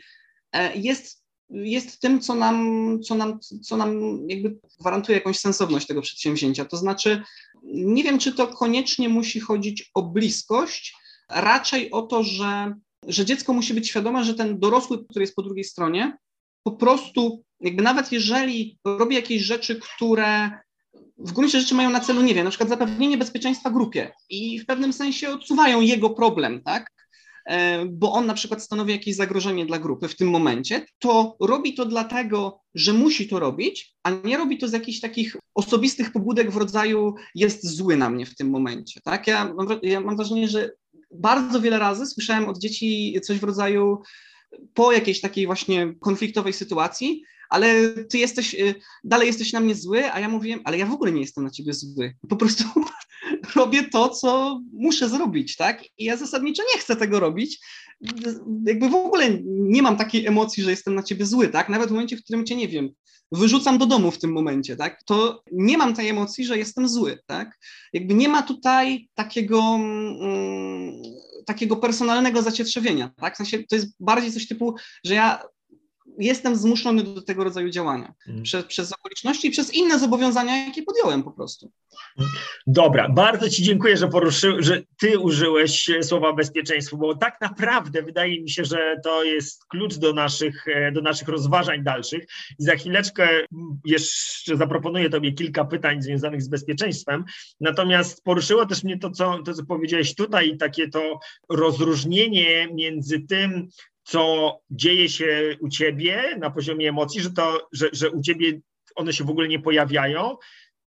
e, 0.52 0.76
jest, 0.76 1.24
jest 1.50 2.00
tym, 2.00 2.20
co 2.20 2.34
nam, 2.34 2.98
co, 3.02 3.14
nam, 3.14 3.38
co 3.62 3.76
nam 3.76 4.18
jakby 4.28 4.58
gwarantuje 4.80 5.18
jakąś 5.18 5.38
sensowność 5.38 5.86
tego 5.86 6.02
przedsięwzięcia. 6.02 6.64
To 6.64 6.76
znaczy, 6.76 7.22
nie 7.64 8.04
wiem, 8.04 8.18
czy 8.18 8.32
to 8.32 8.46
koniecznie 8.46 9.08
musi 9.08 9.40
chodzić 9.40 9.90
o 9.94 10.02
bliskość, 10.02 10.96
raczej 11.30 11.90
o 11.90 12.02
to, 12.02 12.22
że, 12.22 12.74
że 13.06 13.24
dziecko 13.24 13.52
musi 13.52 13.74
być 13.74 13.88
świadome, 13.88 14.24
że 14.24 14.34
ten 14.34 14.58
dorosły, 14.58 15.04
który 15.04 15.22
jest 15.22 15.34
po 15.34 15.42
drugiej 15.42 15.64
stronie, 15.64 16.16
po 16.62 16.72
prostu, 16.72 17.44
jakby 17.60 17.82
nawet 17.82 18.12
jeżeli 18.12 18.78
robi 18.84 19.14
jakieś 19.14 19.42
rzeczy, 19.42 19.80
które 19.80 20.50
w 21.18 21.32
gruncie 21.32 21.60
rzeczy 21.60 21.74
mają 21.74 21.90
na 21.90 22.00
celu, 22.00 22.22
nie 22.22 22.34
wiem, 22.34 22.44
na 22.44 22.50
przykład 22.50 22.68
zapewnienie 22.68 23.18
bezpieczeństwa 23.18 23.70
grupie 23.70 24.12
i 24.30 24.58
w 24.58 24.66
pewnym 24.66 24.92
sensie 24.92 25.30
odsuwają 25.30 25.80
jego 25.80 26.10
problem, 26.10 26.62
tak? 26.62 26.90
E, 27.46 27.84
bo 27.86 28.12
on 28.12 28.26
na 28.26 28.34
przykład 28.34 28.62
stanowi 28.62 28.92
jakieś 28.92 29.16
zagrożenie 29.16 29.66
dla 29.66 29.78
grupy 29.78 30.08
w 30.08 30.16
tym 30.16 30.30
momencie, 30.30 30.86
to 30.98 31.36
robi 31.40 31.74
to 31.74 31.86
dlatego, 31.86 32.60
że 32.74 32.92
musi 32.92 33.28
to 33.28 33.38
robić, 33.38 33.94
a 34.02 34.10
nie 34.10 34.36
robi 34.36 34.58
to 34.58 34.68
z 34.68 34.72
jakichś 34.72 35.00
takich 35.00 35.36
osobistych 35.54 36.12
pobudek 36.12 36.50
w 36.50 36.56
rodzaju 36.56 37.14
jest 37.34 37.66
zły 37.66 37.96
na 37.96 38.10
mnie 38.10 38.26
w 38.26 38.34
tym 38.34 38.50
momencie. 38.50 39.00
Tak? 39.04 39.26
Ja, 39.26 39.54
ja 39.82 40.00
mam 40.00 40.16
wrażenie, 40.16 40.48
że 40.48 40.70
bardzo 41.10 41.60
wiele 41.60 41.78
razy 41.78 42.06
słyszałem 42.06 42.48
od 42.48 42.58
dzieci 42.58 43.20
coś 43.22 43.38
w 43.38 43.44
rodzaju 43.44 44.02
po 44.74 44.92
jakiejś 44.92 45.20
takiej 45.20 45.46
właśnie 45.46 45.94
konfliktowej 46.00 46.52
sytuacji, 46.52 47.22
ale 47.50 47.88
ty 48.04 48.18
jesteś, 48.18 48.54
y, 48.54 48.74
dalej 49.04 49.26
jesteś 49.26 49.52
na 49.52 49.60
mnie 49.60 49.74
zły, 49.74 50.12
a 50.12 50.20
ja 50.20 50.28
mówiłem, 50.28 50.60
ale 50.64 50.78
ja 50.78 50.86
w 50.86 50.92
ogóle 50.92 51.12
nie 51.12 51.20
jestem 51.20 51.44
na 51.44 51.50
ciebie 51.50 51.72
zły. 51.72 52.14
Po 52.28 52.36
prostu 52.36 52.64
robię 53.56 53.84
to, 53.84 54.08
co 54.08 54.60
muszę 54.72 55.08
zrobić, 55.08 55.56
tak? 55.56 55.84
I 55.98 56.04
ja 56.04 56.16
zasadniczo 56.16 56.62
nie 56.74 56.80
chcę 56.80 56.96
tego 56.96 57.20
robić. 57.20 57.60
Jakby 58.66 58.88
w 58.88 58.94
ogóle 58.94 59.38
nie 59.44 59.82
mam 59.82 59.96
takiej 59.96 60.26
emocji, 60.26 60.62
że 60.62 60.70
jestem 60.70 60.94
na 60.94 61.02
ciebie 61.02 61.26
zły, 61.26 61.48
tak? 61.48 61.68
Nawet 61.68 61.88
w 61.88 61.92
momencie, 61.92 62.16
w 62.16 62.24
którym 62.24 62.46
cię 62.46 62.56
nie 62.56 62.68
wiem, 62.68 62.90
wyrzucam 63.32 63.78
do 63.78 63.86
domu 63.86 64.10
w 64.10 64.18
tym 64.18 64.32
momencie, 64.32 64.76
tak? 64.76 65.02
To 65.02 65.42
nie 65.52 65.78
mam 65.78 65.94
tej 65.94 66.08
emocji, 66.08 66.44
że 66.44 66.58
jestem 66.58 66.88
zły, 66.88 67.18
tak? 67.26 67.58
Jakby 67.92 68.14
nie 68.14 68.28
ma 68.28 68.42
tutaj 68.42 69.08
takiego, 69.14 69.60
mm, 69.74 71.02
takiego 71.46 71.76
personalnego 71.76 72.42
zacietrzewienia, 72.42 73.10
tak? 73.16 73.34
W 73.34 73.36
sensie 73.36 73.58
to 73.58 73.76
jest 73.76 73.96
bardziej 74.00 74.32
coś 74.32 74.48
typu, 74.48 74.74
że 75.04 75.14
ja 75.14 75.42
jestem 76.18 76.56
zmuszony 76.56 77.02
do 77.02 77.22
tego 77.22 77.44
rodzaju 77.44 77.70
działania 77.70 78.14
mm. 78.28 78.42
przez, 78.42 78.64
przez 78.64 78.92
okoliczności 78.92 79.48
i 79.48 79.50
przez 79.50 79.74
inne 79.74 79.98
zobowiązania, 79.98 80.66
jakie 80.66 80.82
podjąłem 80.82 81.22
po 81.22 81.30
prostu. 81.30 81.70
Dobra, 82.66 83.08
bardzo 83.08 83.50
Ci 83.50 83.62
dziękuję, 83.62 83.96
że, 83.96 84.08
poruszył, 84.08 84.62
że 84.62 84.82
Ty 84.98 85.18
użyłeś 85.18 85.90
słowa 86.02 86.32
bezpieczeństwo, 86.32 86.96
bo 86.96 87.16
tak 87.16 87.40
naprawdę 87.40 88.02
wydaje 88.02 88.42
mi 88.42 88.50
się, 88.50 88.64
że 88.64 88.96
to 89.04 89.24
jest 89.24 89.64
klucz 89.64 89.94
do 89.94 90.12
naszych, 90.12 90.66
do 90.92 91.00
naszych 91.00 91.28
rozważań 91.28 91.82
dalszych. 91.82 92.24
I 92.58 92.64
za 92.64 92.76
chwileczkę 92.76 93.28
jeszcze 93.84 94.56
zaproponuję 94.56 95.10
Tobie 95.10 95.32
kilka 95.32 95.64
pytań 95.64 96.02
związanych 96.02 96.42
z 96.42 96.48
bezpieczeństwem. 96.48 97.24
Natomiast 97.60 98.24
poruszyło 98.24 98.66
też 98.66 98.84
mnie 98.84 98.98
to, 98.98 99.10
co, 99.10 99.42
to, 99.42 99.54
co 99.54 99.64
powiedziałeś 99.66 100.14
tutaj, 100.14 100.56
takie 100.56 100.88
to 100.88 101.18
rozróżnienie 101.48 102.68
między 102.74 103.20
tym, 103.20 103.68
co 104.04 104.52
dzieje 104.70 105.08
się 105.08 105.56
u 105.60 105.68
ciebie 105.68 106.36
na 106.38 106.50
poziomie 106.50 106.88
emocji, 106.88 107.20
że, 107.20 107.30
to, 107.30 107.68
że, 107.72 107.88
że 107.92 108.10
u 108.10 108.22
ciebie 108.22 108.60
one 108.94 109.12
się 109.12 109.24
w 109.24 109.30
ogóle 109.30 109.48
nie 109.48 109.60
pojawiają, 109.60 110.36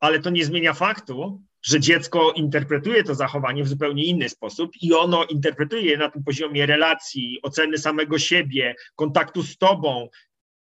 ale 0.00 0.20
to 0.20 0.30
nie 0.30 0.44
zmienia 0.44 0.74
faktu, 0.74 1.42
że 1.62 1.80
dziecko 1.80 2.32
interpretuje 2.32 3.04
to 3.04 3.14
zachowanie 3.14 3.64
w 3.64 3.68
zupełnie 3.68 4.04
inny 4.04 4.28
sposób 4.28 4.70
i 4.82 4.94
ono 4.94 5.24
interpretuje 5.24 5.82
je 5.82 5.96
na 5.96 6.10
tym 6.10 6.24
poziomie 6.24 6.66
relacji, 6.66 7.38
oceny 7.42 7.78
samego 7.78 8.18
siebie, 8.18 8.74
kontaktu 8.96 9.42
z 9.42 9.56
tobą, 9.56 10.08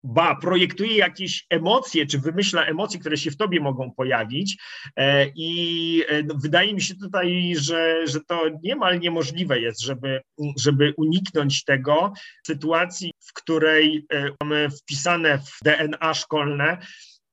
ba, 0.03 0.35
projektuje 0.35 0.97
jakieś 0.97 1.45
emocje, 1.49 2.05
czy 2.07 2.19
wymyśla 2.19 2.65
emocje, 2.65 2.99
które 2.99 3.17
się 3.17 3.31
w 3.31 3.37
tobie 3.37 3.59
mogą 3.59 3.91
pojawić. 3.91 4.57
E, 4.95 5.27
I 5.35 6.03
e, 6.07 6.23
no, 6.23 6.35
wydaje 6.43 6.73
mi 6.73 6.81
się 6.81 6.95
tutaj, 6.95 7.53
że, 7.57 8.07
że 8.07 8.19
to 8.27 8.41
niemal 8.63 8.99
niemożliwe 8.99 9.59
jest, 9.59 9.81
żeby, 9.81 10.21
żeby 10.57 10.93
uniknąć 10.97 11.63
tego 11.63 12.13
sytuacji, 12.47 13.11
w 13.27 13.33
której 13.33 14.05
e, 14.13 14.29
mamy 14.43 14.69
wpisane 14.69 15.37
w 15.37 15.59
DNA 15.63 16.13
szkolne 16.13 16.77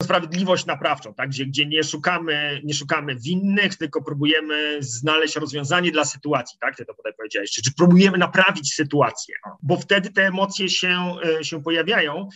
sprawiedliwość 0.02 0.66
naprawczą, 0.66 1.14
tak? 1.14 1.30
gdzie, 1.30 1.46
gdzie 1.46 1.66
nie, 1.66 1.84
szukamy, 1.84 2.60
nie 2.64 2.74
szukamy 2.74 3.16
winnych, 3.16 3.76
tylko 3.76 4.02
próbujemy 4.02 4.76
znaleźć 4.80 5.36
rozwiązanie 5.36 5.92
dla 5.92 6.04
sytuacji, 6.04 6.58
tak? 6.60 6.76
Ty 6.76 6.84
to 6.84 6.94
potem 6.94 7.12
powiedziałeś, 7.16 7.50
czy, 7.50 7.62
czy 7.62 7.74
próbujemy 7.74 8.18
naprawić 8.18 8.74
sytuację, 8.74 9.34
bo 9.62 9.76
wtedy 9.76 10.12
te 10.12 10.26
emocje 10.26 10.68
się, 10.68 11.14
się 11.42 11.62
pojawiają 11.62 12.28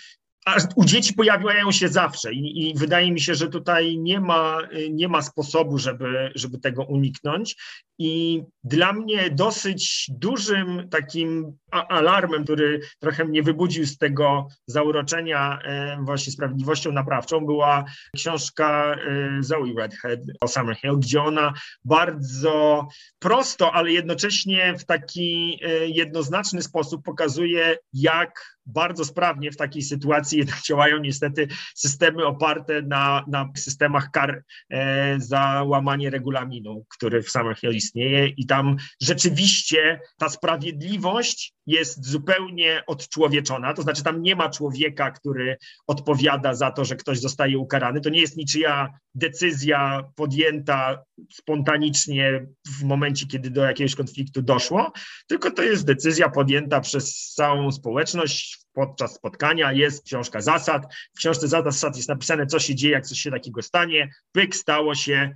u 0.76 0.84
dzieci 0.84 1.14
pojawiają 1.14 1.72
się 1.72 1.88
zawsze 1.88 2.32
i, 2.32 2.70
i, 2.70 2.74
wydaje 2.74 3.12
mi 3.12 3.20
się, 3.20 3.34
że 3.34 3.48
tutaj 3.48 3.98
nie 3.98 4.20
ma, 4.20 4.58
nie 4.90 5.08
ma 5.08 5.22
sposobu, 5.22 5.78
żeby, 5.78 6.32
żeby 6.34 6.58
tego 6.58 6.84
uniknąć. 6.84 7.56
I 7.98 8.42
dla 8.64 8.92
mnie 8.92 9.30
dosyć 9.30 10.06
dużym 10.08 10.88
takim 10.90 11.52
alarmem, 11.70 12.44
który 12.44 12.80
trochę 12.98 13.24
mnie 13.24 13.42
wybudził 13.42 13.86
z 13.86 13.98
tego 13.98 14.48
zauroczenia 14.66 15.58
e, 15.64 15.98
właśnie 16.02 16.32
sprawiedliwością 16.32 16.92
naprawczą, 16.92 17.46
była 17.46 17.84
książka 18.16 18.94
e, 18.94 19.42
Zoe 19.42 19.74
Redhead 19.78 20.20
o 20.40 20.48
Summerhill, 20.48 20.98
gdzie 20.98 21.22
ona 21.22 21.52
bardzo 21.84 22.88
prosto, 23.18 23.72
ale 23.72 23.92
jednocześnie 23.92 24.74
w 24.78 24.84
taki 24.84 25.60
e, 25.62 25.86
jednoznaczny 25.86 26.62
sposób 26.62 27.04
pokazuje, 27.04 27.76
jak 27.92 28.59
bardzo 28.72 29.04
sprawnie 29.04 29.52
w 29.52 29.56
takiej 29.56 29.82
sytuacji 29.82 30.38
jednak 30.38 30.62
działają 30.68 30.98
niestety 30.98 31.48
systemy 31.74 32.26
oparte 32.26 32.82
na, 32.82 33.24
na 33.28 33.48
systemach 33.56 34.10
kar 34.10 34.44
e, 34.70 35.20
za 35.20 35.62
łamanie 35.66 36.10
regulaminu, 36.10 36.84
który 36.88 37.22
w 37.22 37.30
Summerhill 37.30 37.74
istnieje 37.74 38.28
i 38.28 38.46
tam 38.46 38.76
rzeczywiście 39.02 40.00
ta 40.18 40.28
sprawiedliwość 40.28 41.54
jest 41.66 42.06
zupełnie 42.06 42.82
odczłowieczona, 42.86 43.74
to 43.74 43.82
znaczy 43.82 44.02
tam 44.02 44.22
nie 44.22 44.36
ma 44.36 44.48
człowieka, 44.48 45.10
który 45.10 45.56
odpowiada 45.86 46.54
za 46.54 46.70
to, 46.70 46.84
że 46.84 46.96
ktoś 46.96 47.20
zostaje 47.20 47.58
ukarany. 47.58 48.00
To 48.00 48.10
nie 48.10 48.20
jest 48.20 48.36
niczyja 48.36 48.88
decyzja 49.14 50.04
podjęta 50.14 51.04
spontanicznie 51.32 52.46
w 52.66 52.82
momencie, 52.82 53.26
kiedy 53.26 53.50
do 53.50 53.64
jakiegoś 53.64 53.94
konfliktu 53.94 54.42
doszło, 54.42 54.92
tylko 55.26 55.50
to 55.50 55.62
jest 55.62 55.84
decyzja 55.84 56.28
podjęta 56.28 56.80
przez 56.80 57.32
całą 57.34 57.72
społeczność 57.72 58.60
podczas 58.72 59.14
spotkania. 59.14 59.72
Jest 59.72 60.04
książka 60.04 60.40
zasad. 60.40 60.94
W 61.14 61.18
książce 61.18 61.48
zasad 61.48 61.96
jest 61.96 62.08
napisane, 62.08 62.46
co 62.46 62.58
się 62.58 62.74
dzieje, 62.74 62.92
jak 62.92 63.06
coś 63.06 63.18
się 63.18 63.30
takiego 63.30 63.62
stanie. 63.62 64.10
Pyk, 64.32 64.56
stało 64.56 64.94
się, 64.94 65.34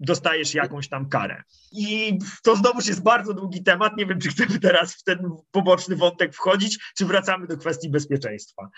dostajesz 0.00 0.54
jakąś 0.54 0.88
tam 0.88 1.08
karę. 1.08 1.42
I 1.72 2.18
to 2.42 2.56
znowuż 2.56 2.86
jest 2.86 3.02
bardzo 3.02 3.34
długi 3.34 3.62
temat. 3.62 3.96
Nie 3.96 4.06
wiem, 4.06 4.20
czy 4.20 4.28
chcemy 4.28 4.60
teraz 4.60 4.94
w 4.94 5.02
ten 5.02 5.18
poboczny 5.50 5.96
wątek 5.96 6.34
wchodzić, 6.34 6.78
czy 6.96 7.04
wracamy 7.04 7.46
do 7.46 7.56
kwestii 7.56 7.90
bezpieczeństwa. 7.90 8.68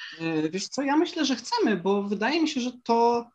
Wiesz 0.51 0.69
co, 0.69 0.83
ja 0.83 0.97
myślę, 0.97 1.25
że 1.25 1.37
chcemy, 1.37 1.77
bo 1.77 2.03
wydaje 2.03 2.43
mi 2.43 2.49
się, 2.49 2.61
że 2.61 2.71
to 2.85 3.27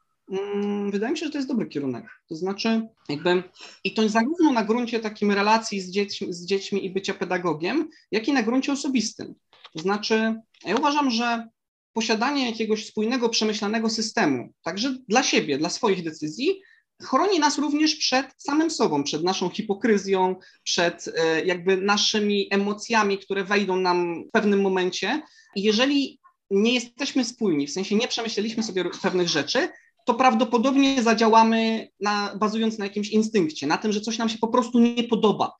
wydaje 0.89 1.11
mi 1.11 1.17
się, 1.17 1.25
że 1.25 1.31
to 1.31 1.37
jest 1.37 1.47
dobry 1.47 1.67
kierunek. 1.67 2.05
To 2.29 2.35
znaczy, 2.35 2.81
jakby 3.09 3.43
i 3.83 3.93
to 3.93 4.09
zarówno 4.09 4.51
na 4.53 4.63
gruncie 4.63 4.99
takim 4.99 5.31
relacji 5.31 5.81
z 5.81 5.89
dziećmi, 5.89 6.33
z 6.33 6.45
dziećmi 6.45 6.85
i 6.85 6.89
bycia 6.89 7.13
pedagogiem, 7.13 7.89
jak 8.11 8.27
i 8.27 8.33
na 8.33 8.43
gruncie 8.43 8.71
osobistym. 8.71 9.35
To 9.73 9.79
znaczy, 9.79 10.35
ja 10.65 10.75
uważam, 10.75 11.11
że 11.11 11.47
posiadanie 11.93 12.45
jakiegoś 12.45 12.85
spójnego, 12.85 13.29
przemyślanego 13.29 13.89
systemu, 13.89 14.49
także 14.61 14.97
dla 15.07 15.23
siebie, 15.23 15.57
dla 15.57 15.69
swoich 15.69 16.03
decyzji, 16.03 16.61
chroni 17.01 17.39
nas 17.39 17.57
również 17.57 17.95
przed 17.95 18.25
samym 18.37 18.71
sobą, 18.71 19.03
przed 19.03 19.23
naszą 19.23 19.49
hipokryzją, 19.49 20.35
przed 20.63 21.05
e, 21.17 21.45
jakby 21.45 21.77
naszymi 21.77 22.47
emocjami, 22.51 23.17
które 23.17 23.43
wejdą 23.43 23.75
nam 23.75 24.23
w 24.27 24.31
pewnym 24.31 24.61
momencie. 24.61 25.21
I 25.55 25.63
jeżeli 25.63 26.19
nie 26.51 26.73
jesteśmy 26.73 27.25
spójni, 27.25 27.67
w 27.67 27.71
sensie 27.71 27.95
nie 27.95 28.07
przemyśleliśmy 28.07 28.63
sobie 28.63 28.85
pewnych 29.01 29.29
rzeczy, 29.29 29.69
to 30.07 30.13
prawdopodobnie 30.13 31.03
zadziałamy 31.03 31.87
na, 31.99 32.35
bazując 32.39 32.77
na 32.77 32.85
jakimś 32.85 33.09
instynkcie, 33.09 33.67
na 33.67 33.77
tym, 33.77 33.91
że 33.91 34.01
coś 34.01 34.17
nam 34.17 34.29
się 34.29 34.37
po 34.37 34.47
prostu 34.47 34.79
nie 34.79 35.03
podoba. 35.03 35.51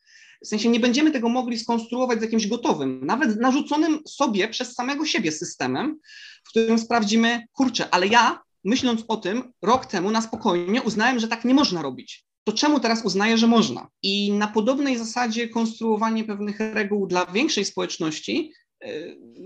W 0.43 0.47
sensie 0.47 0.69
nie 0.69 0.79
będziemy 0.79 1.11
tego 1.11 1.29
mogli 1.29 1.59
skonstruować 1.59 2.19
z 2.19 2.21
jakimś 2.21 2.47
gotowym, 2.47 3.05
nawet 3.05 3.39
narzuconym 3.39 3.99
sobie 4.07 4.47
przez 4.47 4.73
samego 4.73 5.05
siebie 5.05 5.31
systemem, 5.31 5.99
w 6.43 6.49
którym 6.49 6.79
sprawdzimy, 6.79 7.43
kurczę, 7.51 7.89
ale 7.91 8.07
ja 8.07 8.39
myśląc 8.63 9.03
o 9.07 9.17
tym, 9.17 9.53
rok 9.61 9.85
temu 9.85 10.11
na 10.11 10.21
spokojnie 10.21 10.81
uznałem, 10.81 11.19
że 11.19 11.27
tak 11.27 11.45
nie 11.45 11.53
można 11.53 11.81
robić. 11.81 12.25
To 12.43 12.53
czemu 12.53 12.79
teraz 12.79 13.05
uznaję, 13.05 13.37
że 13.37 13.47
można? 13.47 13.87
I 14.01 14.31
na 14.31 14.47
podobnej 14.47 14.97
zasadzie 14.97 15.49
konstruowanie 15.49 16.23
pewnych 16.23 16.59
reguł 16.59 17.07
dla 17.07 17.25
większej 17.25 17.65
społeczności 17.65 18.51
e, 18.81 18.89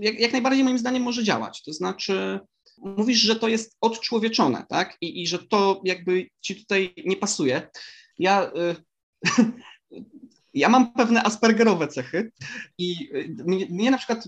jak, 0.02 0.20
jak 0.20 0.32
najbardziej 0.32 0.64
moim 0.64 0.78
zdaniem 0.78 1.04
może 1.04 1.24
działać. 1.24 1.64
To 1.64 1.74
znaczy, 1.74 2.40
mówisz, 2.82 3.20
że 3.20 3.36
to 3.36 3.48
jest 3.48 3.78
odczłowieczone, 3.82 4.66
tak? 4.70 4.98
I, 5.02 5.22
i 5.22 5.28
że 5.28 5.40
to 5.40 5.82
jakby 5.86 6.30
ci 6.42 6.56
tutaj 6.56 6.94
nie 7.06 7.18
pasuje. 7.18 7.70
Ja 8.20 8.52
y, 8.52 8.76
Ja 10.54 10.70
mam 10.70 10.94
pewne 10.94 11.24
aspergerowe 11.24 11.88
cechy 11.88 12.32
i 12.78 13.10
y, 13.16 13.36
mnie, 13.46 13.66
mnie 13.66 13.92
na 13.92 13.98
przykład 13.98 14.28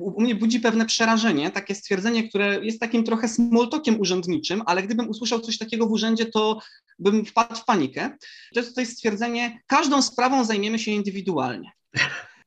u 0.00 0.22
mnie 0.22 0.34
budzi 0.34 0.60
pewne 0.60 0.86
przerażenie, 0.86 1.50
takie 1.50 1.74
stwierdzenie, 1.74 2.28
które 2.28 2.64
jest 2.64 2.80
takim 2.80 3.04
trochę 3.04 3.28
smoltokiem 3.28 4.00
urzędniczym, 4.00 4.62
ale 4.66 4.82
gdybym 4.82 5.08
usłyszał 5.08 5.40
coś 5.40 5.58
takiego 5.58 5.86
w 5.86 5.92
urzędzie, 5.92 6.26
to 6.26 6.60
bym 6.98 7.24
wpadł 7.24 7.56
w 7.56 7.64
panikę. 7.64 8.16
To 8.54 8.60
jest 8.60 8.68
tutaj 8.68 8.86
stwierdzenie, 8.86 9.60
każdą 9.66 10.02
sprawą 10.02 10.44
zajmiemy 10.44 10.78
się 10.78 10.90
indywidualnie. 10.90 11.72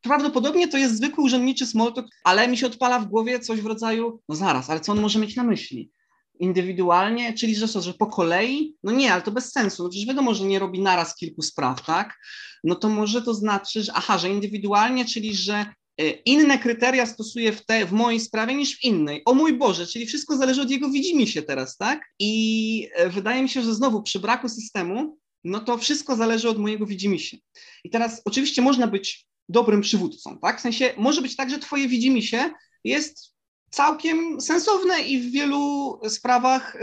Prawdopodobnie 0.04 0.68
to 0.68 0.78
jest 0.78 0.98
zwykły 0.98 1.24
urzędniczy 1.24 1.66
smoltok, 1.66 2.06
ale 2.24 2.48
mi 2.48 2.58
się 2.58 2.68
odpala 2.68 3.00
w 3.00 3.06
głowie 3.06 3.40
coś 3.40 3.62
w 3.62 3.66
rodzaju, 3.66 4.22
no 4.30 4.36
zaraz, 4.36 4.70
ale 4.70 4.80
co 4.80 4.92
on 4.92 5.02
może 5.02 5.20
mieć 5.20 5.36
na 5.36 5.44
myśli? 5.44 5.92
indywidualnie, 6.40 7.34
czyli 7.34 7.56
że 7.56 7.68
że 7.68 7.94
po 7.94 8.08
kolei? 8.08 8.76
No 8.84 8.92
nie, 8.92 9.14
ale 9.14 9.22
to 9.22 9.32
bez 9.32 9.52
sensu. 9.52 9.84
No 9.84 9.90
przecież 9.90 10.08
wiadomo, 10.08 10.34
że 10.34 10.46
nie 10.46 10.60
robi 10.60 10.82
naraz 10.82 11.16
kilku 11.16 11.42
spraw, 11.42 11.86
tak? 11.86 12.18
No 12.64 12.76
to 12.76 12.90
może 12.90 13.22
to 13.22 13.34
znaczy, 13.34 13.84
że 13.84 13.92
aha, 13.96 14.18
że 14.18 14.30
indywidualnie, 14.30 15.06
czyli 15.06 15.36
że 15.36 15.66
e, 15.98 16.10
inne 16.10 16.60
kryteria 16.60 17.06
stosuje 17.06 17.52
w, 17.52 17.66
te, 17.66 17.86
w 17.86 17.92
mojej 17.92 18.20
sprawie 18.20 18.56
niż 18.56 18.78
w 18.78 18.84
innej. 18.84 19.22
O 19.26 19.34
mój 19.34 19.58
Boże, 19.58 19.88
czyli 19.88 20.06
wszystko 20.06 20.38
zależy 20.38 20.62
od 20.62 20.72
jego 20.72 20.90
widzimisię 20.90 21.42
teraz, 21.42 21.78
tak? 21.78 22.02
I 22.20 22.90
e, 22.96 23.10
wydaje 23.10 23.44
mi 23.44 23.50
się, 23.50 23.62
że 23.62 23.74
znowu 23.74 24.04
przy 24.04 24.20
braku 24.20 24.50
systemu, 24.50 25.18
no 25.44 25.60
to 25.60 25.78
wszystko 25.78 26.16
zależy 26.16 26.50
od 26.50 26.58
mojego 26.58 26.86
widzimisię. 26.86 27.38
I 27.84 27.90
teraz 27.90 28.22
oczywiście 28.26 28.62
można 28.62 28.88
być 28.88 29.28
dobrym 29.50 29.82
przywódcą, 29.82 30.40
tak? 30.40 30.60
W 30.60 30.62
sensie 30.62 30.94
może 30.98 31.22
być 31.22 31.36
tak, 31.36 31.50
że 31.50 31.60
twoje 31.60 31.88
widzimisię 31.88 32.52
jest 32.84 33.34
całkiem 33.70 34.42
sensowne 34.42 35.02
i 35.02 35.20
w 35.20 35.32
wielu 35.32 36.00
sprawach 36.08 36.76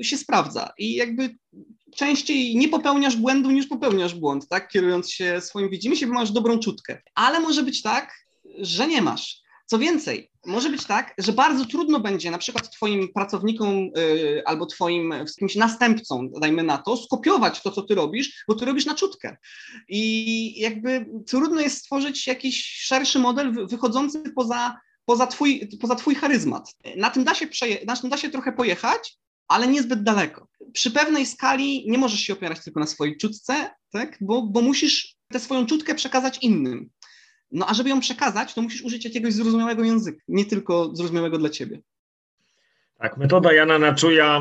y, 0.00 0.04
się 0.04 0.18
sprawdza. 0.18 0.70
I 0.78 0.94
jakby 0.94 1.36
częściej 1.96 2.56
nie 2.56 2.68
popełniasz 2.68 3.16
błędu 3.16 3.50
niż 3.50 3.66
popełniasz 3.66 4.14
błąd, 4.14 4.48
tak? 4.48 4.68
Kierując 4.68 5.10
się 5.10 5.40
swoim 5.40 5.70
widzimy 5.70 5.96
się, 5.96 6.06
bo 6.06 6.12
masz 6.12 6.30
dobrą 6.30 6.58
czutkę. 6.58 7.02
Ale 7.14 7.40
może 7.40 7.62
być 7.62 7.82
tak, 7.82 8.14
że 8.58 8.86
nie 8.86 9.02
masz. 9.02 9.47
Co 9.70 9.78
więcej, 9.78 10.30
może 10.46 10.70
być 10.70 10.84
tak, 10.84 11.14
że 11.18 11.32
bardzo 11.32 11.64
trudno 11.64 12.00
będzie 12.00 12.30
na 12.30 12.38
przykład 12.38 12.70
Twoim 12.70 13.12
pracownikom 13.12 13.76
yy, 13.76 14.42
albo 14.44 14.66
Twoim 14.66 15.10
jakimś 15.10 15.56
następcom, 15.56 16.30
dajmy 16.40 16.62
na 16.62 16.78
to, 16.78 16.96
skopiować 16.96 17.62
to, 17.62 17.70
co 17.70 17.82
Ty 17.82 17.94
robisz, 17.94 18.44
bo 18.48 18.54
Ty 18.54 18.64
robisz 18.64 18.86
na 18.86 18.94
czutkę. 18.94 19.36
I 19.88 20.60
jakby 20.60 21.06
trudno 21.26 21.60
jest 21.60 21.78
stworzyć 21.78 22.26
jakiś 22.26 22.64
szerszy 22.66 23.18
model 23.18 23.66
wychodzący 23.66 24.22
poza 24.36 24.76
poza 25.04 25.26
twój, 25.26 25.68
poza 25.80 25.94
twój 25.94 26.14
charyzmat. 26.14 26.74
Na 26.96 27.10
tym, 27.10 27.24
da 27.24 27.34
się 27.34 27.46
przeje- 27.46 27.86
na 27.86 27.96
tym 27.96 28.10
da 28.10 28.16
się 28.16 28.30
trochę 28.30 28.52
pojechać, 28.52 29.18
ale 29.48 29.68
niezbyt 29.68 30.02
daleko. 30.02 30.48
Przy 30.72 30.90
pewnej 30.90 31.26
skali 31.26 31.84
nie 31.90 31.98
możesz 31.98 32.20
się 32.20 32.32
opierać 32.32 32.64
tylko 32.64 32.80
na 32.80 32.86
swojej 32.86 33.16
czutce, 33.16 33.70
tak? 33.90 34.18
bo, 34.20 34.42
bo 34.42 34.60
musisz 34.60 35.16
tę 35.32 35.40
swoją 35.40 35.66
czutkę 35.66 35.94
przekazać 35.94 36.38
innym. 36.42 36.90
No 37.52 37.66
a 37.68 37.74
żeby 37.74 37.90
ją 37.90 38.00
przekazać, 38.00 38.54
to 38.54 38.62
musisz 38.62 38.82
użyć 38.82 39.04
jakiegoś 39.04 39.34
zrozumiałego 39.34 39.84
języka, 39.84 40.18
nie 40.28 40.44
tylko 40.44 40.96
zrozumiałego 40.96 41.38
dla 41.38 41.48
ciebie. 41.48 41.80
Tak, 42.98 43.16
metoda 43.16 43.52
Jana 43.52 43.78
Naczuja 43.78 44.40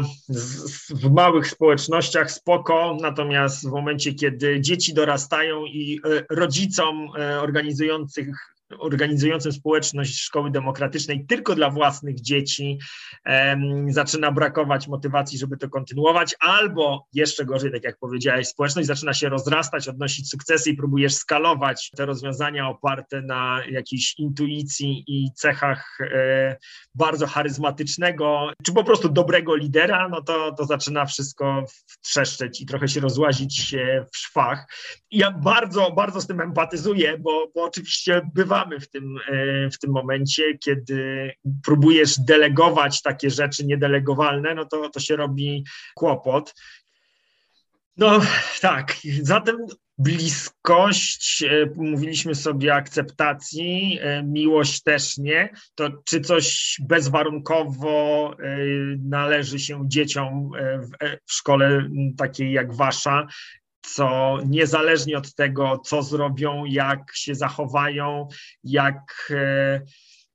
w 0.89 1.11
małych 1.11 1.47
społecznościach 1.47 2.31
spoko, 2.31 2.97
natomiast 3.01 3.67
w 3.67 3.71
momencie, 3.71 4.13
kiedy 4.13 4.61
dzieci 4.61 4.93
dorastają 4.93 5.65
i 5.65 5.99
e, 6.05 6.35
rodzicom 6.35 7.09
e, 7.17 7.41
organizujących 7.41 8.56
organizującym 8.79 9.51
społeczność 9.51 10.21
szkoły 10.21 10.51
demokratycznej 10.51 11.25
tylko 11.25 11.55
dla 11.55 11.69
własnych 11.69 12.21
dzieci 12.21 12.79
zaczyna 13.89 14.31
brakować 14.31 14.87
motywacji, 14.87 15.39
żeby 15.39 15.57
to 15.57 15.69
kontynuować, 15.69 16.35
albo 16.39 17.07
jeszcze 17.13 17.45
gorzej, 17.45 17.71
tak 17.71 17.83
jak 17.83 17.97
powiedziałeś, 17.99 18.47
społeczność 18.47 18.87
zaczyna 18.87 19.13
się 19.13 19.29
rozrastać, 19.29 19.87
odnosić 19.87 20.29
sukcesy 20.29 20.69
i 20.69 20.77
próbujesz 20.77 21.15
skalować 21.15 21.91
te 21.97 22.05
rozwiązania 22.05 22.69
oparte 22.69 23.21
na 23.21 23.61
jakiejś 23.69 24.19
intuicji 24.19 25.03
i 25.07 25.31
cechach 25.35 25.97
e, 26.01 26.57
bardzo 26.95 27.27
charyzmatycznego, 27.27 28.51
czy 28.65 28.73
po 28.73 28.83
prostu 28.83 29.09
dobrego 29.09 29.55
lidera, 29.55 30.09
no 30.09 30.21
to, 30.21 30.51
to 30.51 30.65
zaczyna 30.65 31.05
wszystko 31.05 31.65
trzeszczeć 32.01 32.61
i 32.61 32.65
trochę 32.65 32.87
się 32.87 32.99
rozłazić 32.99 33.75
w 34.13 34.17
szwach. 34.17 34.67
I 35.11 35.17
ja 35.17 35.31
bardzo, 35.31 35.91
bardzo 35.91 36.21
z 36.21 36.27
tym 36.27 36.41
empatyzuję, 36.41 37.17
bo, 37.17 37.47
bo 37.55 37.63
oczywiście 37.63 38.21
w 38.65 38.89
tym, 38.89 39.17
e, 39.27 39.69
w 39.69 39.79
tym 39.79 39.91
momencie, 39.91 40.57
kiedy 40.57 41.31
próbujesz 41.65 42.19
delegować 42.19 43.01
takie 43.01 43.29
rzeczy 43.29 43.65
niedelegowalne, 43.65 44.55
no 44.55 44.65
to, 44.65 44.89
to 44.89 44.99
się 44.99 45.15
robi 45.15 45.63
kłopot. 45.95 46.53
No 47.97 48.21
tak, 48.61 48.95
zatem 49.21 49.57
bliskość, 49.97 51.43
e, 51.43 51.69
mówiliśmy 51.75 52.35
sobie 52.35 52.73
akceptacji, 52.73 53.99
e, 54.01 54.23
miłość 54.23 54.83
też 54.83 55.17
nie, 55.17 55.49
to 55.75 55.89
czy 56.05 56.21
coś 56.21 56.77
bezwarunkowo 56.79 58.35
należy 58.99 59.59
się 59.59 59.83
dzieciom 59.87 60.51
w 61.25 61.33
szkole 61.33 61.89
takiej 62.17 62.51
jak 62.51 62.75
wasza, 62.75 63.27
co 63.93 64.37
niezależnie 64.45 65.17
od 65.17 65.35
tego, 65.35 65.79
co 65.85 66.03
zrobią, 66.03 66.65
jak 66.65 67.11
się 67.13 67.35
zachowają, 67.35 68.27
jak, 68.63 69.31
e, 69.35 69.81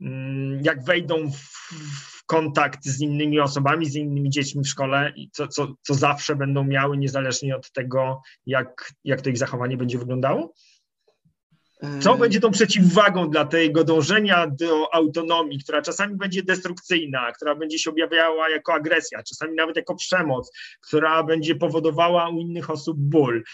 mm, 0.01 0.61
jak 0.65 0.85
wejdą 0.85 1.31
w 1.33 2.27
kontakt 2.27 2.85
z 2.85 3.01
innymi 3.01 3.41
osobami, 3.41 3.87
z 3.87 3.97
innymi 3.97 4.31
dziećmi 4.31 4.65
w 4.65 4.69
szkole, 4.69 5.13
co, 5.33 5.49
co, 5.49 5.75
co 5.83 5.95
zawsze 5.95 6.37
będą 6.37 6.65
miały, 6.65 6.99
niezależnie 6.99 7.57
od 7.57 7.73
tego, 7.73 8.23
jak, 8.47 8.93
jak 9.05 9.21
to 9.21 9.31
ich 9.31 9.39
zachowanie 9.39 9.77
będzie 9.77 9.99
wyglądało? 9.99 10.55
Co 12.01 12.17
będzie 12.17 12.41
tą 12.41 12.51
przeciwwagą 12.51 13.31
dla 13.31 13.45
tego 13.45 13.85
dążenia 13.85 14.47
do 14.47 14.95
autonomii, 14.95 15.59
która 15.59 15.83
czasami 15.83 16.17
będzie 16.17 16.43
destrukcyjna, 16.43 17.33
która 17.33 17.55
będzie 17.55 17.79
się 17.79 17.91
objawiała 17.91 18.51
jako 18.51 18.75
agresja, 18.75 19.23
czasami 19.23 19.55
nawet 19.55 19.77
jako 19.77 19.95
przemoc, 19.95 20.53
która 20.81 21.23
będzie 21.23 21.55
powodowała 21.55 22.29
u 22.29 22.39
innych 22.39 22.71
osób 22.71 22.97
ból? 22.99 23.45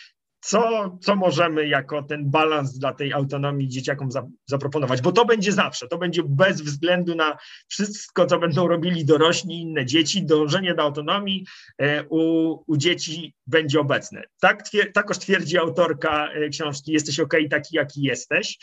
Co, 0.41 0.91
co 1.01 1.17
możemy 1.17 1.69
jako 1.69 2.03
ten 2.03 2.31
balans 2.31 2.79
dla 2.79 2.93
tej 2.93 3.13
autonomii 3.13 3.69
dzieciakom 3.69 4.11
za, 4.11 4.27
zaproponować, 4.47 5.03
bo 5.03 5.13
to 5.13 5.25
będzie 5.25 5.53
zawsze, 5.53 5.89
to 5.89 5.99
będzie 5.99 6.23
bez 6.27 6.63
względu 6.63 7.15
na 7.15 7.37
wszystko, 7.69 8.27
co 8.27 8.39
będą 8.39 8.69
robili 8.69 9.05
dorośli, 9.05 9.61
inne 9.61 9.87
dzieci, 9.87 10.27
dążenie 10.27 10.75
do 10.75 10.83
autonomii 10.83 11.47
e, 11.79 12.05
u, 12.09 12.55
u 12.67 12.77
dzieci 12.77 13.35
będzie 13.47 13.81
obecne. 13.81 14.23
Tak, 14.41 14.65
takoż 14.95 15.19
twierdzi 15.19 15.59
autorka 15.59 16.33
e, 16.33 16.49
książki 16.49 16.93
Jesteś 16.93 17.21
ok, 17.21 17.35
taki 17.51 17.77
jaki 17.77 18.03
jesteś. 18.03 18.59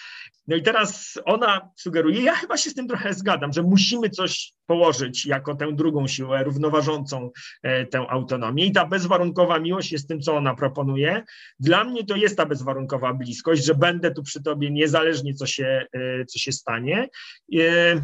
No 0.48 0.56
i 0.56 0.62
teraz 0.62 1.20
ona 1.26 1.70
sugeruje, 1.76 2.22
ja 2.22 2.36
chyba 2.36 2.58
się 2.58 2.70
z 2.70 2.74
tym 2.74 2.88
trochę 2.88 3.14
zgadzam, 3.14 3.54
że 3.54 3.64
musimy 3.64 4.10
coś 4.10 4.54
położyć 4.66 5.26
jako 5.26 5.56
tę 5.56 5.74
drugą 5.74 6.08
siłę 6.08 6.44
równoważącą 6.44 7.32
e, 7.64 7.86
tę 7.86 8.06
autonomię. 8.10 8.66
I 8.66 8.72
ta 8.72 8.86
bezwarunkowa 8.86 9.60
miłość 9.60 9.92
jest 9.92 10.08
tym, 10.08 10.22
co 10.22 10.36
ona 10.36 10.56
proponuje. 10.56 11.24
Dla 11.60 11.84
mnie 11.84 12.06
to 12.06 12.16
jest 12.16 12.38
ta 12.38 12.46
bezwarunkowa 12.46 13.14
bliskość, 13.14 13.66
że 13.66 13.76
będę 13.76 14.12
tu 14.12 14.24
przy 14.24 14.44
tobie 14.44 14.72
niezależnie, 14.72 15.34
co 15.34 15.46
się, 15.46 15.86
e, 15.94 16.26
co 16.26 16.40
się 16.40 16.52
stanie. 16.52 17.10
E, 17.54 17.96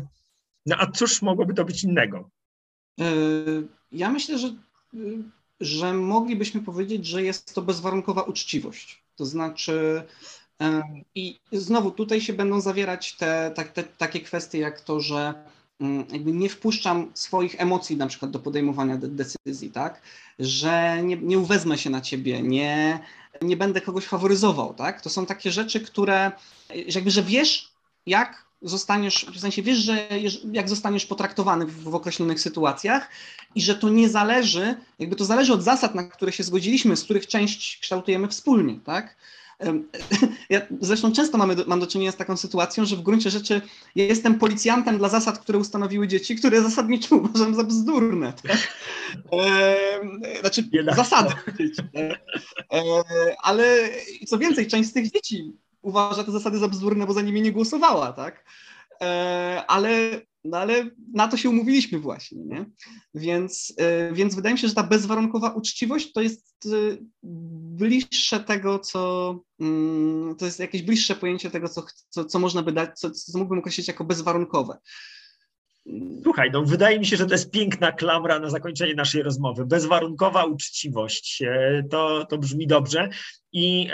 no 0.66 0.76
a 0.80 0.91
cóż 0.91 1.22
mogłoby 1.22 1.53
to 1.53 1.66
być 1.66 1.84
innego? 1.84 2.30
Ja 3.91 4.09
myślę, 4.09 4.38
że, 4.38 4.47
że 5.59 5.93
moglibyśmy 5.93 6.62
powiedzieć, 6.62 7.05
że 7.05 7.24
jest 7.24 7.55
to 7.55 7.62
bezwarunkowa 7.62 8.22
uczciwość. 8.22 9.03
To 9.16 9.26
znaczy, 9.26 10.03
i 11.16 11.39
znowu 11.51 11.91
tutaj 11.91 12.22
się 12.22 12.34
będą 12.34 12.62
zawierać 12.62 13.18
te, 13.18 13.51
te, 13.55 13.64
te, 13.64 13.84
takie 13.84 14.20
kwestie 14.20 14.59
jak 14.59 14.82
to, 14.82 14.99
że 14.99 15.34
jakby 16.11 16.32
nie 16.32 16.49
wpuszczam 16.49 17.11
swoich 17.13 17.55
emocji 17.61 17.97
na 17.97 18.07
przykład 18.07 18.32
do 18.32 18.39
podejmowania 18.39 18.97
de 18.97 19.07
decyzji, 19.07 19.71
tak? 19.71 20.01
Że 20.39 21.03
nie, 21.03 21.17
nie 21.17 21.39
uwezmę 21.39 21.77
się 21.77 21.89
na 21.89 22.01
ciebie, 22.01 22.41
nie, 22.41 22.99
nie 23.41 23.57
będę 23.57 23.82
kogoś 23.82 24.05
faworyzował, 24.05 24.73
tak? 24.73 25.01
To 25.01 25.09
są 25.09 25.25
takie 25.25 25.51
rzeczy, 25.51 25.79
które 25.79 26.32
że 26.88 26.99
jakby, 26.99 27.11
że 27.11 27.23
wiesz, 27.23 27.71
jak 28.05 28.45
zostaniesz, 28.61 29.25
w 29.25 29.39
sensie 29.39 29.61
wiesz, 29.61 29.77
że 29.77 30.07
jak 30.51 30.69
zostaniesz 30.69 31.05
potraktowany 31.05 31.65
w, 31.65 31.84
w 31.84 31.95
określonych 31.95 32.39
sytuacjach 32.39 33.09
i 33.55 33.61
że 33.61 33.75
to 33.75 33.89
nie 33.89 34.09
zależy, 34.09 34.75
jakby 34.99 35.15
to 35.15 35.25
zależy 35.25 35.53
od 35.53 35.63
zasad, 35.63 35.95
na 35.95 36.03
które 36.03 36.32
się 36.32 36.43
zgodziliśmy, 36.43 36.97
z 36.97 37.03
których 37.03 37.27
część 37.27 37.79
kształtujemy 37.79 38.27
wspólnie, 38.27 38.79
tak? 38.79 39.15
Ja 40.49 40.62
zresztą 40.80 41.12
często 41.12 41.38
mamy 41.38 41.55
mam 41.68 41.80
do 41.80 41.88
czynienia 41.88 42.12
z 42.12 42.16
taką 42.16 42.38
sytuacją, 42.38 42.86
że 42.86 42.95
w 42.95 43.01
gruncie 43.01 43.30
rzeczy 43.30 43.62
jestem 43.95 44.39
policjantem 44.39 44.97
dla 44.97 45.09
zasad, 45.09 45.39
które 45.39 45.59
ustanowiły 45.59 46.07
dzieci, 46.07 46.36
które 46.36 46.62
zasadniczo 46.62 47.16
uważam 47.26 47.55
za 47.55 47.64
bzdurne. 47.64 48.34
Tak? 48.34 48.57
E, 49.34 49.76
znaczy 50.39 50.70
zasady 50.95 51.30
dzieci. 51.59 51.82
E, 51.95 53.36
ale 53.43 53.89
co 54.28 54.38
więcej, 54.38 54.68
część 54.68 54.89
z 54.89 54.93
tych 54.93 55.12
dzieci 55.12 55.53
uważa 55.82 56.24
te 56.24 56.32
zasady 56.32 56.57
za 56.57 56.68
bzdurne, 56.68 57.05
bo 57.05 57.14
za 57.14 57.22
nimi 57.22 57.41
nie 57.41 57.51
głosowała, 57.51 58.14
tak? 58.14 58.45
E, 59.01 59.64
ale 59.68 60.22
no 60.44 60.58
ale 60.58 60.89
na 61.14 61.28
to 61.28 61.38
się 61.38 61.50
umówiliśmy 61.50 62.00
właśnie, 62.00 62.44
nie? 62.46 62.66
Więc, 63.14 63.74
e, 63.78 64.14
więc 64.14 64.36
wydaje 64.36 64.54
mi 64.54 64.60
się, 64.60 64.68
że 64.68 64.74
ta 64.74 64.84
bezwarunkowa 64.84 65.50
uczciwość 65.50 66.12
to 66.12 66.22
jest 66.22 66.66
e, 66.66 66.98
bliższe 67.24 68.39
tego, 68.39 68.80
co 68.80 69.39
mm, 69.60 70.36
to 70.36 70.46
jest 70.46 70.60
jakieś 70.60 70.82
bliższe 70.82 71.16
pojęcie 71.16 71.52
tego, 71.52 71.70
co, 71.70 71.86
co, 72.10 72.26
co 72.26 72.39
można 72.39 72.64
by 72.64 72.72
dać, 72.72 73.00
co, 73.00 73.12
co 73.12 73.39
mógłbym 73.39 73.60
określić 73.60 73.88
jako 73.88 74.04
bezwarunkowe. 74.04 74.78
Słuchaj, 76.24 76.50
no 76.54 76.64
wydaje 76.64 77.00
mi 77.00 77.06
się, 77.06 77.18
że 77.18 77.26
to 77.26 77.34
jest 77.34 77.52
piękna 77.52 77.92
klamra 77.92 78.39
na 78.39 78.50
zakończenie 78.50 78.96
naszej 78.96 79.24
rozmowy. 79.24 79.66
Bezwarunkowa 79.66 80.46
uczciwość. 80.46 81.44
To, 81.89 82.26
to 82.26 82.38
brzmi 82.38 82.68
dobrze. 82.68 83.10
I 83.52 83.88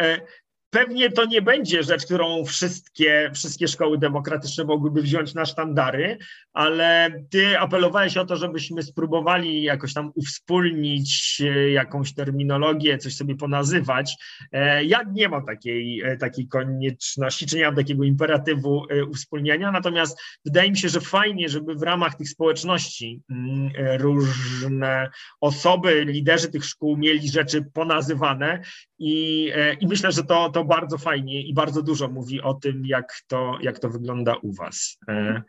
Pewnie 0.69 1.11
to 1.11 1.25
nie 1.25 1.41
będzie 1.41 1.83
rzecz, 1.83 2.05
którą 2.05 2.45
wszystkie, 2.45 3.31
wszystkie 3.33 3.67
szkoły 3.67 3.97
demokratyczne 3.97 4.63
mogłyby 4.63 5.01
wziąć 5.01 5.33
na 5.33 5.45
sztandary, 5.45 6.17
ale 6.53 7.09
ty 7.29 7.59
apelowałeś 7.59 8.17
o 8.17 8.25
to, 8.25 8.35
żebyśmy 8.35 8.83
spróbowali 8.83 9.63
jakoś 9.63 9.93
tam 9.93 10.11
uwspólnić 10.15 11.41
e, 11.45 11.71
jakąś 11.71 12.13
terminologię, 12.13 12.97
coś 12.97 13.15
sobie 13.15 13.35
ponazywać. 13.35 14.15
E, 14.51 14.83
ja 14.83 15.03
nie 15.13 15.29
mam 15.29 15.45
takiej, 15.45 16.01
e, 16.01 16.17
takiej 16.17 16.47
konieczności, 16.47 17.45
czy 17.45 17.57
nie 17.57 17.65
mam 17.65 17.75
takiego 17.75 18.03
imperatywu 18.03 18.85
uwspólniania, 19.09 19.71
natomiast 19.71 20.21
wydaje 20.45 20.71
mi 20.71 20.77
się, 20.77 20.89
że 20.89 21.01
fajnie, 21.01 21.49
żeby 21.49 21.75
w 21.75 21.83
ramach 21.83 22.15
tych 22.15 22.29
społeczności 22.29 23.21
mm, 23.29 23.71
różne 23.99 25.09
osoby, 25.41 26.05
liderzy 26.05 26.51
tych 26.51 26.65
szkół 26.65 26.97
mieli 26.97 27.29
rzeczy 27.29 27.65
ponazywane 27.73 28.61
i, 28.99 29.51
i 29.79 29.87
myślę, 29.87 30.11
że 30.11 30.23
to, 30.23 30.49
to 30.57 30.63
bardzo 30.63 30.97
fajnie 30.97 31.41
i 31.41 31.53
bardzo 31.53 31.83
dużo 31.83 32.07
mówi 32.07 32.41
o 32.41 32.53
tym, 32.53 32.85
jak 32.85 33.21
to, 33.27 33.57
jak 33.61 33.79
to 33.79 33.89
wygląda 33.89 34.35
u 34.35 34.53
Was. 34.53 34.97
E, 35.07 35.43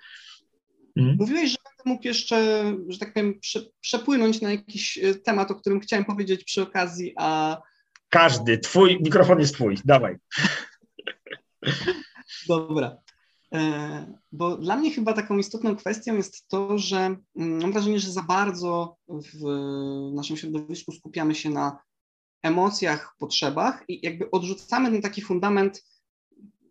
mhm. 0.96 1.16
Mówiłeś, 1.20 1.50
że 1.50 1.56
będę 1.64 1.94
mógł 1.94 2.06
jeszcze, 2.06 2.64
że 2.88 2.98
tak 2.98 3.12
powiem, 3.12 3.40
prze, 3.40 3.60
przepłynąć 3.80 4.40
na 4.40 4.50
jakiś 4.50 4.98
e, 4.98 5.14
temat, 5.14 5.50
o 5.50 5.54
którym 5.54 5.80
chciałem 5.80 6.04
powiedzieć 6.04 6.44
przy 6.44 6.62
okazji, 6.62 7.12
a. 7.16 7.60
Każdy, 8.08 8.58
twój 8.58 8.98
mikrofon 9.00 9.40
jest 9.40 9.54
twój, 9.54 9.78
dawaj. 9.84 10.16
Dobra. 12.48 12.96
E, 13.54 14.14
bo 14.32 14.56
dla 14.56 14.76
mnie 14.76 14.90
chyba 14.90 15.12
taką 15.12 15.38
istotną 15.38 15.76
kwestią 15.76 16.16
jest 16.16 16.48
to, 16.48 16.78
że 16.78 16.96
mm, 17.36 17.62
mam 17.62 17.72
wrażenie, 17.72 18.00
że 18.00 18.12
za 18.12 18.22
bardzo 18.22 18.96
w 19.08 19.44
naszym 20.14 20.36
środowisku 20.36 20.92
skupiamy 20.92 21.34
się 21.34 21.50
na 21.50 21.78
emocjach, 22.42 23.14
potrzebach 23.18 23.84
i 23.88 24.06
jakby 24.06 24.30
odrzucamy 24.30 24.90
ten 24.90 25.02
taki 25.02 25.22
fundament 25.22 25.84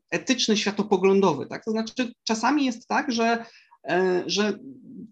etyczny, 0.09 0.57
światopoglądowy. 0.57 1.45
Tak? 1.45 1.65
To 1.65 1.71
znaczy, 1.71 2.13
czasami 2.23 2.65
jest 2.65 2.87
tak, 2.87 3.11
że, 3.11 3.45
e, 3.89 4.23
że 4.25 4.59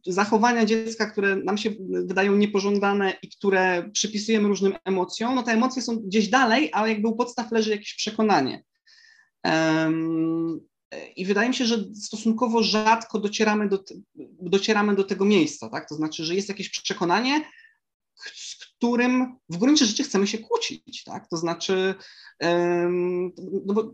zachowania 0.07 0.65
dziecka, 0.65 1.11
które 1.11 1.35
nam 1.35 1.57
się 1.57 1.71
wydają 1.89 2.35
niepożądane 2.35 3.13
i 3.21 3.29
które 3.29 3.89
przypisujemy 3.93 4.47
różnym 4.47 4.73
emocjom, 4.85 5.35
no 5.35 5.43
te 5.43 5.51
emocje 5.51 5.81
są 5.81 5.97
gdzieś 5.97 6.27
dalej, 6.27 6.69
ale 6.73 6.89
jakby 6.89 7.07
u 7.07 7.15
podstaw 7.15 7.51
leży 7.51 7.71
jakieś 7.71 7.95
przekonanie. 7.95 8.63
I 11.15 11.25
wydaje 11.25 11.49
mi 11.49 11.55
się, 11.55 11.65
że 11.65 11.83
stosunkowo 11.95 12.63
rzadko 12.63 13.19
docieramy 13.19 13.69
do, 13.69 13.83
docieramy 14.41 14.95
do 14.95 15.03
tego 15.03 15.25
miejsca, 15.25 15.69
tak? 15.69 15.89
To 15.89 15.95
znaczy, 15.95 16.25
że 16.25 16.35
jest 16.35 16.49
jakieś 16.49 16.69
przekonanie, 16.69 17.41
którym 18.77 19.35
w 19.49 19.57
gruncie 19.57 19.85
rzeczy 19.85 20.03
chcemy 20.03 20.27
się 20.27 20.37
kłócić, 20.37 21.03
tak? 21.03 21.27
To 21.27 21.37
znaczy, 21.37 21.95
no 23.65 23.73
bo 23.73 23.93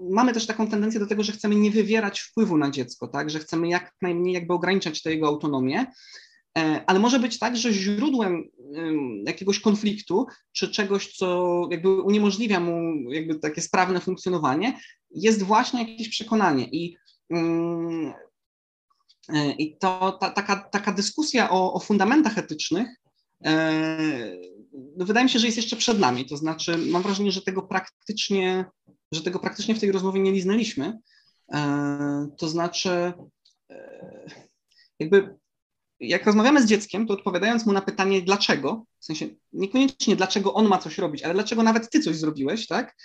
mamy 0.00 0.32
też 0.32 0.46
taką 0.46 0.68
tendencję 0.68 1.00
do 1.00 1.06
tego, 1.06 1.22
że 1.22 1.32
chcemy 1.32 1.54
nie 1.54 1.70
wywierać 1.70 2.20
wpływu 2.20 2.58
na 2.58 2.70
dziecko, 2.70 3.08
tak, 3.08 3.30
że 3.30 3.38
chcemy 3.38 3.68
jak 3.68 3.94
najmniej 4.02 4.34
jakby 4.34 4.54
ograniczać 4.54 5.02
tę 5.02 5.10
jego 5.10 5.26
autonomię, 5.26 5.86
e, 6.58 6.84
ale 6.86 6.98
może 6.98 7.18
być 7.18 7.38
tak, 7.38 7.56
że 7.56 7.72
źródłem 7.72 8.48
jakiegoś 9.26 9.60
konfliktu 9.60 10.26
czy 10.52 10.68
czegoś, 10.68 11.16
co 11.16 11.68
jakby 11.70 12.02
uniemożliwia 12.02 12.60
mu 12.60 13.10
jakby 13.12 13.34
takie 13.34 13.60
sprawne 13.60 14.00
funkcjonowanie, 14.00 14.80
jest 15.10 15.42
właśnie 15.42 15.90
jakieś 15.90 16.08
przekonanie. 16.08 16.64
I 16.64 16.96
mm, 17.30 18.12
e, 19.28 19.52
i 19.52 19.76
to 19.78 20.18
ta, 20.20 20.30
taka, 20.30 20.56
taka 20.56 20.92
dyskusja 20.92 21.50
o, 21.50 21.72
o 21.72 21.80
fundamentach 21.80 22.38
etycznych 22.38 22.88
wydaje 24.96 25.24
mi 25.24 25.30
się, 25.30 25.38
że 25.38 25.46
jest 25.46 25.56
jeszcze 25.56 25.76
przed 25.76 25.98
nami. 25.98 26.26
To 26.26 26.36
znaczy, 26.36 26.78
mam 26.78 27.02
wrażenie, 27.02 27.32
że 27.32 27.42
tego 27.42 27.62
praktycznie, 27.62 28.64
że 29.12 29.22
tego 29.22 29.38
praktycznie 29.38 29.74
w 29.74 29.80
tej 29.80 29.92
rozmowie 29.92 30.20
nie 30.20 30.32
liznęliśmy. 30.32 30.98
E, 31.52 32.28
to 32.38 32.48
znaczy, 32.48 33.12
e, 33.70 34.30
jakby 34.98 35.38
jak 36.00 36.26
rozmawiamy 36.26 36.62
z 36.62 36.66
dzieckiem, 36.66 37.06
to 37.06 37.14
odpowiadając 37.14 37.66
mu 37.66 37.72
na 37.72 37.80
pytanie 37.80 38.22
dlaczego, 38.22 38.84
w 39.00 39.04
sensie 39.04 39.28
niekoniecznie 39.52 40.16
dlaczego 40.16 40.54
on 40.54 40.68
ma 40.68 40.78
coś 40.78 40.98
robić, 40.98 41.22
ale 41.22 41.34
dlaczego 41.34 41.62
nawet 41.62 41.90
ty 41.90 42.00
coś 42.00 42.16
zrobiłeś, 42.16 42.66
tak? 42.66 42.96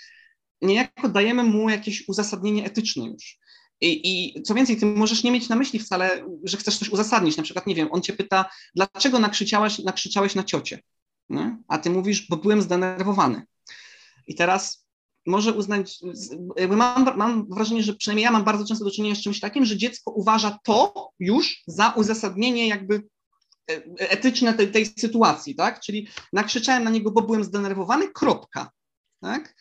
Niejako 0.62 1.08
dajemy 1.08 1.42
mu 1.42 1.70
jakieś 1.70 2.08
uzasadnienie 2.08 2.64
etyczne 2.64 3.04
już. 3.04 3.38
I, 3.80 4.00
I, 4.36 4.42
co 4.42 4.54
więcej, 4.54 4.76
ty 4.76 4.86
możesz 4.86 5.22
nie 5.24 5.30
mieć 5.30 5.48
na 5.48 5.56
myśli 5.56 5.78
wcale, 5.78 6.26
że 6.44 6.56
chcesz 6.56 6.78
coś 6.78 6.88
uzasadnić. 6.88 7.36
Na 7.36 7.42
przykład, 7.42 7.66
nie 7.66 7.74
wiem, 7.74 7.88
on 7.90 8.02
cię 8.02 8.12
pyta, 8.12 8.44
dlaczego 8.74 9.18
nakrzyczałeś, 9.18 9.78
nakrzyczałeś 9.78 10.34
na 10.34 10.44
ciocie? 10.44 10.82
Nie? 11.28 11.58
A 11.68 11.78
ty 11.78 11.90
mówisz, 11.90 12.28
bo 12.28 12.36
byłem 12.36 12.62
zdenerwowany. 12.62 13.42
I 14.26 14.34
teraz 14.34 14.86
może 15.26 15.52
uznać, 15.52 15.98
mam, 16.68 17.16
mam 17.16 17.46
wrażenie, 17.48 17.82
że 17.82 17.94
przynajmniej 17.94 18.24
ja 18.24 18.30
mam 18.30 18.44
bardzo 18.44 18.66
często 18.66 18.84
do 18.84 18.90
czynienia 18.90 19.14
z 19.14 19.22
czymś 19.22 19.40
takim, 19.40 19.64
że 19.64 19.76
dziecko 19.76 20.10
uważa 20.10 20.58
to 20.64 21.10
już 21.18 21.62
za 21.66 21.90
uzasadnienie 21.90 22.68
jakby 22.68 23.02
e, 23.70 23.82
etyczne 23.98 24.54
tej, 24.54 24.70
tej 24.70 24.86
sytuacji, 24.86 25.54
tak? 25.54 25.80
Czyli 25.80 26.08
nakrzyczałem 26.32 26.84
na 26.84 26.90
niego, 26.90 27.10
bo 27.10 27.22
byłem 27.22 27.44
zdenerwowany, 27.44 28.08
kropka, 28.12 28.70
tak? 29.20 29.54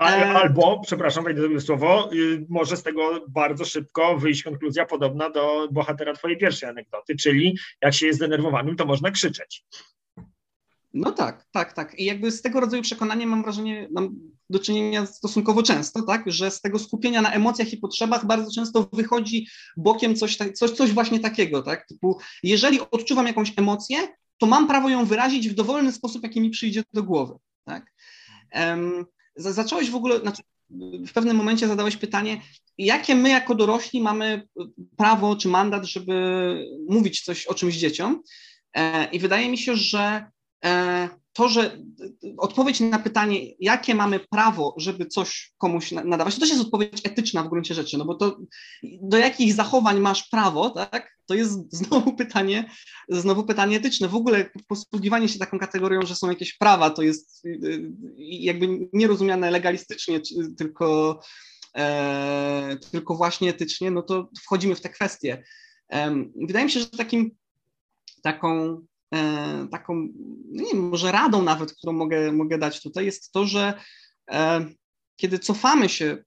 E, 0.00 0.32
albo, 0.32 0.80
przepraszam, 0.86 1.24
wejdę 1.24 1.42
sobie 1.42 1.60
słowo, 1.60 2.12
y, 2.12 2.46
może 2.48 2.76
z 2.76 2.82
tego 2.82 3.24
bardzo 3.28 3.64
szybko 3.64 4.18
wyjść 4.18 4.42
konkluzja 4.42 4.86
podobna 4.86 5.30
do 5.30 5.68
bohatera 5.72 6.14
twojej 6.14 6.38
pierwszej 6.38 6.68
anegdoty, 6.68 7.16
czyli 7.16 7.58
jak 7.82 7.94
się 7.94 8.06
jest 8.06 8.18
zdenerwowanym, 8.18 8.76
to 8.76 8.86
można 8.86 9.10
krzyczeć. 9.10 9.64
No 10.94 11.12
tak, 11.12 11.46
tak, 11.52 11.72
tak. 11.72 11.98
I 11.98 12.04
jakby 12.04 12.30
z 12.30 12.42
tego 12.42 12.60
rodzaju 12.60 12.82
przekonaniem 12.82 13.30
mam 13.30 13.42
wrażenie, 13.42 13.88
mam 13.90 14.16
do 14.50 14.58
czynienia 14.58 15.06
stosunkowo 15.06 15.62
często, 15.62 16.02
tak, 16.02 16.22
że 16.26 16.50
z 16.50 16.60
tego 16.60 16.78
skupienia 16.78 17.22
na 17.22 17.32
emocjach 17.32 17.72
i 17.72 17.76
potrzebach 17.76 18.26
bardzo 18.26 18.50
często 18.54 18.88
wychodzi 18.92 19.46
bokiem 19.76 20.16
coś, 20.16 20.36
coś, 20.36 20.70
coś 20.70 20.92
właśnie 20.92 21.20
takiego, 21.20 21.62
tak, 21.62 21.86
typu 21.86 22.20
jeżeli 22.42 22.80
odczuwam 22.90 23.26
jakąś 23.26 23.52
emocję, 23.56 23.98
to 24.38 24.46
mam 24.46 24.68
prawo 24.68 24.88
ją 24.88 25.04
wyrazić 25.04 25.48
w 25.48 25.54
dowolny 25.54 25.92
sposób, 25.92 26.22
jaki 26.22 26.40
mi 26.40 26.50
przyjdzie 26.50 26.82
do 26.92 27.02
głowy, 27.02 27.34
tak. 27.64 27.92
Um, 28.54 29.06
zacząłeś 29.40 29.90
w 29.90 29.94
ogóle, 29.94 30.20
znaczy 30.20 30.42
w 31.06 31.12
pewnym 31.12 31.36
momencie 31.36 31.68
zadałeś 31.68 31.96
pytanie, 31.96 32.40
jakie 32.78 33.14
my 33.14 33.28
jako 33.28 33.54
dorośli 33.54 34.00
mamy 34.00 34.48
prawo 34.96 35.36
czy 35.36 35.48
mandat, 35.48 35.84
żeby 35.84 36.14
mówić 36.88 37.20
coś 37.20 37.46
o 37.46 37.54
czymś 37.54 37.74
dzieciom. 37.74 38.22
E, 38.76 39.10
I 39.10 39.18
wydaje 39.18 39.48
mi 39.48 39.58
się, 39.58 39.76
że 39.76 40.30
E, 40.64 41.08
to, 41.40 41.48
że 41.48 41.78
odpowiedź 42.38 42.80
na 42.80 42.98
pytanie, 42.98 43.54
jakie 43.60 43.94
mamy 43.94 44.20
prawo, 44.30 44.74
żeby 44.76 45.06
coś 45.06 45.52
komuś 45.58 45.92
nadawać, 45.92 46.34
to 46.34 46.40
też 46.40 46.50
jest 46.50 46.62
odpowiedź 46.62 47.00
etyczna 47.04 47.42
w 47.42 47.48
gruncie 47.48 47.74
rzeczy, 47.74 47.98
no 47.98 48.04
bo 48.04 48.14
to 48.14 48.40
do 48.82 49.16
jakich 49.16 49.54
zachowań 49.54 50.00
masz 50.00 50.28
prawo, 50.28 50.70
tak, 50.70 51.16
to 51.26 51.34
jest 51.34 51.76
znowu 51.76 52.12
pytanie, 52.12 52.70
znowu 53.08 53.44
pytanie 53.44 53.76
etyczne. 53.76 54.08
W 54.08 54.14
ogóle 54.14 54.50
posługiwanie 54.68 55.28
się 55.28 55.38
taką 55.38 55.58
kategorią, 55.58 56.06
że 56.06 56.14
są 56.14 56.28
jakieś 56.28 56.56
prawa, 56.56 56.90
to 56.90 57.02
jest 57.02 57.44
y, 57.44 57.48
y, 57.48 57.92
jakby 58.18 58.88
nierozumiane 58.92 59.50
legalistycznie, 59.50 60.20
tylko, 60.58 61.20
e, 61.76 62.76
tylko 62.90 63.16
właśnie 63.16 63.50
etycznie, 63.50 63.90
no 63.90 64.02
to 64.02 64.30
wchodzimy 64.42 64.74
w 64.74 64.80
te 64.80 64.88
kwestie. 64.88 65.44
E, 65.92 66.24
wydaje 66.46 66.64
mi 66.64 66.70
się, 66.70 66.80
że 66.80 66.86
takim 66.86 67.30
taką 68.22 68.80
taką, 69.70 70.08
nie 70.50 70.64
wiem, 70.72 70.88
może 70.88 71.12
radą 71.12 71.42
nawet, 71.42 71.72
którą 71.72 71.92
mogę, 71.92 72.32
mogę 72.32 72.58
dać 72.58 72.82
tutaj, 72.82 73.04
jest 73.04 73.32
to, 73.32 73.46
że 73.46 73.74
e, 74.30 74.66
kiedy 75.16 75.38
cofamy 75.38 75.88
się 75.88 76.24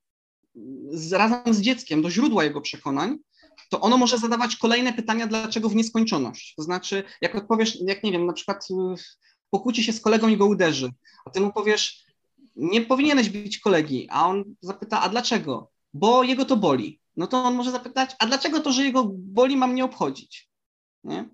z, 0.91 1.13
razem 1.13 1.53
z 1.53 1.61
dzieckiem 1.61 2.01
do 2.01 2.09
źródła 2.09 2.43
jego 2.43 2.61
przekonań, 2.61 3.17
to 3.69 3.81
ono 3.81 3.97
może 3.97 4.17
zadawać 4.17 4.55
kolejne 4.55 4.93
pytania, 4.93 5.27
dlaczego 5.27 5.69
w 5.69 5.75
nieskończoność. 5.75 6.53
To 6.55 6.63
znaczy, 6.63 7.03
jak 7.21 7.35
odpowiesz, 7.35 7.77
jak 7.81 8.03
nie 8.03 8.11
wiem, 8.11 8.25
na 8.25 8.33
przykład 8.33 8.67
y, 8.71 9.01
pokłóci 9.49 9.83
się 9.83 9.93
z 9.93 10.01
kolegą 10.01 10.27
i 10.27 10.37
go 10.37 10.45
uderzy, 10.45 10.89
a 11.25 11.29
ty 11.29 11.41
mu 11.41 11.53
powiesz, 11.53 12.03
nie 12.55 12.81
powinieneś 12.81 13.29
bić 13.29 13.59
kolegi, 13.59 14.07
a 14.09 14.27
on 14.27 14.43
zapyta, 14.61 15.01
a 15.01 15.09
dlaczego? 15.09 15.71
Bo 15.93 16.23
jego 16.23 16.45
to 16.45 16.57
boli. 16.57 16.99
No 17.17 17.27
to 17.27 17.43
on 17.43 17.55
może 17.55 17.71
zapytać, 17.71 18.15
a 18.19 18.25
dlaczego 18.25 18.59
to, 18.59 18.71
że 18.71 18.83
jego 18.83 19.11
boli, 19.13 19.57
mam 19.57 19.75
nie 19.75 19.85
obchodzić? 19.85 20.49
Nie? 21.03 21.29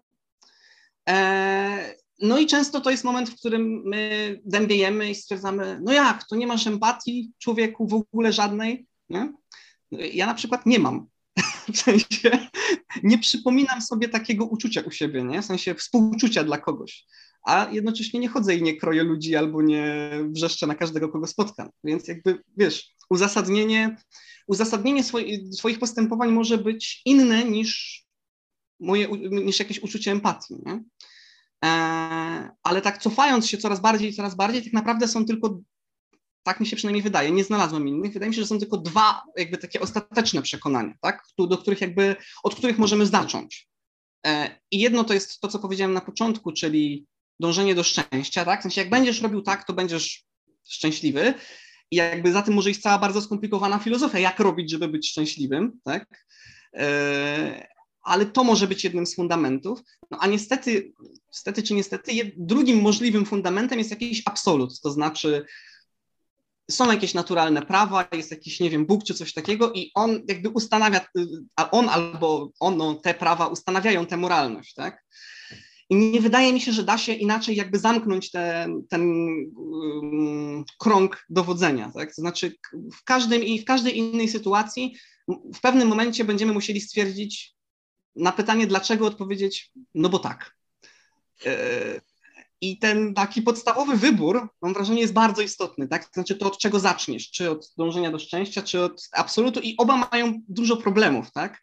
E, 1.10 1.96
no 2.22 2.40
i 2.40 2.46
często 2.46 2.82
to 2.82 2.92
jest 2.92 3.04
moment, 3.04 3.30
w 3.30 3.36
którym 3.36 3.82
my 3.86 4.42
dębiejemy 4.46 5.10
i 5.10 5.16
stwierdzamy, 5.16 5.80
no 5.84 5.94
jak, 5.94 6.28
to 6.28 6.36
nie 6.36 6.48
masz 6.48 6.68
empatii 6.68 7.32
człowieku 7.38 7.88
w 7.88 7.94
ogóle 7.94 8.34
żadnej, 8.34 8.88
nie? 9.10 9.34
Ja 9.92 10.26
na 10.26 10.34
przykład 10.34 10.66
nie 10.66 10.80
mam. 10.80 11.08
W 11.74 11.78
sensie 11.78 12.48
nie 13.04 13.18
przypominam 13.18 13.82
sobie 13.82 14.10
takiego 14.10 14.46
uczucia 14.46 14.82
u 14.82 14.92
siebie, 14.92 15.24
nie? 15.24 15.42
W 15.42 15.46
sensie 15.46 15.76
współczucia 15.76 16.44
dla 16.44 16.58
kogoś. 16.58 17.06
A 17.46 17.68
jednocześnie 17.72 18.20
nie 18.20 18.30
chodzę 18.30 18.56
i 18.56 18.64
nie 18.64 18.78
kroję 18.78 19.04
ludzi 19.04 19.36
albo 19.36 19.62
nie 19.62 20.12
wrzeszczę 20.30 20.68
na 20.68 20.76
każdego, 20.76 21.10
kogo 21.10 21.28
spotkam. 21.28 21.70
Więc 21.84 22.08
jakby, 22.08 22.44
wiesz, 22.58 22.96
uzasadnienie, 23.10 23.98
uzasadnienie 24.48 25.04
swoich 25.52 25.80
postępowań 25.80 26.32
może 26.32 26.58
być 26.58 27.02
inne 27.06 27.46
niż 27.46 28.04
moje, 28.80 29.08
niż 29.32 29.60
jakieś 29.60 29.80
uczucie 29.80 30.12
empatii. 30.12 30.56
Nie? 30.66 30.84
E, 31.66 31.70
ale 32.64 32.82
tak 32.82 32.98
cofając 32.98 33.48
się 33.48 33.58
coraz 33.58 33.80
bardziej 33.80 34.10
i 34.10 34.14
coraz 34.14 34.36
bardziej, 34.36 34.64
tak 34.64 34.74
naprawdę 34.74 35.08
są 35.08 35.26
tylko, 35.26 35.60
tak 36.44 36.60
mi 36.60 36.66
się 36.66 36.76
przynajmniej 36.76 37.04
wydaje, 37.04 37.32
nie 37.32 37.44
znalazłem 37.44 37.88
innych, 37.88 38.14
wydaje 38.14 38.30
mi 38.30 38.36
się, 38.36 38.42
że 38.42 38.48
są 38.48 38.60
tylko 38.60 38.78
dwa 38.78 39.24
jakby 39.38 39.58
takie 39.58 39.82
ostateczne 39.82 40.42
przekonania, 40.42 40.94
tak? 41.02 41.24
do 41.38 41.58
których 41.58 41.82
jakby, 41.82 42.16
od 42.44 42.56
których 42.56 42.78
możemy 42.78 43.06
zacząć. 43.06 43.70
E, 44.28 44.60
I 44.72 44.80
jedno 44.80 45.04
to 45.04 45.14
jest 45.14 45.40
to, 45.40 45.48
co 45.48 45.60
powiedziałem 45.60 45.94
na 45.94 46.02
początku, 46.02 46.52
czyli 46.52 47.06
dążenie 47.40 47.76
do 47.76 47.84
szczęścia, 47.84 48.46
tak? 48.46 48.60
W 48.60 48.64
sensie, 48.64 48.82
jak 48.82 48.90
będziesz 48.90 49.22
robił 49.22 49.42
tak, 49.42 49.68
to 49.68 49.74
będziesz 49.74 50.24
szczęśliwy. 50.70 51.34
I 51.92 51.96
jakby 51.96 52.32
za 52.32 52.42
tym 52.42 52.54
może 52.54 52.72
iść 52.72 52.82
cała 52.82 53.00
bardzo 53.00 53.22
skomplikowana 53.22 53.80
filozofia, 53.80 54.20
jak 54.20 54.40
robić, 54.40 54.72
żeby 54.72 54.88
być 54.88 55.10
szczęśliwym, 55.10 55.80
tak? 55.84 56.26
Ale 58.10 58.26
to 58.26 58.44
może 58.44 58.68
być 58.68 58.84
jednym 58.84 59.06
z 59.06 59.16
fundamentów. 59.16 59.80
No 60.12 60.18
a 60.22 60.28
niestety, 60.28 60.94
niestety 61.28 61.64
czy 61.64 61.74
niestety, 61.74 62.12
drugim 62.38 62.82
możliwym 62.82 63.26
fundamentem 63.26 63.80
jest 63.80 63.92
jakiś 63.92 64.22
absolut, 64.26 64.82
to 64.82 64.92
znaczy 64.92 65.46
są 66.72 66.92
jakieś 66.92 67.14
naturalne 67.14 67.62
prawa, 67.62 68.08
jest 68.12 68.32
jakiś, 68.32 68.60
nie 68.60 68.70
wiem, 68.70 68.86
Bóg 68.86 69.04
czy 69.04 69.14
coś 69.14 69.34
takiego 69.34 69.74
i 69.74 69.92
on 69.94 70.22
jakby 70.28 70.50
ustanawia, 70.50 71.02
a 71.56 71.72
on 71.72 71.90
albo 71.90 72.52
ono, 72.60 72.94
te 72.96 73.14
prawa 73.14 73.48
ustanawiają 73.48 74.06
tę 74.06 74.18
moralność, 74.18 74.74
tak? 74.74 75.04
I 75.90 75.96
nie 75.96 76.22
wydaje 76.22 76.54
mi 76.54 76.62
się, 76.62 76.72
że 76.72 76.84
da 76.84 76.98
się 76.98 77.14
inaczej 77.14 77.56
jakby 77.56 77.80
zamknąć 77.80 78.32
ten, 78.32 78.88
ten 78.90 79.02
um, 79.56 80.64
krąg 80.80 81.26
dowodzenia, 81.30 81.92
tak? 81.96 82.16
To 82.16 82.22
znaczy 82.22 82.56
w, 82.94 83.04
każdym, 83.04 83.44
i 83.44 83.60
w 83.60 83.66
każdej 83.66 83.98
innej 83.98 84.28
sytuacji 84.28 84.96
w 85.56 85.62
pewnym 85.62 85.88
momencie 85.88 86.24
będziemy 86.24 86.54
musieli 86.54 86.82
stwierdzić, 86.82 87.59
na 88.16 88.32
pytanie 88.32 88.68
dlaczego 88.68 89.08
odpowiedzieć, 89.08 89.72
no 89.96 90.10
bo 90.10 90.20
tak. 90.20 90.56
E, 91.46 92.02
I 92.62 92.78
ten 92.78 93.14
taki 93.14 93.42
podstawowy 93.42 93.98
wybór, 93.98 94.50
mam 94.62 94.74
wrażenie, 94.74 95.02
jest 95.02 95.14
bardzo 95.14 95.42
istotny, 95.42 95.88
tak? 95.88 96.06
To 96.06 96.12
znaczy 96.14 96.36
to, 96.36 96.48
od 96.48 96.58
czego 96.58 96.80
zaczniesz, 96.80 97.32
czy 97.32 97.52
od 97.52 97.72
dążenia 97.78 98.12
do 98.12 98.20
szczęścia, 98.20 98.62
czy 98.62 98.82
od 98.82 99.10
absolutu 99.12 99.60
i 99.60 99.76
oba 99.78 100.10
mają 100.12 100.42
dużo 100.48 100.78
problemów, 100.78 101.32
tak? 101.32 101.62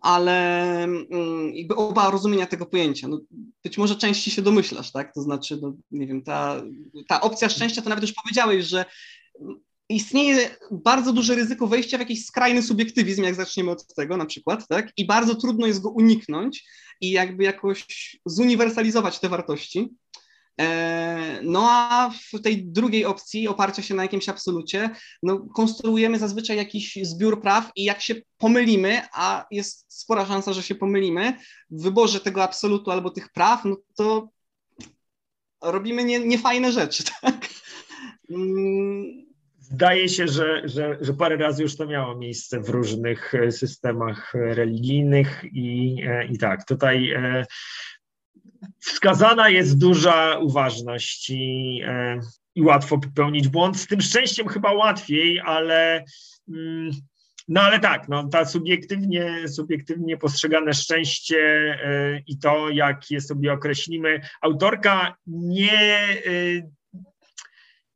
Ale 0.00 0.82
mm, 0.84 1.54
jakby 1.54 1.76
oba 1.76 2.10
rozumienia 2.10 2.46
tego 2.46 2.66
pojęcia. 2.66 3.08
No, 3.08 3.20
być 3.64 3.78
może 3.78 3.96
częściej 3.96 4.34
się 4.34 4.42
domyślasz, 4.42 4.92
tak? 4.92 5.14
To 5.14 5.22
znaczy, 5.22 5.58
no, 5.62 5.72
nie 5.90 6.06
wiem, 6.06 6.22
ta, 6.22 6.62
ta 7.08 7.20
opcja 7.20 7.48
szczęścia, 7.48 7.82
to 7.82 7.88
nawet 7.88 8.04
już 8.04 8.12
powiedziałeś, 8.12 8.64
że 8.64 8.84
istnieje 9.88 10.56
bardzo 10.70 11.12
duże 11.12 11.34
ryzyko 11.34 11.66
wejścia 11.66 11.96
w 11.96 12.00
jakiś 12.00 12.24
skrajny 12.24 12.62
subiektywizm, 12.62 13.22
jak 13.22 13.34
zaczniemy 13.34 13.70
od 13.70 13.94
tego 13.94 14.16
na 14.16 14.26
przykład, 14.26 14.68
tak? 14.68 14.92
I 14.96 15.06
bardzo 15.06 15.34
trudno 15.34 15.66
jest 15.66 15.82
go 15.82 15.90
uniknąć 15.90 16.64
i 17.00 17.10
jakby 17.10 17.44
jakoś 17.44 17.86
zuniwersalizować 18.26 19.18
te 19.18 19.28
wartości. 19.28 19.94
E, 20.60 21.40
no 21.42 21.66
a 21.70 22.10
w 22.10 22.42
tej 22.42 22.66
drugiej 22.66 23.04
opcji, 23.04 23.48
oparcia 23.48 23.82
się 23.82 23.94
na 23.94 24.02
jakimś 24.02 24.28
absolucie, 24.28 24.90
no, 25.22 25.46
konstruujemy 25.54 26.18
zazwyczaj 26.18 26.56
jakiś 26.56 26.98
zbiór 27.02 27.42
praw 27.42 27.70
i 27.76 27.84
jak 27.84 28.02
się 28.02 28.14
pomylimy, 28.38 29.02
a 29.12 29.46
jest 29.50 29.86
spora 29.88 30.26
szansa, 30.26 30.52
że 30.52 30.62
się 30.62 30.74
pomylimy 30.74 31.38
w 31.70 31.82
wyborze 31.82 32.20
tego 32.20 32.42
absolutu 32.42 32.90
albo 32.90 33.10
tych 33.10 33.32
praw, 33.32 33.64
no 33.64 33.76
to 33.96 34.28
robimy 35.62 36.04
nie, 36.04 36.20
niefajne 36.20 36.72
rzeczy, 36.72 37.04
tak? 37.22 37.48
Zdaje 39.70 40.08
się, 40.08 40.28
że, 40.28 40.62
że, 40.68 40.98
że 41.00 41.14
parę 41.14 41.36
razy 41.36 41.62
już 41.62 41.76
to 41.76 41.86
miało 41.86 42.18
miejsce 42.18 42.60
w 42.60 42.68
różnych 42.68 43.32
systemach 43.50 44.34
religijnych 44.34 45.44
i, 45.52 45.96
e, 46.06 46.26
i 46.26 46.38
tak, 46.38 46.64
tutaj 46.64 47.12
e, 47.12 47.44
wskazana 48.78 49.48
jest 49.48 49.78
duża 49.78 50.38
uważność 50.38 51.30
i, 51.30 51.80
e, 51.86 52.20
i 52.54 52.62
łatwo 52.62 52.98
popełnić 52.98 53.48
błąd. 53.48 53.76
Z 53.76 53.86
tym 53.86 54.00
szczęściem 54.00 54.48
chyba 54.48 54.72
łatwiej, 54.72 55.40
ale. 55.40 56.04
Mm, 56.48 56.90
no 57.48 57.60
ale 57.60 57.80
tak, 57.80 58.08
no, 58.08 58.28
ta 58.28 58.44
subiektywnie, 58.44 59.48
subiektywnie 59.48 60.16
postrzegane 60.16 60.74
szczęście 60.74 61.78
i 62.26 62.38
to, 62.38 62.70
jak 62.70 63.10
je 63.10 63.20
sobie 63.20 63.52
określimy, 63.52 64.20
autorka 64.42 65.16
nie, 65.26 65.98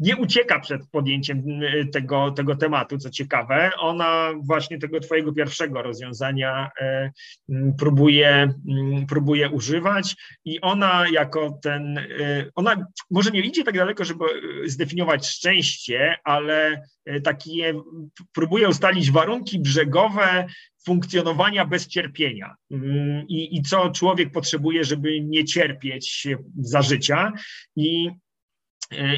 nie 0.01 0.17
ucieka 0.17 0.61
przed 0.61 0.91
podjęciem 0.91 1.63
y, 1.63 1.87
tego, 1.93 2.31
tego 2.31 2.57
tematu, 2.57 2.99
co 2.99 3.11
ciekawe. 3.11 3.71
Ona 3.79 4.33
właśnie 4.43 4.79
tego 4.79 5.01
twojego 5.01 5.33
pierwszego 5.33 5.83
rozwiązania 5.83 6.71
y, 6.81 6.85
mm, 7.49 7.75
próbuje, 7.79 8.55
mm, 8.69 9.07
próbuje 9.07 9.51
używać 9.51 10.17
i 10.45 10.61
ona 10.61 11.05
jako 11.13 11.59
ten, 11.63 11.99
y, 11.99 12.51
ona 12.55 12.87
może 13.11 13.31
nie 13.31 13.41
idzie 13.41 13.65
tak 13.65 13.77
daleko, 13.77 14.05
żeby 14.05 14.25
zdefiniować 14.67 15.27
szczęście, 15.27 16.17
ale 16.25 16.83
takie 17.25 17.75
próbuje 18.33 18.69
ustalić 18.69 19.11
warunki 19.11 19.59
brzegowe 19.59 20.47
funkcjonowania 20.85 21.65
bez 21.65 21.87
cierpienia 21.87 22.55
mm, 22.71 23.29
i, 23.29 23.57
i 23.57 23.63
co 23.63 23.91
człowiek 23.91 24.33
potrzebuje, 24.33 24.85
żeby 24.85 25.21
nie 25.21 25.45
cierpieć 25.45 26.29
za 26.59 26.83
życia. 26.83 27.33
I 27.77 28.11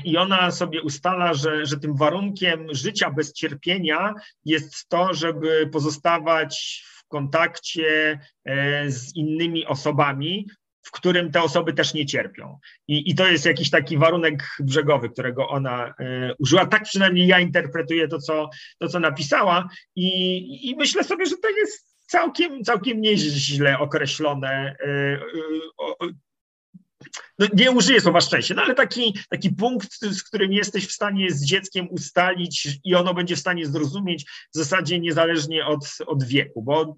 I 0.04 0.16
ona 0.16 0.50
sobie 0.50 0.82
ustala, 0.82 1.34
że, 1.34 1.66
że 1.66 1.76
tym 1.76 1.96
warunkiem 1.96 2.66
życia 2.70 3.10
bez 3.10 3.32
cierpienia 3.32 4.14
jest 4.44 4.88
to, 4.88 5.14
żeby 5.14 5.68
pozostawać 5.72 6.84
w 6.86 7.08
kontakcie 7.08 8.18
e, 8.44 8.90
z 8.90 9.16
innymi 9.16 9.66
osobami, 9.66 10.46
w 10.82 10.90
którym 10.90 11.30
te 11.30 11.42
osoby 11.42 11.72
też 11.72 11.94
nie 11.94 12.06
cierpią. 12.06 12.58
I, 12.88 13.10
i 13.10 13.14
to 13.14 13.26
jest 13.26 13.46
jakiś 13.46 13.70
taki 13.70 13.98
warunek 13.98 14.56
brzegowy, 14.60 15.10
którego 15.10 15.48
ona 15.48 15.94
e, 15.98 16.34
użyła. 16.38 16.66
Tak 16.66 16.82
przynajmniej 16.82 17.26
ja 17.26 17.40
interpretuję 17.40 18.08
to, 18.08 18.18
co, 18.18 18.50
to, 18.78 18.88
co 18.88 19.00
napisała, 19.00 19.68
i, 19.96 20.70
i 20.70 20.76
myślę 20.76 21.04
sobie, 21.04 21.26
że 21.26 21.36
to 21.36 21.50
jest 21.50 21.96
całkiem, 22.06 22.64
całkiem 22.64 23.00
nieźle 23.00 23.78
określone 23.78 24.76
no 27.38 27.46
nie 27.54 27.70
użyję 27.70 28.00
słowa 28.00 28.20
szczęście, 28.20 28.54
no 28.54 28.62
ale 28.62 28.74
taki, 28.74 29.18
taki 29.30 29.50
punkt, 29.50 30.00
z 30.00 30.22
którym 30.22 30.52
jesteś 30.52 30.86
w 30.86 30.92
stanie 30.92 31.30
z 31.30 31.44
dzieckiem 31.44 31.88
ustalić 31.90 32.68
i 32.84 32.94
ono 32.94 33.14
będzie 33.14 33.36
w 33.36 33.40
stanie 33.40 33.66
zrozumieć 33.66 34.24
w 34.24 34.56
zasadzie 34.56 35.00
niezależnie 35.00 35.66
od, 35.66 35.98
od 36.06 36.24
wieku, 36.24 36.62
bo 36.62 36.96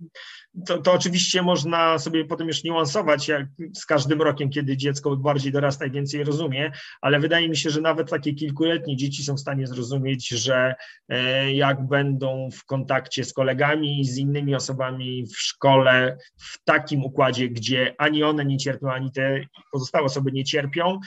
to, 0.66 0.78
to 0.78 0.92
oczywiście 0.92 1.42
można 1.42 1.98
sobie 1.98 2.24
potem 2.24 2.48
już 2.48 2.64
niuansować 2.64 3.28
jak 3.28 3.46
z 3.74 3.86
każdym 3.86 4.22
rokiem, 4.22 4.50
kiedy 4.50 4.76
dziecko 4.76 5.16
bardziej 5.16 5.52
dorasta 5.52 5.86
i 5.86 5.90
więcej 5.90 6.24
rozumie, 6.24 6.72
ale 7.00 7.20
wydaje 7.20 7.48
mi 7.48 7.56
się, 7.56 7.70
że 7.70 7.80
nawet 7.80 8.10
takie 8.10 8.34
kilkuletnie 8.34 8.96
dzieci 8.96 9.24
są 9.24 9.34
w 9.34 9.40
stanie 9.40 9.66
zrozumieć, 9.66 10.28
że 10.28 10.74
e, 11.08 11.52
jak 11.52 11.86
będą 11.86 12.48
w 12.52 12.64
kontakcie 12.64 13.24
z 13.24 13.32
kolegami 13.32 14.04
z 14.04 14.18
innymi 14.18 14.54
osobami 14.54 15.26
w 15.26 15.38
szkole 15.38 16.18
w 16.38 16.64
takim 16.64 17.04
układzie, 17.04 17.48
gdzie 17.48 17.94
ani 17.98 18.22
one 18.22 18.44
nie 18.44 18.56
cierpią, 18.56 18.90
ani 18.90 19.12
te 19.12 19.40
pozostałe 19.72 19.93
osoby 20.02 20.32
nie 20.32 20.44
cierpią, 20.44 21.00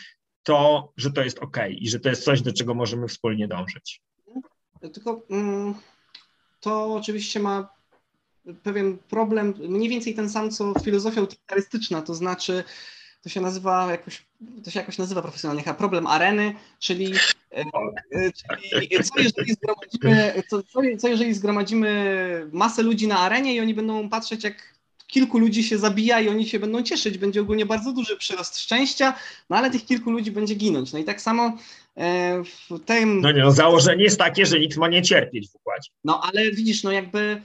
to, 0.43 0.91
że 0.97 1.11
to 1.11 1.23
jest 1.23 1.39
ok 1.39 1.57
i 1.69 1.89
że 1.89 1.99
to 1.99 2.09
jest 2.09 2.23
coś, 2.23 2.41
do 2.41 2.53
czego 2.53 2.73
możemy 2.73 3.07
wspólnie 3.07 3.47
dążyć. 3.47 4.01
Tylko 4.93 5.21
mm, 5.29 5.73
to 6.59 6.95
oczywiście 6.95 7.39
ma 7.39 7.77
pewien 8.63 8.97
problem, 8.97 9.53
mniej 9.59 9.89
więcej 9.89 10.15
ten 10.15 10.29
sam, 10.29 10.51
co 10.51 10.73
filozofia 10.83 11.21
utylitarystyczna, 11.21 12.01
to 12.01 12.13
znaczy 12.13 12.63
to 13.21 13.29
się 13.29 13.41
nazywa 13.41 13.91
jakoś, 13.91 14.25
to 14.63 14.71
się 14.71 14.79
jakoś 14.79 14.97
nazywa 14.97 15.21
profesjonalnie 15.21 15.63
chyba 15.63 15.73
problem 15.73 16.07
areny, 16.07 16.53
czyli, 16.79 17.13
e, 17.51 17.63
e, 18.11 18.31
czyli 18.31 19.03
co, 19.03 19.19
jeżeli 19.19 19.53
zgromadzimy, 19.53 20.43
co, 20.49 20.63
co 20.97 21.07
jeżeli 21.07 21.33
zgromadzimy 21.33 22.49
masę 22.51 22.83
ludzi 22.83 23.07
na 23.07 23.19
arenie 23.19 23.55
i 23.55 23.59
oni 23.59 23.73
będą 23.73 24.09
patrzeć, 24.09 24.43
jak 24.43 24.76
kilku 25.07 25.39
ludzi 25.39 25.63
się 25.63 25.77
zabija 25.77 26.21
i 26.21 26.29
oni 26.29 26.47
się 26.47 26.59
będą 26.59 26.83
cieszyć, 26.83 27.17
będzie 27.17 27.41
ogólnie 27.41 27.65
bardzo 27.65 27.93
duży 27.93 28.17
przyrost 28.17 28.59
szczęścia, 28.59 29.13
no 29.49 29.57
ale 29.57 29.71
tych 29.71 29.85
kilku 29.85 30.11
ludzi 30.11 30.31
będzie 30.31 30.55
ginąć. 30.55 30.93
No 30.93 30.99
i 30.99 31.03
tak 31.03 31.21
samo 31.21 31.57
e, 31.97 32.43
w 32.43 32.79
tym... 32.85 33.21
No 33.21 33.31
nie, 33.31 33.41
no 33.41 33.51
założenie 33.51 34.03
jest 34.03 34.19
takie, 34.19 34.45
że 34.45 34.59
nikt 34.59 34.77
ma 34.77 34.87
nie 34.87 35.01
cierpieć 35.01 35.49
w 35.49 35.55
układzie. 35.55 35.89
No 36.03 36.21
ale 36.23 36.51
widzisz, 36.51 36.83
no 36.83 36.91
jakby 36.91 37.41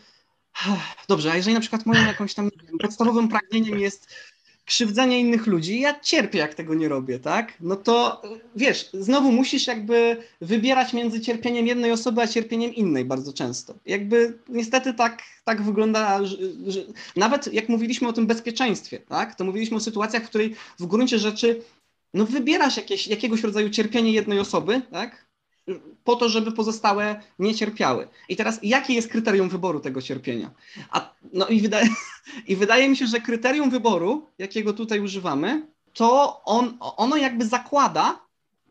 Dobrze, 1.09 1.33
a 1.33 1.37
jeżeli 1.37 1.55
na 1.55 1.61
przykład 1.61 1.87
moim 1.87 2.07
jakąś 2.07 2.35
tam 2.35 2.51
podstawowym 2.81 3.29
pragnieniem 3.29 3.81
jest 3.81 4.15
krzywdzenie 4.65 5.21
innych 5.21 5.47
ludzi, 5.47 5.81
ja 5.81 6.01
cierpię, 6.01 6.39
jak 6.39 6.55
tego 6.55 6.75
nie 6.75 6.89
robię, 6.89 7.19
tak? 7.19 7.53
No 7.61 7.77
to 7.77 8.23
wiesz, 8.57 8.91
znowu 8.93 9.33
musisz 9.33 9.67
jakby 9.67 10.17
wybierać 10.41 10.93
między 10.93 11.21
cierpieniem 11.21 11.67
jednej 11.67 11.93
osoby, 11.93 12.23
a 12.23 12.27
cierpieniem 12.27 12.75
innej 12.75 13.05
bardzo 13.05 13.33
często. 13.33 13.75
Jakby 13.87 14.39
niestety 14.49 14.95
tak, 14.95 15.23
tak 15.45 15.63
wygląda, 15.63 16.25
że, 16.25 16.37
że, 16.67 16.81
nawet 17.17 17.53
jak 17.53 17.69
mówiliśmy 17.69 18.09
o 18.09 18.13
tym 18.13 18.27
bezpieczeństwie, 18.27 18.99
tak? 18.99 19.35
To 19.35 19.45
mówiliśmy 19.45 19.77
o 19.77 19.81
sytuacjach, 19.81 20.25
w 20.25 20.29
której 20.29 20.55
w 20.79 20.87
gruncie 20.87 21.19
rzeczy 21.19 21.63
no 22.15 22.27
wybierasz 22.27 22.77
jakieś, 22.77 23.07
jakiegoś 23.07 23.43
rodzaju 23.43 23.71
cierpienie 23.71 24.13
jednej 24.13 24.39
osoby, 24.39 24.83
tak? 24.91 25.32
Po 26.05 26.17
to, 26.17 26.29
żeby 26.29 26.53
pozostałe 26.53 27.21
nie 27.39 27.55
cierpiały. 27.55 28.09
I 28.29 28.37
teraz, 28.37 28.59
jakie 28.63 28.95
jest 28.95 29.09
kryterium 29.09 29.49
wyboru 29.49 29.81
tego 29.81 30.03
cierpienia? 30.03 30.51
A, 30.91 31.11
no 31.33 31.49
i 31.49 31.61
wydaje, 31.61 31.89
i 32.49 32.57
wydaje 32.57 32.89
mi 32.89 32.97
się, 32.97 33.07
że 33.07 33.21
kryterium 33.21 33.71
wyboru, 33.71 34.27
jakiego 34.39 34.73
tutaj 34.73 35.01
używamy, 35.01 35.67
to 35.93 36.41
on, 36.45 36.77
ono 36.81 37.17
jakby 37.17 37.47
zakłada 37.47 38.21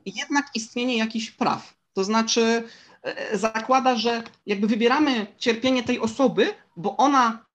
jednak 0.06 0.46
istnienie 0.56 0.98
jakichś 0.98 1.32
praw. 1.32 1.74
To 1.94 2.04
znaczy, 2.04 2.64
e, 3.04 3.38
zakłada, 3.38 3.96
że 3.96 4.24
jakby 4.46 4.68
wybieramy 4.68 5.28
cierpienie 5.38 5.84
tej 5.84 6.00
osoby, 6.00 6.54
bo 6.78 6.98
ona 6.98 7.46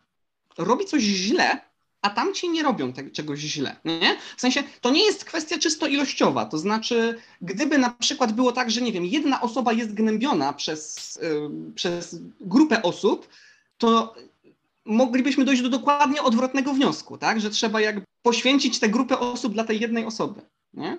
robi 0.58 0.84
coś 0.84 1.02
źle, 1.02 1.60
a 2.06 2.10
tamci 2.10 2.48
nie 2.48 2.62
robią 2.62 2.92
czegoś 3.12 3.38
źle. 3.38 3.76
Nie? 3.84 4.16
W 4.36 4.40
sensie 4.40 4.62
to 4.80 4.90
nie 4.90 5.04
jest 5.04 5.24
kwestia 5.24 5.58
czysto 5.58 5.86
ilościowa. 5.86 6.44
To 6.44 6.58
znaczy, 6.58 7.18
gdyby 7.42 7.78
na 7.78 7.90
przykład 7.90 8.32
było 8.32 8.52
tak, 8.52 8.70
że 8.70 8.80
nie 8.80 8.92
wiem, 8.92 9.04
jedna 9.04 9.40
osoba 9.40 9.72
jest 9.72 9.94
gnębiona 9.94 10.52
przez, 10.52 11.18
yy, 11.22 11.72
przez 11.74 12.18
grupę 12.40 12.82
osób, 12.82 13.28
to 13.78 14.14
moglibyśmy 14.84 15.44
dojść 15.44 15.62
do 15.62 15.68
dokładnie 15.68 16.22
odwrotnego 16.22 16.72
wniosku, 16.72 17.18
tak? 17.18 17.40
że 17.40 17.50
trzeba 17.50 17.80
jakby 17.80 18.04
poświęcić 18.22 18.78
tę 18.78 18.88
grupę 18.88 19.18
osób 19.18 19.52
dla 19.52 19.64
tej 19.64 19.80
jednej 19.80 20.04
osoby. 20.04 20.40
Nie? 20.74 20.98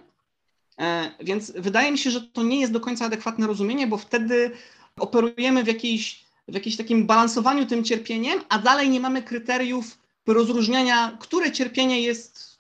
E, 0.80 1.12
więc 1.20 1.52
wydaje 1.52 1.92
mi 1.92 1.98
się, 1.98 2.12
że 2.12 2.22
to 2.22 2.44
nie 2.44 2.60
jest 2.60 2.74
do 2.74 2.80
końca 2.80 3.06
adekwatne 3.06 3.48
rozumienie, 3.48 3.88
bo 3.88 3.98
wtedy 3.98 4.52
operujemy 5.00 5.64
w 5.64 5.68
jakiejś, 5.68 6.26
w 6.48 6.54
jakimś 6.54 6.78
takim 6.78 7.06
balansowaniu 7.06 7.66
tym 7.66 7.84
cierpieniem, 7.84 8.40
a 8.50 8.60
dalej 8.60 8.90
nie 8.90 9.00
mamy 9.00 9.22
kryteriów 9.22 9.98
rozróżniania, 10.34 11.18
które 11.20 11.52
cierpienie 11.52 12.02
jest, 12.02 12.60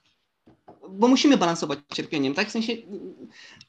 bo 0.89 1.07
musimy 1.07 1.37
balansować 1.37 1.79
cierpieniem, 1.93 2.33
tak? 2.33 2.47
W 2.47 2.51
sensie 2.51 2.73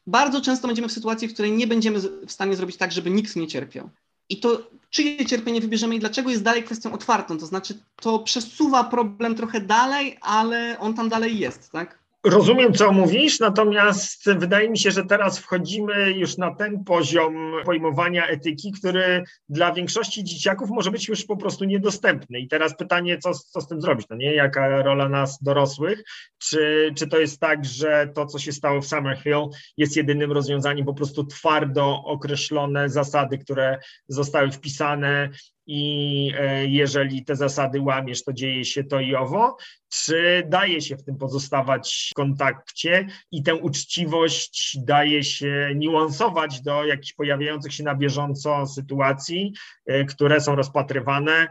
bardzo 0.07 0.41
często 0.41 0.67
będziemy 0.67 0.89
w 0.89 0.93
sytuacji, 0.93 1.29
w 1.29 1.33
której 1.35 1.53
nie 1.53 1.67
będziemy 1.67 2.01
w 2.01 2.33
stanie 2.33 2.57
zrobić 2.57 2.77
tak, 2.77 2.93
żeby 2.93 3.11
nikt 3.11 3.37
nie 3.37 3.47
cierpiał. 3.47 3.91
I 4.29 4.41
to, 4.41 4.71
czyje 4.91 5.27
cierpienie 5.27 5.61
wybierzemy 5.61 5.95
i 5.95 6.01
dlaczego 6.01 6.31
jest 6.31 6.43
dalej 6.43 6.65
kwestią 6.65 6.93
otwartą, 6.93 7.39
to 7.39 7.47
znaczy 7.47 7.79
to 7.97 8.19
przesuwa 8.19 8.85
problem 8.85 9.35
trochę 9.35 9.61
dalej, 9.61 10.19
ale 10.21 10.77
on 10.81 10.95
tam 10.95 11.09
dalej 11.09 11.39
jest, 11.39 11.71
tak? 11.71 11.98
Rozumiem, 12.25 12.75
co 12.75 12.93
mówisz, 12.93 13.41
natomiast 13.41 14.33
wydaje 14.33 14.71
mi 14.71 14.79
się, 14.79 14.91
że 14.91 15.05
teraz 15.05 15.39
wchodzimy 15.39 16.11
już 16.11 16.37
na 16.37 16.55
ten 16.55 16.85
poziom 16.85 17.53
pojmowania 17.65 18.27
etyki, 18.27 18.73
który 18.73 19.23
dla 19.49 19.73
większości 19.73 20.25
dzieciaków 20.25 20.71
może 20.71 20.91
być 20.91 21.09
już 21.09 21.25
po 21.25 21.37
prostu 21.37 21.65
niedostępny. 21.65 22.41
I 22.41 22.49
teraz 22.49 22.77
pytanie, 22.77 23.19
co, 23.19 23.35
co 23.35 23.61
z 23.61 23.69
tym 23.69 23.81
zrobić? 23.81 24.07
No 24.11 24.17
nie, 24.17 24.35
jaka 24.35 24.83
rola 24.83 25.09
nas 25.09 25.43
dorosłych? 25.43 26.03
Czy, 26.39 26.93
czy 26.97 27.09
to 27.09 27.19
jest 27.19 27.41
tak, 27.41 27.65
że 27.65 28.09
to, 28.15 28.27
co 28.27 28.39
się 28.39 28.53
stało 28.53 28.81
w 28.81 28.87
Summerhill, 28.87 29.49
jest 29.77 29.97
jedynym 29.97 30.33
rozwiązaniem, 30.33 30.87
po 30.87 30.95
prostu 30.95 31.25
twardo 31.25 32.03
określone 32.05 32.89
zasady, 32.89 33.39
które 33.39 33.79
zostały 34.09 34.51
wpisane 34.51 35.31
i 35.71 36.33
e, 36.39 36.67
jeżeli 36.67 37.25
te 37.25 37.37
zasady 37.37 37.81
łamiesz, 37.81 38.25
to 38.25 38.33
dzieje 38.33 38.65
się 38.65 38.85
to 38.85 39.01
i 39.01 39.15
owo, 39.15 39.57
czy 39.89 40.43
daje 40.47 40.81
się 40.81 40.97
w 40.97 41.05
tym 41.05 41.17
pozostawać 41.17 42.09
w 42.11 42.15
kontakcie 42.15 43.07
i 43.33 43.43
tę 43.43 43.55
uczciwość 43.55 44.79
daje 44.79 45.25
się 45.25 45.73
niuansować 45.75 46.61
do 46.61 46.85
jakichś 46.85 47.13
pojawiających 47.13 47.75
się 47.75 47.85
na 47.85 47.95
bieżąco 47.95 48.67
sytuacji, 48.67 49.53
e, 49.87 50.05
które 50.05 50.41
są 50.41 50.55
rozpatrywane 50.55 51.49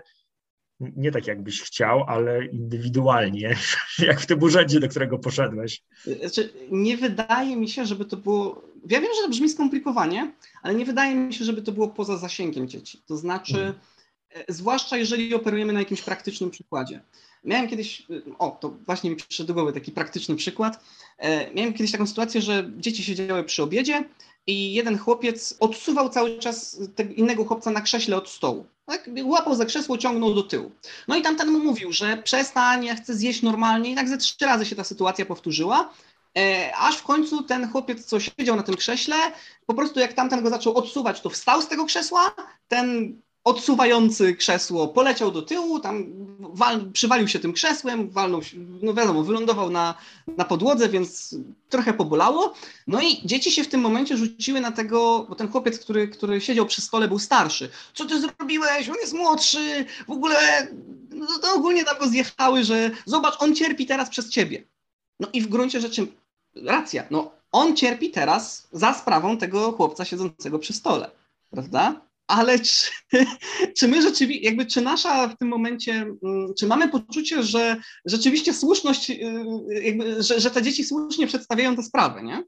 nie 0.79 1.11
tak, 1.11 1.27
jakbyś 1.27 1.61
chciał, 1.61 2.03
ale 2.07 2.45
indywidualnie, 2.45 3.55
jak 4.07 4.21
w 4.21 4.25
tym 4.25 4.43
urzędzie, 4.43 4.79
do 4.79 4.89
którego 4.89 5.19
poszedłeś. 5.19 5.83
Znaczy, 6.19 6.53
nie 6.71 6.97
wydaje 6.97 7.55
mi 7.55 7.69
się, 7.69 7.85
żeby 7.85 8.05
to 8.05 8.17
było. 8.17 8.61
Ja 8.89 9.01
wiem, 9.01 9.09
że 9.15 9.21
to 9.21 9.29
brzmi 9.29 9.49
skomplikowanie, 9.49 10.33
ale 10.61 10.75
nie 10.75 10.85
wydaje 10.85 11.15
mi 11.15 11.33
się, 11.33 11.45
żeby 11.45 11.61
to 11.61 11.71
było 11.71 11.87
poza 11.87 12.17
zasięgiem 12.17 12.67
dzieci. 12.67 13.01
To 13.05 13.17
znaczy, 13.17 13.53
hmm. 13.53 13.73
Zwłaszcza 14.49 14.97
jeżeli 14.97 15.35
operujemy 15.35 15.73
na 15.73 15.79
jakimś 15.79 16.01
praktycznym 16.01 16.51
przykładzie. 16.51 17.01
Miałem 17.43 17.67
kiedyś, 17.67 18.07
o, 18.39 18.57
to 18.61 18.69
właśnie 18.85 19.09
mi 19.09 19.15
przyszedł 19.15 19.53
głowy 19.53 19.73
taki 19.73 19.91
praktyczny 19.91 20.35
przykład. 20.35 20.83
E, 21.17 21.53
miałem 21.53 21.73
kiedyś 21.73 21.91
taką 21.91 22.07
sytuację, 22.07 22.41
że 22.41 22.71
dzieci 22.77 23.03
siedziały 23.03 23.43
przy 23.43 23.63
obiedzie 23.63 24.03
i 24.47 24.73
jeden 24.73 24.97
chłopiec 24.97 25.57
odsuwał 25.59 26.09
cały 26.09 26.39
czas 26.39 26.79
innego 27.15 27.45
chłopca 27.45 27.71
na 27.71 27.81
krześle 27.81 28.17
od 28.17 28.29
stołu. 28.29 28.65
Tak? 28.85 29.09
Łapał 29.23 29.55
za 29.55 29.65
krzesło, 29.65 29.97
ciągnął 29.97 30.33
do 30.33 30.43
tyłu. 30.43 30.71
No 31.07 31.15
i 31.15 31.21
tamten 31.21 31.51
mu 31.51 31.59
mówił, 31.59 31.91
że 31.91 32.17
przestań, 32.17 32.85
ja 32.85 32.95
chcę 32.95 33.15
zjeść 33.15 33.41
normalnie. 33.41 33.91
I 33.91 33.95
tak 33.95 34.09
ze 34.09 34.17
trzy 34.17 34.45
razy 34.45 34.65
się 34.65 34.75
ta 34.75 34.83
sytuacja 34.83 35.25
powtórzyła. 35.25 35.93
E, 36.37 36.71
aż 36.75 36.97
w 36.97 37.03
końcu 37.03 37.43
ten 37.43 37.71
chłopiec, 37.71 38.05
co 38.05 38.19
siedział 38.19 38.55
na 38.55 38.63
tym 38.63 38.75
krześle, 38.75 39.15
po 39.65 39.73
prostu 39.73 39.99
jak 39.99 40.13
tamten 40.13 40.43
go 40.43 40.49
zaczął 40.49 40.77
odsuwać, 40.77 41.21
to 41.21 41.29
wstał 41.29 41.61
z 41.61 41.67
tego 41.67 41.85
krzesła, 41.85 42.35
ten 42.67 43.15
odsuwający 43.47 44.35
krzesło 44.35 44.87
poleciał 44.87 45.31
do 45.31 45.41
tyłu, 45.41 45.79
tam 45.79 46.05
wal, 46.39 46.91
przywalił 46.91 47.27
się 47.27 47.39
tym 47.39 47.53
krzesłem, 47.53 48.09
walnął, 48.09 48.41
no 48.81 48.93
wiadomo, 48.93 49.23
wylądował 49.23 49.69
na, 49.69 49.95
na 50.37 50.45
podłodze, 50.45 50.89
więc 50.89 51.35
trochę 51.69 51.93
pobolało. 51.93 52.53
No 52.87 53.01
i 53.01 53.27
dzieci 53.27 53.51
się 53.51 53.63
w 53.63 53.67
tym 53.67 53.81
momencie 53.81 54.17
rzuciły 54.17 54.61
na 54.61 54.71
tego, 54.71 55.25
bo 55.29 55.35
ten 55.35 55.51
chłopiec, 55.51 55.79
który, 55.79 56.07
który 56.07 56.41
siedział 56.41 56.65
przy 56.65 56.81
stole, 56.81 57.07
był 57.07 57.19
starszy. 57.19 57.69
Co 57.93 58.05
ty 58.05 58.21
zrobiłeś? 58.21 58.89
On 58.89 58.95
jest 59.01 59.13
młodszy, 59.13 59.85
w 60.07 60.11
ogóle, 60.11 60.67
no 61.09 61.27
to 61.41 61.53
ogólnie 61.53 61.83
tam 61.83 61.97
go 61.97 62.07
zjechały, 62.07 62.63
że 62.63 62.91
zobacz, 63.05 63.35
on 63.39 63.55
cierpi 63.55 63.85
teraz 63.85 64.09
przez 64.09 64.29
ciebie. 64.29 64.63
No 65.19 65.27
i 65.33 65.41
w 65.41 65.47
gruncie 65.47 65.81
rzeczy 65.81 66.07
racja, 66.55 67.03
no 67.11 67.31
on 67.51 67.75
cierpi 67.75 68.11
teraz 68.11 68.67
za 68.71 68.93
sprawą 68.93 69.37
tego 69.37 69.71
chłopca 69.71 70.05
siedzącego 70.05 70.59
przy 70.59 70.73
stole, 70.73 71.11
prawda? 71.49 72.06
Ale 72.27 72.59
czy, 72.59 72.89
czy 73.77 73.87
my 73.87 74.01
rzeczywiście, 74.01 74.45
jakby 74.45 74.65
czy 74.65 74.81
nasza 74.81 75.27
w 75.27 75.37
tym 75.37 75.47
momencie, 75.47 75.93
mm, 75.93 76.53
czy 76.59 76.67
mamy 76.67 76.89
poczucie, 76.89 77.43
że 77.43 77.77
rzeczywiście 78.05 78.53
słuszność, 78.53 79.09
y, 79.09 79.15
jakby, 79.81 80.23
że, 80.23 80.39
że 80.39 80.51
te 80.51 80.61
dzieci 80.61 80.83
słusznie 80.83 81.27
przedstawiają 81.27 81.75
tę 81.75 81.83
sprawę, 81.83 82.23
nie? 82.23 82.43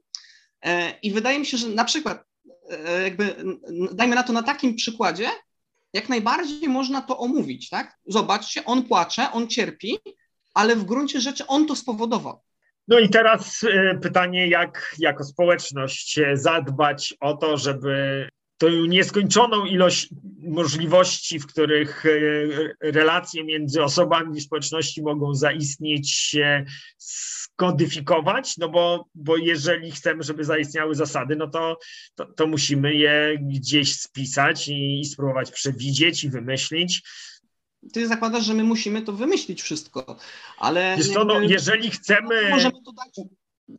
E, 0.64 0.98
I 1.02 1.12
wydaje 1.12 1.38
mi 1.38 1.46
się, 1.46 1.56
że 1.56 1.68
na 1.68 1.84
przykład, 1.84 2.24
e, 2.70 3.02
jakby, 3.02 3.34
dajmy 3.92 4.14
na 4.14 4.22
to 4.22 4.32
na 4.32 4.42
takim 4.42 4.74
przykładzie, 4.74 5.28
jak 5.92 6.08
najbardziej 6.08 6.68
można 6.68 7.02
to 7.02 7.18
omówić, 7.18 7.68
tak? 7.68 7.96
Zobaczcie, 8.06 8.64
on 8.64 8.82
płacze, 8.82 9.32
on 9.32 9.48
cierpi, 9.48 9.98
ale 10.54 10.76
w 10.76 10.84
gruncie 10.84 11.20
rzeczy 11.20 11.46
on 11.46 11.66
to 11.66 11.76
spowodował. 11.76 12.42
No 12.88 12.98
i 12.98 13.08
teraz 13.08 13.64
e, 13.64 13.98
pytanie, 14.02 14.48
jak 14.48 14.96
jako 14.98 15.24
społeczność 15.24 16.20
zadbać 16.34 17.14
o 17.20 17.36
to, 17.36 17.56
żeby 17.56 18.28
tą 18.60 18.68
nieskończoną 18.68 19.64
ilość 19.64 20.08
możliwości, 20.38 21.38
w 21.38 21.46
których 21.46 22.06
e, 22.06 22.10
relacje 22.92 23.44
między 23.44 23.82
osobami 23.82 24.40
w 24.40 24.42
społeczności 24.42 25.02
mogą 25.02 25.34
zaistnieć, 25.34 26.36
skodyfikować, 26.98 28.56
no 28.58 28.68
bo, 28.68 29.08
bo 29.14 29.36
jeżeli 29.36 29.90
chcemy, 29.90 30.22
żeby 30.22 30.44
zaistniały 30.44 30.94
zasady, 30.94 31.36
no 31.36 31.46
to, 31.46 31.78
to, 32.14 32.26
to 32.26 32.46
musimy 32.46 32.94
je 32.94 33.38
gdzieś 33.40 33.96
spisać 33.96 34.68
i, 34.68 35.00
i 35.00 35.04
spróbować 35.04 35.50
przewidzieć 35.50 36.24
i 36.24 36.30
wymyślić. 36.30 37.02
Ty 37.92 38.08
zakładasz, 38.08 38.44
że 38.44 38.54
my 38.54 38.64
musimy 38.64 39.02
to 39.02 39.12
wymyślić 39.12 39.62
wszystko, 39.62 40.16
ale... 40.58 40.94
Wiesz 40.96 41.08
co, 41.08 41.24
no, 41.24 41.40
jeżeli 41.40 41.90
chcemy... 41.90 42.50
Możemy 42.50 42.82
to 42.84 42.92
dać, 42.92 43.26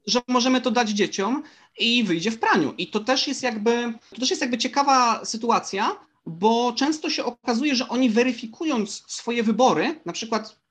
że 0.08 0.22
możemy 0.28 0.62
to 0.62 0.72
dać 0.72 0.90
dzieciom 0.90 1.44
i 1.80 2.04
wyjdzie 2.04 2.32
w 2.32 2.40
praniu. 2.40 2.74
I 2.78 2.88
to 2.88 3.00
też 3.00 3.28
jest 3.28 3.44
jakby, 3.44 3.94
to 4.10 4.20
też 4.20 4.30
jest 4.30 4.42
jakby 4.42 4.58
ciekawa 4.58 5.26
sytuacja, 5.26 5.96
bo 6.26 6.74
często 6.74 7.10
się 7.10 7.26
okazuje, 7.26 7.76
że 7.76 7.90
oni 7.90 8.10
weryfikując 8.10 9.04
swoje 9.08 9.44
wybory, 9.44 10.00
na 10.06 10.14
przykład 10.14 10.62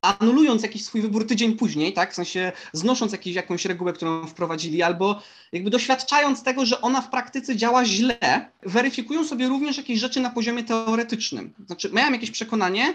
anulując 0.00 0.62
jakiś 0.62 0.84
swój 0.84 1.00
wybór 1.00 1.26
tydzień 1.26 1.56
później, 1.56 1.92
tak, 1.92 2.12
w 2.12 2.14
sensie 2.14 2.52
znosząc 2.72 3.12
jakiś, 3.12 3.34
jakąś 3.34 3.64
regułę, 3.64 3.92
którą 3.92 4.26
wprowadzili, 4.26 4.82
albo 4.82 5.22
jakby 5.52 5.70
doświadczając 5.70 6.42
tego, 6.42 6.66
że 6.66 6.80
ona 6.80 7.00
w 7.00 7.10
praktyce 7.10 7.56
działa 7.56 7.84
źle, 7.84 8.50
weryfikują 8.62 9.24
sobie 9.24 9.48
również 9.48 9.76
jakieś 9.76 10.00
rzeczy 10.00 10.20
na 10.20 10.30
poziomie 10.30 10.64
teoretycznym. 10.64 11.54
Znaczy, 11.66 11.90
miałem 11.92 12.14
jakieś 12.14 12.30
przekonanie, 12.30 12.94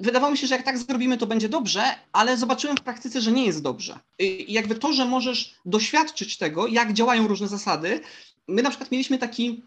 wydawało 0.00 0.32
mi 0.32 0.38
się, 0.38 0.46
że 0.46 0.54
jak 0.54 0.64
tak 0.64 0.78
zrobimy, 0.78 1.18
to 1.18 1.26
będzie 1.26 1.48
dobrze, 1.48 1.82
ale 2.12 2.36
zobaczyłem 2.36 2.76
w 2.76 2.82
praktyce, 2.82 3.20
że 3.20 3.32
nie 3.32 3.46
jest 3.46 3.62
dobrze. 3.62 3.98
I 4.18 4.52
jakby 4.52 4.74
to, 4.74 4.92
że 4.92 5.04
możesz 5.04 5.54
doświadczyć 5.64 6.38
tego, 6.38 6.66
jak 6.66 6.92
działają 6.92 7.28
różne 7.28 7.48
zasady. 7.48 8.00
My 8.48 8.62
na 8.62 8.70
przykład 8.70 8.90
mieliśmy 8.90 9.18
taki 9.18 9.62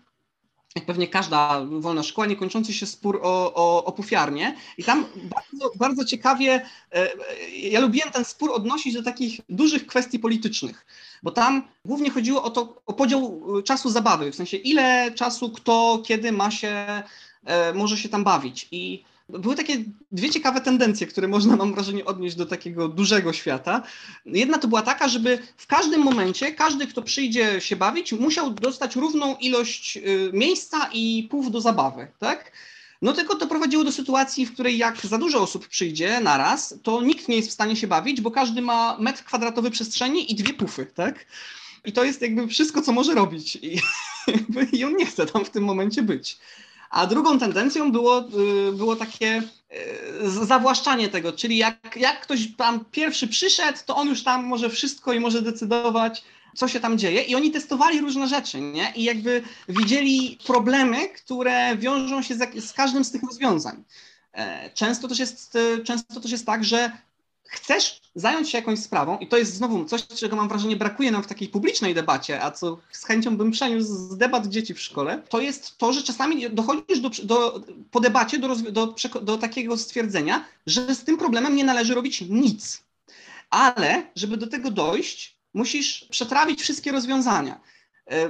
jak 0.75 0.85
pewnie 0.85 1.07
każda 1.07 1.65
wolna 1.65 2.03
szkoła, 2.03 2.27
niekończący 2.27 2.73
się 2.73 2.85
spór 2.85 3.19
o, 3.23 3.53
o, 3.53 3.85
o 3.85 3.91
pufiarnię. 3.91 4.55
I 4.77 4.83
tam 4.83 5.05
bardzo, 5.15 5.71
bardzo 5.75 6.05
ciekawie, 6.05 6.65
e, 6.91 7.09
ja 7.53 7.79
lubiłem 7.79 8.11
ten 8.11 8.25
spór 8.25 8.51
odnosić 8.51 8.93
do 8.93 9.03
takich 9.03 9.39
dużych 9.49 9.87
kwestii 9.87 10.19
politycznych, 10.19 10.85
bo 11.23 11.31
tam 11.31 11.67
głównie 11.85 12.09
chodziło 12.09 12.43
o 12.43 12.49
to, 12.49 12.81
o 12.85 12.93
podział 12.93 13.41
czasu 13.63 13.89
zabawy, 13.89 14.31
w 14.31 14.35
sensie 14.35 14.57
ile 14.57 15.11
czasu 15.11 15.49
kto, 15.49 16.03
kiedy 16.05 16.31
ma 16.31 16.51
się, 16.51 17.03
e, 17.45 17.73
może 17.73 17.97
się 17.97 18.09
tam 18.09 18.23
bawić. 18.23 18.67
I 18.71 19.03
były 19.29 19.55
takie 19.55 19.83
dwie 20.11 20.29
ciekawe 20.29 20.61
tendencje, 20.61 21.07
które 21.07 21.27
można, 21.27 21.55
mam 21.55 21.73
wrażenie, 21.73 22.05
odnieść 22.05 22.35
do 22.35 22.45
takiego 22.45 22.87
dużego 22.87 23.33
świata. 23.33 23.83
Jedna 24.25 24.57
to 24.57 24.67
była 24.67 24.81
taka, 24.81 25.07
żeby 25.07 25.39
w 25.57 25.67
każdym 25.67 26.01
momencie 26.01 26.51
każdy, 26.51 26.87
kto 26.87 27.01
przyjdzie 27.01 27.61
się 27.61 27.75
bawić, 27.75 28.13
musiał 28.13 28.49
dostać 28.49 28.95
równą 28.95 29.35
ilość 29.35 29.97
y, 29.97 30.29
miejsca 30.33 30.89
i 30.93 31.27
płów 31.31 31.51
do 31.51 31.61
zabawy, 31.61 32.07
tak? 32.19 32.51
No 33.01 33.13
tylko 33.13 33.35
to 33.35 33.47
prowadziło 33.47 33.83
do 33.83 33.91
sytuacji, 33.91 34.45
w 34.45 34.53
której 34.53 34.77
jak 34.77 35.05
za 35.05 35.17
dużo 35.17 35.41
osób 35.41 35.67
przyjdzie 35.67 36.19
naraz, 36.19 36.75
to 36.83 37.01
nikt 37.01 37.27
nie 37.27 37.35
jest 37.35 37.49
w 37.49 37.53
stanie 37.53 37.75
się 37.75 37.87
bawić, 37.87 38.21
bo 38.21 38.31
każdy 38.31 38.61
ma 38.61 38.97
metr 38.99 39.23
kwadratowy 39.23 39.71
przestrzeni 39.71 40.31
i 40.31 40.35
dwie 40.35 40.53
pufy, 40.53 40.85
tak? 40.85 41.25
I 41.85 41.91
to 41.91 42.03
jest 42.03 42.21
jakby 42.21 42.47
wszystko, 42.47 42.81
co 42.81 42.91
może 42.91 43.13
robić. 43.13 43.55
I, 43.55 43.81
i 44.77 44.83
on 44.83 44.95
nie 44.95 45.05
chce 45.05 45.25
tam 45.25 45.45
w 45.45 45.49
tym 45.49 45.63
momencie 45.63 46.03
być. 46.03 46.37
A 46.89 47.07
drugą 47.07 47.39
tendencją 47.39 47.91
było, 47.91 48.23
y, 48.69 48.71
było 48.71 48.95
takie 48.95 49.43
y, 50.23 50.45
zawłaszczanie 50.45 51.09
tego, 51.09 51.33
czyli 51.33 51.57
jak, 51.57 51.95
jak 51.95 52.21
ktoś 52.21 52.55
tam 52.57 52.85
pierwszy 52.91 53.27
przyszedł, 53.27 53.77
to 53.85 53.95
on 53.95 54.07
już 54.07 54.23
tam 54.23 54.45
może 54.45 54.69
wszystko 54.69 55.13
i 55.13 55.19
może 55.19 55.41
decydować, 55.41 56.23
co 56.55 56.67
się 56.67 56.79
tam 56.79 56.97
dzieje. 56.97 57.21
I 57.21 57.35
oni 57.35 57.51
testowali 57.51 58.01
różne 58.01 58.27
rzeczy, 58.27 58.61
nie? 58.61 58.93
I 58.95 59.03
jakby 59.03 59.43
widzieli 59.69 60.37
problemy, 60.45 61.09
które 61.09 61.77
wiążą 61.77 62.21
się 62.21 62.35
z, 62.35 62.65
z 62.65 62.73
każdym 62.73 63.03
z 63.03 63.11
tych 63.11 63.23
rozwiązań. 63.23 63.83
E, 64.33 64.69
często 64.69 65.07
też, 65.07 65.19
jest, 65.19 65.57
często 65.85 66.19
też 66.19 66.31
jest 66.31 66.45
tak, 66.45 66.63
że 66.63 66.91
chcesz 67.55 68.01
zająć 68.15 68.49
się 68.49 68.57
jakąś 68.57 68.79
sprawą, 68.79 69.17
i 69.17 69.27
to 69.27 69.37
jest 69.37 69.53
znowu 69.53 69.85
coś, 69.85 70.07
czego 70.07 70.35
mam 70.35 70.47
wrażenie 70.47 70.75
brakuje 70.75 71.11
nam 71.11 71.23
w 71.23 71.27
takiej 71.27 71.47
publicznej 71.47 71.93
debacie, 71.93 72.43
a 72.43 72.51
co 72.51 72.77
z 72.91 73.05
chęcią 73.05 73.37
bym 73.37 73.51
przeniósł 73.51 73.87
z 73.87 74.17
debat 74.17 74.47
dzieci 74.47 74.73
w 74.73 74.81
szkole, 74.81 75.21
to 75.29 75.41
jest 75.41 75.77
to, 75.77 75.93
że 75.93 76.03
czasami 76.03 76.49
dochodzisz 76.49 76.99
do, 76.99 77.09
do, 77.23 77.61
po 77.91 77.99
debacie 77.99 78.39
do, 78.39 78.55
do, 78.55 78.95
do 79.21 79.37
takiego 79.37 79.77
stwierdzenia, 79.77 80.45
że 80.67 80.95
z 80.95 81.03
tym 81.03 81.17
problemem 81.17 81.55
nie 81.55 81.63
należy 81.63 81.95
robić 81.95 82.21
nic. 82.21 82.83
Ale, 83.49 84.11
żeby 84.15 84.37
do 84.37 84.47
tego 84.47 84.71
dojść, 84.71 85.35
musisz 85.53 86.07
przetrawić 86.09 86.61
wszystkie 86.61 86.91
rozwiązania. 86.91 87.59
E, 88.11 88.29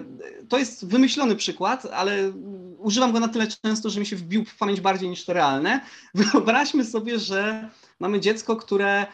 to 0.49 0.57
jest 0.57 0.88
wymyślony 0.88 1.36
przykład, 1.36 1.86
ale 1.86 2.32
używam 2.78 3.11
go 3.11 3.19
na 3.19 3.28
tyle 3.28 3.47
często, 3.47 3.89
że 3.89 3.99
mi 3.99 4.05
się 4.05 4.15
wbił 4.15 4.45
w 4.45 4.57
pamięć 4.57 4.82
bardziej 4.82 5.09
niż 5.09 5.26
to 5.26 5.34
realne. 5.34 5.80
Wyobraźmy 6.13 6.86
sobie, 6.86 7.19
że 7.19 7.69
mamy 7.99 8.19
dziecko, 8.19 8.55
które 8.55 9.05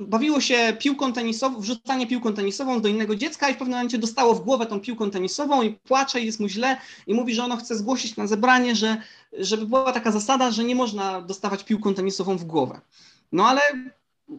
bawiło 0.00 0.40
się 0.40 0.76
piłką 0.78 1.12
tenisową, 1.12 1.60
wrzucanie 1.60 2.06
piłką 2.06 2.34
tenisową 2.34 2.80
do 2.80 2.88
innego 2.88 3.16
dziecka 3.16 3.48
i 3.48 3.54
w 3.54 3.56
pewnym 3.56 3.76
momencie 3.76 3.98
dostało 3.98 4.34
w 4.34 4.44
głowę 4.44 4.66
tą 4.66 4.80
piłką 4.80 5.10
tenisową 5.10 5.62
i 5.62 5.70
płacze 5.70 6.20
i 6.20 6.26
jest 6.26 6.40
mu 6.40 6.48
źle 6.48 6.76
i 7.06 7.14
mówi, 7.14 7.34
że 7.34 7.44
ono 7.44 7.56
chce 7.56 7.76
zgłosić 7.76 8.16
na 8.16 8.26
zebranie, 8.26 8.76
że 8.76 9.02
żeby 9.32 9.66
była 9.66 9.92
taka 9.92 10.10
zasada, 10.10 10.50
że 10.50 10.64
nie 10.64 10.74
można 10.74 11.20
dostawać 11.20 11.64
piłką 11.64 11.94
tenisową 11.94 12.36
w 12.36 12.44
głowę. 12.44 12.80
No 13.32 13.46
ale 13.46 13.60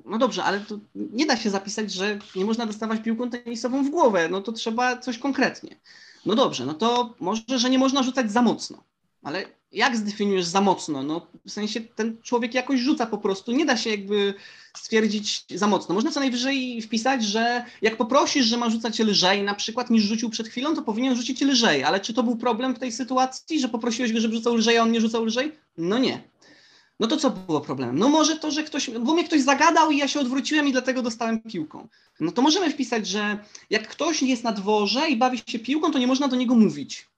no 0.05 0.17
dobrze, 0.17 0.43
ale 0.43 0.59
to 0.59 0.79
nie 0.95 1.25
da 1.25 1.37
się 1.37 1.49
zapisać, 1.49 1.91
że 1.93 2.19
nie 2.35 2.45
można 2.45 2.65
dostawać 2.65 3.01
piłką 3.01 3.29
tenisową 3.29 3.83
w 3.83 3.89
głowę, 3.89 4.27
no 4.31 4.41
to 4.41 4.51
trzeba 4.51 4.97
coś 4.97 5.17
konkretnie. 5.17 5.79
No 6.25 6.35
dobrze, 6.35 6.65
no 6.65 6.73
to 6.73 7.15
może, 7.19 7.59
że 7.59 7.69
nie 7.69 7.79
można 7.79 8.03
rzucać 8.03 8.31
za 8.31 8.41
mocno, 8.41 8.83
ale 9.23 9.45
jak 9.71 9.97
zdefiniujesz 9.97 10.45
za 10.45 10.61
mocno? 10.61 11.03
No, 11.03 11.27
w 11.45 11.51
sensie 11.51 11.81
ten 11.81 12.21
człowiek 12.21 12.53
jakoś 12.53 12.79
rzuca 12.79 13.05
po 13.05 13.17
prostu, 13.17 13.51
nie 13.51 13.65
da 13.65 13.77
się 13.77 13.89
jakby 13.89 14.33
stwierdzić 14.77 15.45
za 15.55 15.67
mocno. 15.67 15.95
Można 15.95 16.11
co 16.11 16.19
najwyżej 16.19 16.81
wpisać, 16.81 17.23
że 17.23 17.65
jak 17.81 17.97
poprosisz, 17.97 18.45
że 18.45 18.57
ma 18.57 18.69
rzucać 18.69 18.99
lżej 18.99 19.43
na 19.43 19.55
przykład 19.55 19.89
niż 19.89 20.03
rzucił 20.03 20.29
przed 20.29 20.47
chwilą, 20.47 20.75
to 20.75 20.81
powinien 20.81 21.15
rzucić 21.15 21.41
lżej, 21.41 21.83
ale 21.83 21.99
czy 21.99 22.13
to 22.13 22.23
był 22.23 22.35
problem 22.35 22.75
w 22.75 22.79
tej 22.79 22.91
sytuacji, 22.91 23.59
że 23.59 23.69
poprosiłeś 23.69 24.13
go, 24.13 24.19
żeby 24.19 24.35
rzucał 24.35 24.55
lżej, 24.55 24.77
a 24.77 24.83
on 24.83 24.91
nie 24.91 25.01
rzucał 25.01 25.25
lżej? 25.25 25.51
No 25.77 25.97
nie. 25.97 26.23
No 26.99 27.07
to 27.07 27.17
co 27.17 27.29
było 27.29 27.61
problemem? 27.61 27.99
No 27.99 28.09
może 28.09 28.35
to, 28.35 28.51
że 28.51 28.63
ktoś, 28.63 28.89
bo 28.89 29.13
mnie 29.13 29.23
ktoś 29.23 29.41
zagadał 29.41 29.91
i 29.91 29.97
ja 29.97 30.07
się 30.07 30.19
odwróciłem 30.19 30.67
i 30.67 30.71
dlatego 30.71 31.01
dostałem 31.01 31.41
piłką. 31.41 31.87
No 32.19 32.31
to 32.31 32.41
możemy 32.41 32.69
wpisać, 32.69 33.07
że 33.07 33.43
jak 33.69 33.87
ktoś 33.87 34.21
jest 34.21 34.43
na 34.43 34.51
dworze 34.51 35.09
i 35.09 35.17
bawi 35.17 35.41
się 35.47 35.59
piłką, 35.59 35.91
to 35.91 35.99
nie 35.99 36.07
można 36.07 36.27
do 36.27 36.35
niego 36.35 36.55
mówić. 36.55 37.09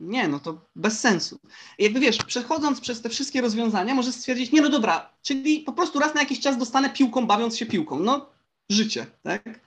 Nie, 0.00 0.28
no 0.28 0.40
to 0.40 0.60
bez 0.76 1.00
sensu. 1.00 1.38
Jakby 1.78 2.00
wiesz, 2.00 2.18
przechodząc 2.18 2.80
przez 2.80 3.02
te 3.02 3.08
wszystkie 3.08 3.40
rozwiązania, 3.40 3.94
możesz 3.94 4.14
stwierdzić, 4.14 4.52
nie 4.52 4.60
no 4.60 4.68
dobra, 4.68 5.12
czyli 5.22 5.60
po 5.60 5.72
prostu 5.72 5.98
raz 5.98 6.14
na 6.14 6.20
jakiś 6.20 6.40
czas 6.40 6.58
dostanę 6.58 6.90
piłką, 6.90 7.26
bawiąc 7.26 7.56
się 7.56 7.66
piłką. 7.66 7.98
No, 7.98 8.26
życie, 8.70 9.06
tak? 9.22 9.60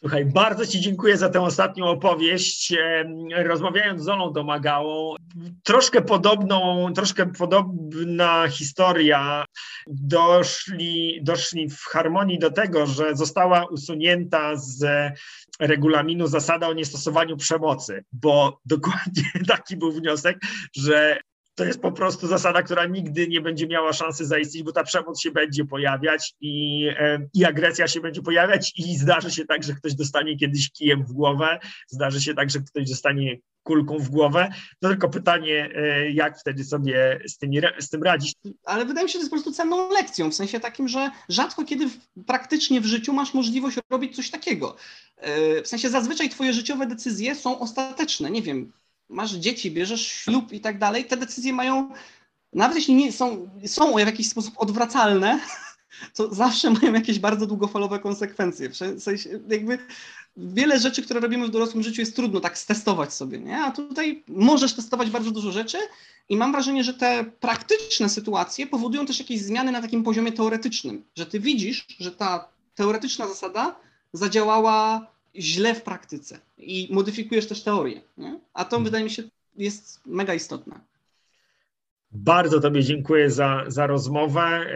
Słuchaj, 0.00 0.24
bardzo 0.24 0.66
Ci 0.66 0.80
dziękuję 0.80 1.16
za 1.16 1.28
tę 1.28 1.40
ostatnią 1.40 1.86
opowieść. 1.86 2.74
Rozmawiając 3.36 4.02
z 4.02 4.08
Olą 4.08 4.32
Domagałą, 4.32 5.14
troszkę 5.62 6.02
podobną, 6.02 6.86
troszkę 6.94 7.26
podobna 7.26 8.48
historia. 8.48 9.44
Doszli, 9.86 11.20
doszli 11.22 11.70
w 11.70 11.80
harmonii 11.80 12.38
do 12.38 12.50
tego, 12.50 12.86
że 12.86 13.16
została 13.16 13.66
usunięta 13.66 14.56
z 14.56 14.84
regulaminu 15.60 16.26
zasada 16.26 16.68
o 16.68 16.72
niestosowaniu 16.72 17.36
przemocy, 17.36 18.04
bo 18.12 18.60
dokładnie 18.64 19.22
taki 19.48 19.76
był 19.76 19.92
wniosek, 19.92 20.38
że 20.76 21.20
to 21.58 21.64
jest 21.64 21.80
po 21.80 21.92
prostu 21.92 22.26
zasada, 22.26 22.62
która 22.62 22.86
nigdy 22.86 23.28
nie 23.28 23.40
będzie 23.40 23.66
miała 23.66 23.92
szansy 23.92 24.26
zaistnieć, 24.26 24.62
bo 24.62 24.72
ta 24.72 24.84
przemoc 24.84 25.20
się 25.20 25.30
będzie 25.30 25.64
pojawiać 25.64 26.34
i, 26.40 26.86
e, 26.98 27.28
i 27.34 27.44
agresja 27.44 27.88
się 27.88 28.00
będzie 28.00 28.22
pojawiać 28.22 28.72
i 28.76 28.96
zdarzy 28.96 29.30
się 29.30 29.44
tak, 29.44 29.62
że 29.62 29.74
ktoś 29.74 29.94
dostanie 29.94 30.36
kiedyś 30.36 30.70
kijem 30.70 31.04
w 31.04 31.12
głowę, 31.12 31.58
zdarzy 31.88 32.20
się 32.20 32.34
tak, 32.34 32.50
że 32.50 32.60
ktoś 32.60 32.90
dostanie 32.90 33.38
kulką 33.62 33.98
w 33.98 34.08
głowę. 34.08 34.48
No 34.82 34.88
tylko 34.88 35.08
pytanie, 35.08 35.70
e, 35.74 36.10
jak 36.10 36.40
wtedy 36.40 36.64
sobie 36.64 37.20
z, 37.26 37.38
tymi, 37.38 37.60
z 37.78 37.88
tym 37.90 38.02
radzić. 38.02 38.32
Ale 38.64 38.84
wydaje 38.84 39.04
mi 39.04 39.10
się, 39.10 39.12
że 39.12 39.18
to 39.18 39.22
jest 39.22 39.30
po 39.30 39.36
prostu 39.36 39.52
cenną 39.52 39.92
lekcją, 39.92 40.30
w 40.30 40.34
sensie 40.34 40.60
takim, 40.60 40.88
że 40.88 41.10
rzadko 41.28 41.64
kiedy 41.64 41.88
w, 41.88 41.98
praktycznie 42.26 42.80
w 42.80 42.86
życiu 42.86 43.12
masz 43.12 43.34
możliwość 43.34 43.78
robić 43.90 44.16
coś 44.16 44.30
takiego. 44.30 44.76
E, 45.16 45.62
w 45.62 45.68
sensie 45.68 45.90
zazwyczaj 45.90 46.28
twoje 46.28 46.52
życiowe 46.52 46.86
decyzje 46.86 47.34
są 47.34 47.58
ostateczne. 47.58 48.30
Nie 48.30 48.42
wiem, 48.42 48.72
masz 49.08 49.32
dzieci, 49.32 49.70
bierzesz 49.70 50.06
ślub 50.06 50.52
i 50.52 50.60
tak 50.60 50.78
dalej, 50.78 51.04
te 51.04 51.16
decyzje 51.16 51.52
mają, 51.52 51.90
nawet 52.52 52.76
jeśli 52.76 52.94
nie 52.94 53.12
są, 53.12 53.48
są 53.66 53.94
w 53.94 53.98
jakiś 53.98 54.28
sposób 54.28 54.54
odwracalne, 54.56 55.40
to 56.16 56.34
zawsze 56.34 56.70
mają 56.70 56.92
jakieś 56.92 57.18
bardzo 57.18 57.46
długofalowe 57.46 57.98
konsekwencje. 57.98 58.68
W 58.68 58.76
sensie 59.02 59.40
jakby 59.48 59.78
wiele 60.36 60.80
rzeczy, 60.80 61.02
które 61.02 61.20
robimy 61.20 61.46
w 61.46 61.50
dorosłym 61.50 61.82
życiu 61.82 62.00
jest 62.00 62.16
trudno 62.16 62.40
tak 62.40 62.58
stestować 62.58 63.14
sobie, 63.14 63.38
nie? 63.38 63.58
A 63.58 63.70
tutaj 63.70 64.24
możesz 64.28 64.74
testować 64.74 65.10
bardzo 65.10 65.30
dużo 65.30 65.52
rzeczy 65.52 65.78
i 66.28 66.36
mam 66.36 66.52
wrażenie, 66.52 66.84
że 66.84 66.94
te 66.94 67.24
praktyczne 67.24 68.08
sytuacje 68.08 68.66
powodują 68.66 69.06
też 69.06 69.18
jakieś 69.18 69.40
zmiany 69.40 69.72
na 69.72 69.82
takim 69.82 70.02
poziomie 70.02 70.32
teoretycznym, 70.32 71.04
że 71.16 71.26
ty 71.26 71.40
widzisz, 71.40 71.86
że 72.00 72.12
ta 72.12 72.48
teoretyczna 72.74 73.28
zasada 73.28 73.76
zadziałała 74.12 75.06
źle 75.36 75.74
w 75.74 75.82
praktyce 75.82 76.38
i 76.58 76.88
modyfikujesz 76.90 77.48
też 77.48 77.62
teorię. 77.62 78.00
Nie? 78.18 78.40
A 78.54 78.64
to 78.64 78.70
hmm. 78.70 78.84
wydaje 78.84 79.04
mi 79.04 79.10
się 79.10 79.22
jest 79.58 80.00
mega 80.06 80.34
istotne. 80.34 80.80
Bardzo 82.10 82.60
Tobie 82.60 82.84
dziękuję 82.84 83.30
za, 83.30 83.64
za 83.66 83.86
rozmowę. 83.86 84.66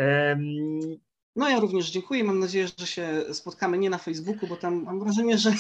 No 1.36 1.48
ja 1.48 1.60
również 1.60 1.90
dziękuję. 1.90 2.24
Mam 2.24 2.38
nadzieję, 2.38 2.68
że 2.78 2.86
się 2.86 3.24
spotkamy 3.32 3.78
nie 3.78 3.90
na 3.90 3.98
Facebooku, 3.98 4.48
bo 4.48 4.56
tam 4.56 4.82
mam 4.82 5.00
wrażenie, 5.00 5.38
że 5.38 5.52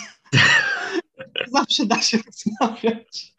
zawsze 1.56 1.86
da 1.86 2.02
się 2.02 2.18
rozmawiać. 2.26 3.30